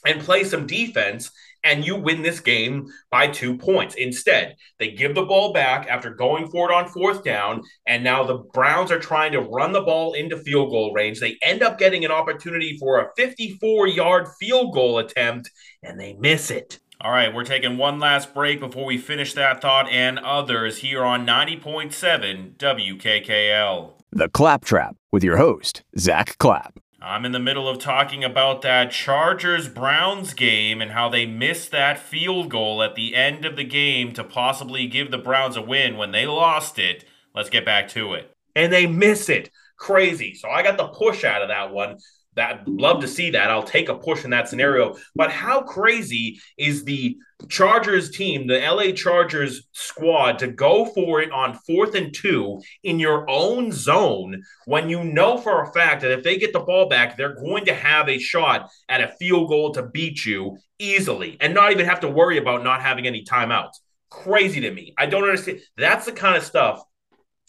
and 0.05 0.21
play 0.21 0.43
some 0.43 0.67
defense 0.67 1.31
and 1.63 1.85
you 1.85 1.95
win 1.95 2.21
this 2.21 2.39
game 2.39 2.87
by 3.09 3.27
two 3.27 3.57
points. 3.57 3.95
Instead, 3.95 4.55
they 4.79 4.91
give 4.91 5.15
the 5.15 5.25
ball 5.25 5.53
back 5.53 5.87
after 5.87 6.09
going 6.09 6.49
for 6.49 6.69
it 6.69 6.73
on 6.73 6.87
fourth 6.87 7.23
down, 7.23 7.61
and 7.87 8.03
now 8.03 8.23
the 8.23 8.39
Browns 8.53 8.91
are 8.91 8.99
trying 8.99 9.31
to 9.31 9.41
run 9.41 9.71
the 9.71 9.81
ball 9.81 10.13
into 10.13 10.37
field 10.37 10.71
goal 10.71 10.93
range. 10.93 11.19
They 11.19 11.37
end 11.41 11.63
up 11.63 11.79
getting 11.79 12.05
an 12.05 12.11
opportunity 12.11 12.77
for 12.77 12.99
a 12.99 13.09
54 13.15 13.87
yard 13.87 14.27
field 14.39 14.73
goal 14.73 14.99
attempt, 14.99 15.49
and 15.81 15.99
they 15.99 16.13
miss 16.13 16.51
it. 16.51 16.79
All 17.01 17.11
right, 17.11 17.33
we're 17.33 17.43
taking 17.43 17.77
one 17.77 17.99
last 17.99 18.33
break 18.33 18.61
before 18.61 18.85
we 18.85 18.97
finish 18.97 19.33
that 19.33 19.61
thought 19.61 19.89
and 19.89 20.19
others 20.19 20.77
here 20.77 21.03
on 21.03 21.27
90.7 21.27 22.55
WKKL. 22.55 23.91
The 24.11 24.29
Claptrap 24.29 24.95
with 25.11 25.23
your 25.23 25.37
host, 25.37 25.83
Zach 25.97 26.37
Clapp. 26.37 26.79
I'm 27.05 27.25
in 27.25 27.33
the 27.33 27.39
middle 27.39 27.67
of 27.67 27.79
talking 27.79 28.23
about 28.23 28.61
that 28.61 28.91
Chargers 28.91 29.67
Browns 29.67 30.33
game 30.33 30.81
and 30.81 30.91
how 30.91 31.09
they 31.09 31.25
missed 31.25 31.71
that 31.71 31.99
field 31.99 32.49
goal 32.49 32.81
at 32.81 32.95
the 32.95 33.13
end 33.13 33.43
of 33.43 33.57
the 33.57 33.65
game 33.65 34.13
to 34.13 34.23
possibly 34.23 34.87
give 34.87 35.11
the 35.11 35.17
Browns 35.17 35.57
a 35.57 35.61
win 35.61 35.97
when 35.97 36.11
they 36.11 36.25
lost 36.25 36.79
it. 36.79 37.03
Let's 37.35 37.49
get 37.49 37.65
back 37.65 37.89
to 37.89 38.13
it. 38.13 38.31
And 38.55 38.71
they 38.71 38.87
miss 38.87 39.27
it. 39.27 39.51
Crazy. 39.75 40.33
So 40.33 40.49
I 40.49 40.63
got 40.63 40.77
the 40.77 40.87
push 40.87 41.25
out 41.25 41.41
of 41.41 41.49
that 41.49 41.73
one. 41.73 41.97
That 42.35 42.67
love 42.67 43.01
to 43.01 43.07
see 43.07 43.31
that. 43.31 43.49
I'll 43.49 43.63
take 43.63 43.89
a 43.89 43.95
push 43.95 44.23
in 44.23 44.31
that 44.31 44.47
scenario. 44.47 44.95
But 45.15 45.31
how 45.31 45.61
crazy 45.61 46.39
is 46.57 46.83
the 46.83 47.17
Chargers 47.49 48.09
team, 48.09 48.47
the 48.47 48.59
LA 48.59 48.91
Chargers 48.91 49.67
squad, 49.71 50.39
to 50.39 50.47
go 50.47 50.85
for 50.85 51.21
it 51.21 51.31
on 51.31 51.59
fourth 51.67 51.95
and 51.95 52.13
two 52.13 52.61
in 52.83 52.99
your 52.99 53.29
own 53.29 53.71
zone 53.71 54.43
when 54.65 54.89
you 54.89 55.03
know 55.03 55.37
for 55.37 55.63
a 55.63 55.71
fact 55.73 56.01
that 56.01 56.11
if 56.11 56.23
they 56.23 56.37
get 56.37 56.53
the 56.53 56.59
ball 56.59 56.87
back, 56.87 57.17
they're 57.17 57.35
going 57.35 57.65
to 57.65 57.73
have 57.73 58.07
a 58.07 58.19
shot 58.19 58.69
at 58.87 59.01
a 59.01 59.13
field 59.19 59.49
goal 59.49 59.73
to 59.73 59.83
beat 59.83 60.25
you 60.25 60.57
easily 60.79 61.37
and 61.39 61.53
not 61.53 61.71
even 61.71 61.85
have 61.85 61.99
to 62.01 62.09
worry 62.09 62.37
about 62.37 62.63
not 62.63 62.81
having 62.81 63.07
any 63.07 63.23
timeouts? 63.23 63.79
Crazy 64.09 64.61
to 64.61 64.71
me. 64.71 64.93
I 64.97 65.05
don't 65.05 65.23
understand. 65.23 65.59
That's 65.77 66.05
the 66.05 66.11
kind 66.11 66.37
of 66.37 66.43
stuff 66.43 66.83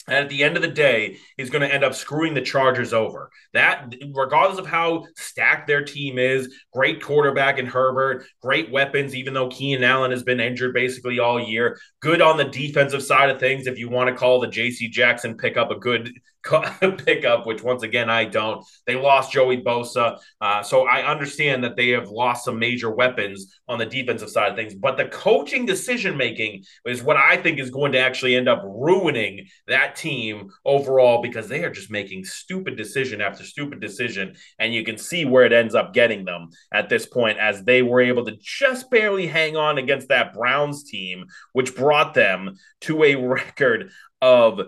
and 0.07 0.17
at 0.17 0.29
the 0.29 0.43
end 0.43 0.55
of 0.55 0.61
the 0.61 0.67
day, 0.67 1.17
he's 1.37 1.49
going 1.49 1.67
to 1.67 1.73
end 1.73 1.83
up 1.83 1.95
screwing 1.95 2.33
the 2.33 2.41
Chargers 2.41 2.93
over. 2.93 3.31
That, 3.53 3.95
regardless 4.13 4.59
of 4.59 4.67
how 4.67 5.05
stacked 5.15 5.67
their 5.67 5.83
team 5.83 6.19
is, 6.19 6.53
great 6.73 7.01
quarterback 7.01 7.57
in 7.57 7.65
Herbert, 7.65 8.25
great 8.41 8.71
weapons, 8.71 9.15
even 9.15 9.33
though 9.33 9.47
Keenan 9.49 9.83
Allen 9.83 10.11
has 10.11 10.23
been 10.23 10.39
injured 10.39 10.73
basically 10.73 11.19
all 11.19 11.39
year. 11.39 11.79
Good 12.01 12.21
on 12.21 12.37
the 12.37 12.45
defensive 12.45 13.03
side 13.03 13.29
of 13.29 13.39
things, 13.39 13.65
if 13.65 13.79
you 13.79 13.89
want 13.89 14.09
to 14.09 14.15
call 14.15 14.39
the 14.39 14.47
J.C. 14.47 14.89
Jackson 14.89 15.37
pickup 15.37 15.71
a 15.71 15.79
good 15.79 16.11
pickup, 17.05 17.45
which 17.45 17.63
once 17.63 17.83
again 17.83 18.09
I 18.09 18.25
don't. 18.25 18.63
They 18.85 18.95
lost 18.95 19.31
Joey 19.31 19.61
Bosa, 19.61 20.19
uh, 20.39 20.61
so 20.63 20.87
I 20.87 21.09
understand 21.09 21.63
that 21.63 21.75
they 21.75 21.89
have 21.89 22.09
lost 22.09 22.45
some 22.45 22.59
major 22.59 22.91
weapons 22.91 23.53
on 23.67 23.79
the 23.79 23.85
defensive 23.85 24.29
side 24.29 24.51
of 24.51 24.55
things. 24.55 24.75
But 24.75 24.97
the 24.97 25.05
coaching 25.05 25.65
decision 25.65 26.17
making 26.17 26.63
is 26.85 27.01
what 27.01 27.17
I 27.17 27.37
think 27.37 27.59
is 27.59 27.69
going 27.69 27.93
to 27.93 27.99
actually 27.99 28.35
end 28.35 28.47
up 28.47 28.61
ruining 28.63 29.47
that 29.67 29.95
team 29.95 30.49
overall 30.63 31.21
because 31.21 31.47
they 31.47 31.63
are 31.63 31.71
just 31.71 31.89
making 31.91 32.25
stupid 32.25 32.77
decision 32.77 33.21
after 33.21 33.43
stupid 33.43 33.79
decision, 33.79 34.35
and 34.59 34.73
you 34.73 34.83
can 34.83 34.97
see 34.97 35.25
where 35.25 35.45
it 35.45 35.53
ends 35.53 35.73
up 35.73 35.93
getting 35.93 36.25
them 36.25 36.49
at 36.71 36.89
this 36.89 37.05
point 37.05 37.39
as 37.39 37.63
they 37.63 37.81
were 37.81 38.01
able 38.01 38.25
to 38.25 38.37
just 38.39 38.91
barely 38.91 39.27
hang 39.27 39.57
on 39.57 39.77
against 39.77 40.09
that 40.09 40.33
Browns 40.33 40.83
team, 40.83 41.25
which 41.53 41.75
brought 41.75 42.13
them 42.13 42.55
to 42.81 43.03
a 43.03 43.15
record 43.25 43.91
of 44.21 44.61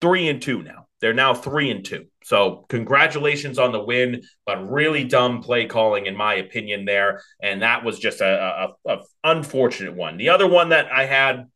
three 0.00 0.28
and 0.28 0.40
two 0.40 0.62
now. 0.62 0.85
They're 1.00 1.14
now 1.14 1.34
three 1.34 1.70
and 1.70 1.84
two. 1.84 2.06
So 2.24 2.64
congratulations 2.68 3.58
on 3.58 3.72
the 3.72 3.82
win, 3.82 4.22
but 4.44 4.70
really 4.70 5.04
dumb 5.04 5.42
play 5.42 5.66
calling 5.66 6.06
in 6.06 6.16
my 6.16 6.34
opinion 6.34 6.84
there, 6.84 7.22
and 7.42 7.62
that 7.62 7.84
was 7.84 7.98
just 7.98 8.20
a, 8.20 8.74
a, 8.86 8.92
a 8.92 8.98
unfortunate 9.22 9.94
one. 9.94 10.16
The 10.16 10.30
other 10.30 10.46
one 10.46 10.70
that 10.70 10.90
I 10.90 11.04
had 11.04 11.46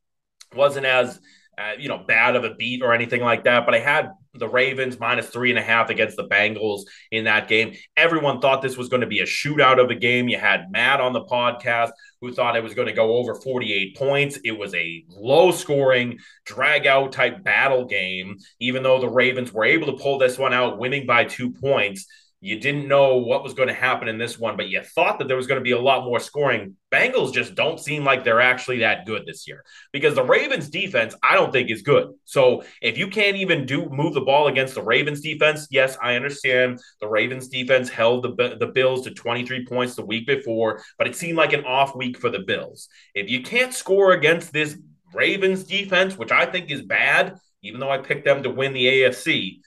wasn't 0.54 0.86
as 0.86 1.20
uh, 1.58 1.72
you 1.78 1.88
know 1.88 1.98
bad 2.06 2.36
of 2.36 2.44
a 2.44 2.54
beat 2.54 2.82
or 2.82 2.92
anything 2.92 3.22
like 3.22 3.44
that, 3.44 3.64
but 3.64 3.74
I 3.74 3.80
had 3.80 4.10
the 4.34 4.48
Ravens 4.48 5.00
minus 5.00 5.28
three 5.28 5.50
and 5.50 5.58
a 5.58 5.62
half 5.62 5.90
against 5.90 6.16
the 6.16 6.28
Bengals 6.28 6.82
in 7.10 7.24
that 7.24 7.48
game. 7.48 7.74
Everyone 7.96 8.40
thought 8.40 8.62
this 8.62 8.76
was 8.76 8.88
going 8.88 9.00
to 9.00 9.06
be 9.06 9.20
a 9.20 9.24
shootout 9.24 9.82
of 9.82 9.90
a 9.90 9.94
game. 9.94 10.28
You 10.28 10.38
had 10.38 10.70
Matt 10.70 11.00
on 11.00 11.12
the 11.12 11.24
podcast 11.24 11.90
who 12.20 12.32
thought 12.32 12.56
it 12.56 12.62
was 12.62 12.74
going 12.74 12.86
to 12.86 12.92
go 12.92 13.16
over 13.16 13.34
48 13.34 13.96
points. 13.96 14.38
It 14.44 14.52
was 14.52 14.74
a 14.74 15.04
low 15.08 15.50
scoring, 15.50 16.18
drag 16.44 16.86
out 16.86 17.12
type 17.12 17.42
battle 17.42 17.86
game, 17.86 18.38
even 18.60 18.82
though 18.82 19.00
the 19.00 19.08
Ravens 19.08 19.52
were 19.52 19.64
able 19.64 19.86
to 19.86 20.02
pull 20.02 20.18
this 20.18 20.38
one 20.38 20.52
out, 20.52 20.78
winning 20.78 21.06
by 21.06 21.24
two 21.24 21.50
points. 21.50 22.06
You 22.42 22.58
didn't 22.58 22.88
know 22.88 23.18
what 23.18 23.44
was 23.44 23.52
going 23.52 23.68
to 23.68 23.74
happen 23.74 24.08
in 24.08 24.16
this 24.16 24.38
one, 24.38 24.56
but 24.56 24.68
you 24.68 24.82
thought 24.82 25.18
that 25.18 25.28
there 25.28 25.36
was 25.36 25.46
going 25.46 25.60
to 25.60 25.64
be 25.64 25.72
a 25.72 25.78
lot 25.78 26.04
more 26.04 26.18
scoring. 26.18 26.74
Bengals 26.90 27.34
just 27.34 27.54
don't 27.54 27.78
seem 27.78 28.02
like 28.02 28.24
they're 28.24 28.40
actually 28.40 28.78
that 28.78 29.04
good 29.04 29.26
this 29.26 29.46
year 29.46 29.62
because 29.92 30.14
the 30.14 30.24
Ravens 30.24 30.70
defense, 30.70 31.14
I 31.22 31.34
don't 31.34 31.52
think 31.52 31.70
is 31.70 31.82
good. 31.82 32.08
So 32.24 32.64
if 32.80 32.96
you 32.96 33.08
can't 33.08 33.36
even 33.36 33.66
do 33.66 33.90
move 33.90 34.14
the 34.14 34.22
ball 34.22 34.48
against 34.48 34.74
the 34.74 34.82
Ravens 34.82 35.20
defense, 35.20 35.68
yes, 35.70 35.98
I 36.02 36.16
understand 36.16 36.80
the 37.02 37.08
Ravens 37.08 37.48
defense 37.48 37.90
held 37.90 38.22
the, 38.22 38.56
the 38.58 38.68
Bills 38.68 39.02
to 39.02 39.10
23 39.10 39.66
points 39.66 39.94
the 39.94 40.06
week 40.06 40.26
before, 40.26 40.82
but 40.96 41.06
it 41.06 41.16
seemed 41.16 41.36
like 41.36 41.52
an 41.52 41.66
off 41.66 41.94
week 41.94 42.16
for 42.16 42.30
the 42.30 42.40
Bills. 42.40 42.88
If 43.14 43.28
you 43.28 43.42
can't 43.42 43.74
score 43.74 44.12
against 44.12 44.50
this 44.50 44.78
Ravens 45.12 45.64
defense, 45.64 46.16
which 46.16 46.32
I 46.32 46.46
think 46.46 46.70
is 46.70 46.82
bad, 46.82 47.36
even 47.62 47.80
though 47.80 47.90
I 47.90 47.98
picked 47.98 48.24
them 48.24 48.42
to 48.42 48.50
win 48.50 48.72
the 48.72 48.86
AFC, 48.86 49.60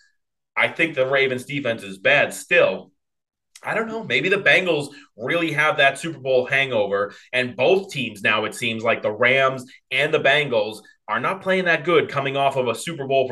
I 0.55 0.67
think 0.67 0.95
the 0.95 1.07
Ravens 1.07 1.45
defense 1.45 1.83
is 1.83 1.97
bad 1.97 2.33
still. 2.33 2.91
I 3.65 3.73
don't 3.75 3.87
know. 3.87 4.03
Maybe 4.03 4.29
the 4.29 4.37
Bengals 4.37 4.93
really 5.17 5.51
have 5.53 5.77
that 5.77 5.97
Super 5.97 6.19
Bowl 6.19 6.45
hangover, 6.45 7.13
and 7.31 7.55
both 7.55 7.91
teams 7.91 8.21
now, 8.21 8.45
it 8.45 8.55
seems 8.55 8.83
like 8.83 9.01
the 9.01 9.11
Rams 9.11 9.65
and 9.89 10.13
the 10.13 10.19
Bengals 10.19 10.81
are 11.07 11.19
not 11.19 11.41
playing 11.41 11.65
that 11.65 11.85
good 11.85 12.09
coming 12.09 12.35
off 12.35 12.57
of 12.57 12.67
a 12.67 12.75
Super 12.75 13.07
Bowl 13.07 13.31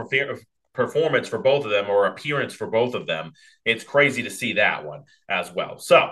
performance 0.73 1.27
for 1.27 1.39
both 1.39 1.65
of 1.65 1.71
them 1.71 1.89
or 1.89 2.07
appearance 2.07 2.53
for 2.53 2.67
both 2.67 2.95
of 2.95 3.07
them. 3.07 3.33
It's 3.65 3.83
crazy 3.83 4.23
to 4.23 4.29
see 4.29 4.53
that 4.53 4.85
one 4.85 5.03
as 5.27 5.51
well. 5.51 5.77
So, 5.79 6.11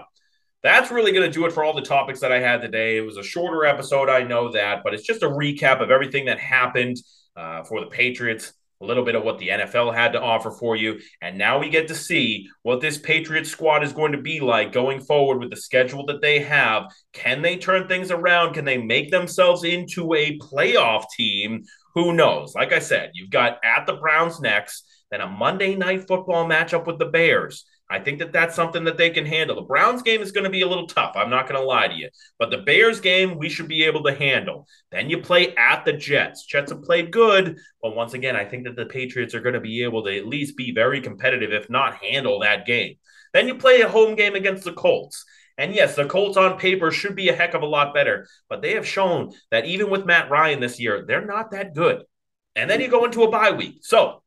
that's 0.62 0.92
really 0.92 1.12
going 1.12 1.26
to 1.26 1.32
do 1.32 1.46
it 1.46 1.54
for 1.54 1.64
all 1.64 1.74
the 1.74 1.82
topics 1.82 2.20
that 2.20 2.32
I 2.32 2.40
had 2.40 2.62
today. 2.62 2.98
It 2.98 3.06
was 3.06 3.18
a 3.18 3.24
shorter 3.24 3.66
episode, 3.66 4.10
I 4.10 4.24
know 4.24 4.52
that, 4.52 4.84
but 4.84 4.94
it's 4.94 5.08
just 5.08 5.24
a 5.24 5.30
recap 5.30 5.82
of 5.82 5.92
everything 5.92 6.26
that 6.26 6.40
happened 6.40 6.98
uh, 7.36 7.64
for 7.64 7.80
the 7.80 7.88
Patriots 7.88 8.54
a 8.82 8.86
little 8.86 9.04
bit 9.04 9.16
of 9.16 9.24
what 9.24 9.40
the 9.40 9.50
NFL 9.50 9.94
had 9.94 10.14
to 10.14 10.22
offer 10.22 10.52
for 10.52 10.76
you. 10.76 11.00
And 11.22 11.38
now 11.38 11.60
we 11.60 11.70
get 11.70 11.90
to 11.90 11.96
see 11.96 12.50
what 12.62 12.80
this 12.80 12.98
Patriots 12.98 13.50
squad 13.50 13.84
is 13.84 13.92
going 13.92 14.14
to 14.14 14.22
be 14.22 14.40
like 14.40 14.72
going 14.72 15.02
forward 15.02 15.40
with 15.40 15.50
the 15.50 15.58
schedule 15.58 16.06
that 16.06 16.22
they 16.22 16.40
have. 16.40 16.86
Can 17.12 17.42
they 17.42 17.58
turn 17.58 17.88
things 17.88 18.10
around? 18.10 18.54
Can 18.54 18.64
they 18.64 18.78
make 18.78 19.12
themselves 19.12 19.64
into 19.66 20.14
a 20.14 20.38
playoff 20.40 21.06
team? 21.16 21.64
Who 21.96 22.14
knows? 22.14 22.56
Like 22.56 22.72
I 22.72 22.80
said, 22.80 23.12
you've 23.14 23.32
got 23.32 23.60
at 23.64 23.86
the 23.86 23.96
Browns 23.96 24.40
next, 24.40 24.86
then 25.12 25.22
a 25.22 25.28
Monday 25.28 25.76
night 25.76 26.08
football 26.08 26.48
matchup 26.48 26.88
with 26.88 27.00
the 27.00 27.06
Bears. 27.06 27.66
I 27.92 28.00
think 28.00 28.20
that 28.20 28.32
that's 28.32 28.56
something 28.56 28.84
that 28.84 28.98
they 28.98 29.10
can 29.10 29.26
handle. 29.26 29.56
The 29.56 29.64
Browns 29.64 30.04
game 30.04 30.22
is 30.22 30.32
going 30.32 30.44
to 30.44 30.50
be 30.50 30.62
a 30.62 30.68
little 30.68 30.86
tough. 30.86 31.14
I'm 31.16 31.32
not 31.32 31.48
going 31.48 31.60
to 31.60 31.66
lie 31.66 31.88
to 31.88 31.96
you. 31.96 32.10
But 32.38 32.52
the 32.52 32.60
Bears 32.60 33.00
game, 33.00 33.38
we 33.38 33.50
should 33.50 33.68
be 33.68 33.84
able 33.84 34.04
to 34.04 34.14
handle. 34.14 34.68
Then 34.92 35.10
you 35.10 35.22
play 35.22 35.56
at 35.56 35.86
the 35.86 35.94
Jets. 35.94 36.46
Jets 36.46 36.72
have 36.72 36.84
played 36.84 37.12
good. 37.12 37.58
But 37.82 37.96
once 37.96 38.14
again, 38.14 38.36
I 38.36 38.46
think 38.46 38.66
that 38.66 38.76
the 38.76 38.86
Patriots 38.86 39.34
are 39.34 39.42
going 39.42 39.56
to 39.56 39.60
be 39.60 39.84
able 39.84 40.04
to 40.04 40.16
at 40.16 40.28
least 40.28 40.56
be 40.56 40.72
very 40.72 41.02
competitive, 41.02 41.52
if 41.52 41.70
not 41.70 41.96
handle 41.96 42.40
that 42.42 42.68
game. 42.68 42.96
Then 43.34 43.48
you 43.48 43.56
play 43.56 43.82
a 43.82 43.90
home 43.90 44.16
game 44.16 44.36
against 44.36 44.66
the 44.66 44.74
Colts. 44.74 45.26
And 45.58 45.74
yes, 45.74 45.96
the 45.96 46.06
Colts 46.06 46.38
on 46.38 46.60
paper 46.60 46.92
should 46.92 47.16
be 47.16 47.30
a 47.30 47.36
heck 47.36 47.56
of 47.56 47.64
a 47.64 47.68
lot 47.68 47.94
better. 47.94 48.28
But 48.50 48.62
they 48.62 48.76
have 48.76 48.88
shown 48.88 49.34
that 49.50 49.66
even 49.66 49.90
with 49.90 50.06
Matt 50.06 50.30
Ryan 50.30 50.60
this 50.60 50.80
year, 50.80 51.06
they're 51.08 51.26
not 51.26 51.52
that 51.52 51.74
good. 51.74 52.04
And 52.56 52.70
then 52.70 52.82
you 52.82 52.88
go 52.88 53.06
into 53.06 53.24
a 53.24 53.32
bye 53.32 53.52
week. 53.52 53.80
So, 53.82 54.22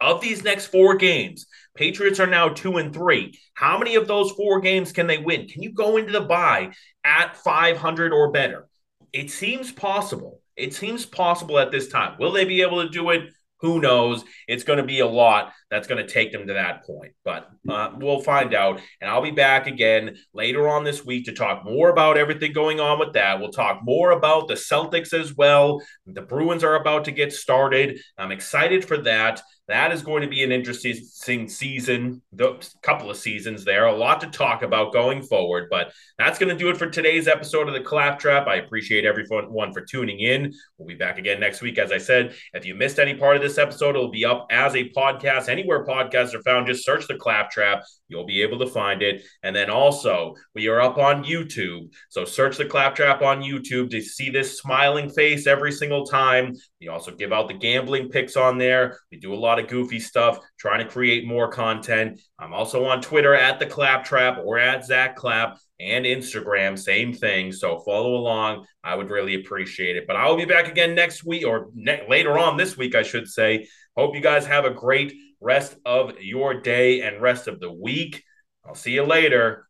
of 0.00 0.20
these 0.20 0.44
next 0.44 0.66
four 0.66 0.96
games, 0.96 1.46
Patriots 1.74 2.20
are 2.20 2.26
now 2.26 2.48
two 2.48 2.76
and 2.76 2.92
three. 2.92 3.38
How 3.54 3.78
many 3.78 3.96
of 3.96 4.06
those 4.06 4.30
four 4.32 4.60
games 4.60 4.92
can 4.92 5.06
they 5.06 5.18
win? 5.18 5.48
Can 5.48 5.62
you 5.62 5.72
go 5.72 5.96
into 5.96 6.12
the 6.12 6.20
bye 6.20 6.72
at 7.02 7.36
500 7.36 8.12
or 8.12 8.30
better? 8.30 8.68
It 9.12 9.30
seems 9.30 9.72
possible. 9.72 10.40
It 10.56 10.72
seems 10.72 11.04
possible 11.04 11.58
at 11.58 11.72
this 11.72 11.88
time. 11.88 12.16
Will 12.18 12.30
they 12.30 12.44
be 12.44 12.62
able 12.62 12.82
to 12.82 12.88
do 12.88 13.10
it? 13.10 13.30
Who 13.60 13.80
knows? 13.80 14.24
It's 14.46 14.62
going 14.62 14.76
to 14.76 14.84
be 14.84 15.00
a 15.00 15.06
lot 15.06 15.52
that's 15.70 15.88
going 15.88 16.04
to 16.04 16.12
take 16.12 16.32
them 16.32 16.46
to 16.46 16.52
that 16.52 16.84
point, 16.84 17.12
but 17.24 17.48
uh, 17.68 17.92
we'll 17.96 18.20
find 18.20 18.54
out. 18.54 18.80
And 19.00 19.08
I'll 19.08 19.22
be 19.22 19.30
back 19.30 19.66
again 19.66 20.16
later 20.34 20.68
on 20.68 20.84
this 20.84 21.04
week 21.04 21.24
to 21.24 21.32
talk 21.32 21.64
more 21.64 21.88
about 21.88 22.18
everything 22.18 22.52
going 22.52 22.78
on 22.78 22.98
with 22.98 23.14
that. 23.14 23.40
We'll 23.40 23.52
talk 23.52 23.80
more 23.82 24.10
about 24.10 24.48
the 24.48 24.54
Celtics 24.54 25.18
as 25.18 25.34
well. 25.34 25.80
The 26.06 26.20
Bruins 26.20 26.62
are 26.62 26.74
about 26.74 27.06
to 27.06 27.10
get 27.10 27.32
started. 27.32 27.98
I'm 28.18 28.32
excited 28.32 28.84
for 28.84 28.98
that. 28.98 29.40
That 29.66 29.92
is 29.92 30.02
going 30.02 30.20
to 30.20 30.28
be 30.28 30.44
an 30.44 30.52
interesting 30.52 31.48
season, 31.48 32.20
a 32.38 32.54
couple 32.82 33.10
of 33.10 33.16
seasons 33.16 33.64
there. 33.64 33.86
A 33.86 33.96
lot 33.96 34.20
to 34.20 34.26
talk 34.26 34.62
about 34.62 34.92
going 34.92 35.22
forward, 35.22 35.68
but 35.70 35.90
that's 36.18 36.38
going 36.38 36.50
to 36.50 36.58
do 36.58 36.68
it 36.68 36.76
for 36.76 36.86
today's 36.86 37.26
episode 37.26 37.68
of 37.68 37.72
the 37.72 37.80
Claptrap. 37.80 38.46
I 38.46 38.56
appreciate 38.56 39.06
everyone 39.06 39.72
for 39.72 39.80
tuning 39.80 40.20
in. 40.20 40.52
We'll 40.76 40.86
be 40.86 40.94
back 40.94 41.16
again 41.16 41.40
next 41.40 41.62
week. 41.62 41.78
As 41.78 41.92
I 41.92 41.98
said, 41.98 42.34
if 42.52 42.66
you 42.66 42.74
missed 42.74 42.98
any 42.98 43.14
part 43.14 43.36
of 43.36 43.42
this 43.42 43.56
episode, 43.56 43.96
it'll 43.96 44.10
be 44.10 44.26
up 44.26 44.46
as 44.50 44.74
a 44.74 44.90
podcast 44.90 45.48
anywhere 45.48 45.86
podcasts 45.86 46.34
are 46.34 46.42
found. 46.42 46.66
Just 46.66 46.84
search 46.84 47.08
the 47.08 47.16
Claptrap. 47.16 47.84
You'll 48.08 48.26
be 48.26 48.42
able 48.42 48.58
to 48.58 48.66
find 48.66 49.00
it. 49.00 49.24
And 49.42 49.56
then 49.56 49.70
also, 49.70 50.34
we 50.54 50.68
are 50.68 50.82
up 50.82 50.98
on 50.98 51.24
YouTube. 51.24 51.90
So 52.10 52.26
search 52.26 52.58
the 52.58 52.66
Claptrap 52.66 53.22
on 53.22 53.40
YouTube 53.40 53.90
to 53.92 54.02
see 54.02 54.28
this 54.28 54.58
smiling 54.58 55.08
face 55.08 55.46
every 55.46 55.72
single 55.72 56.04
time. 56.04 56.52
We 56.84 56.88
also 56.88 57.12
give 57.12 57.32
out 57.32 57.48
the 57.48 57.54
gambling 57.54 58.10
picks 58.10 58.36
on 58.36 58.58
there. 58.58 58.98
We 59.10 59.18
do 59.18 59.32
a 59.32 59.36
lot 59.36 59.58
of 59.58 59.68
goofy 59.68 59.98
stuff, 59.98 60.38
trying 60.58 60.84
to 60.84 60.92
create 60.92 61.26
more 61.26 61.48
content. 61.48 62.20
I'm 62.38 62.52
also 62.52 62.84
on 62.84 63.00
Twitter 63.00 63.34
at 63.34 63.58
the 63.58 63.64
Claptrap 63.64 64.42
or 64.44 64.58
at 64.58 64.84
Zach 64.84 65.16
Clap 65.16 65.56
and 65.80 66.04
Instagram, 66.04 66.78
same 66.78 67.14
thing. 67.14 67.52
So 67.52 67.78
follow 67.78 68.16
along. 68.16 68.66
I 68.82 68.96
would 68.96 69.08
really 69.08 69.36
appreciate 69.36 69.96
it. 69.96 70.06
But 70.06 70.16
I 70.16 70.28
will 70.28 70.36
be 70.36 70.44
back 70.44 70.68
again 70.68 70.94
next 70.94 71.24
week 71.24 71.46
or 71.46 71.70
ne- 71.74 72.06
later 72.06 72.38
on 72.38 72.58
this 72.58 72.76
week, 72.76 72.94
I 72.94 73.02
should 73.02 73.28
say. 73.28 73.66
Hope 73.96 74.14
you 74.14 74.20
guys 74.20 74.44
have 74.44 74.66
a 74.66 74.70
great 74.70 75.14
rest 75.40 75.76
of 75.86 76.20
your 76.20 76.52
day 76.52 77.00
and 77.00 77.22
rest 77.22 77.48
of 77.48 77.60
the 77.60 77.72
week. 77.72 78.22
I'll 78.62 78.74
see 78.74 78.92
you 78.92 79.04
later. 79.04 79.68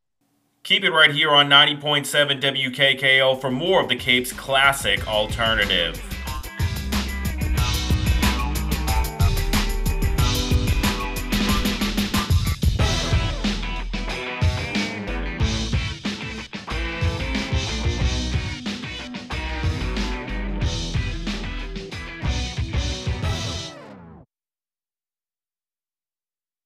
Keep 0.65 0.83
it 0.83 0.91
right 0.91 1.13
here 1.13 1.31
on 1.31 1.49
90.7 1.49 2.41
WKKL 2.41 3.41
for 3.41 3.53
more 3.53 3.81
of 3.81 3.89
the 3.89 3.97
Cape's 3.97 4.33
classic 4.33 5.07
alternative. 5.07 6.03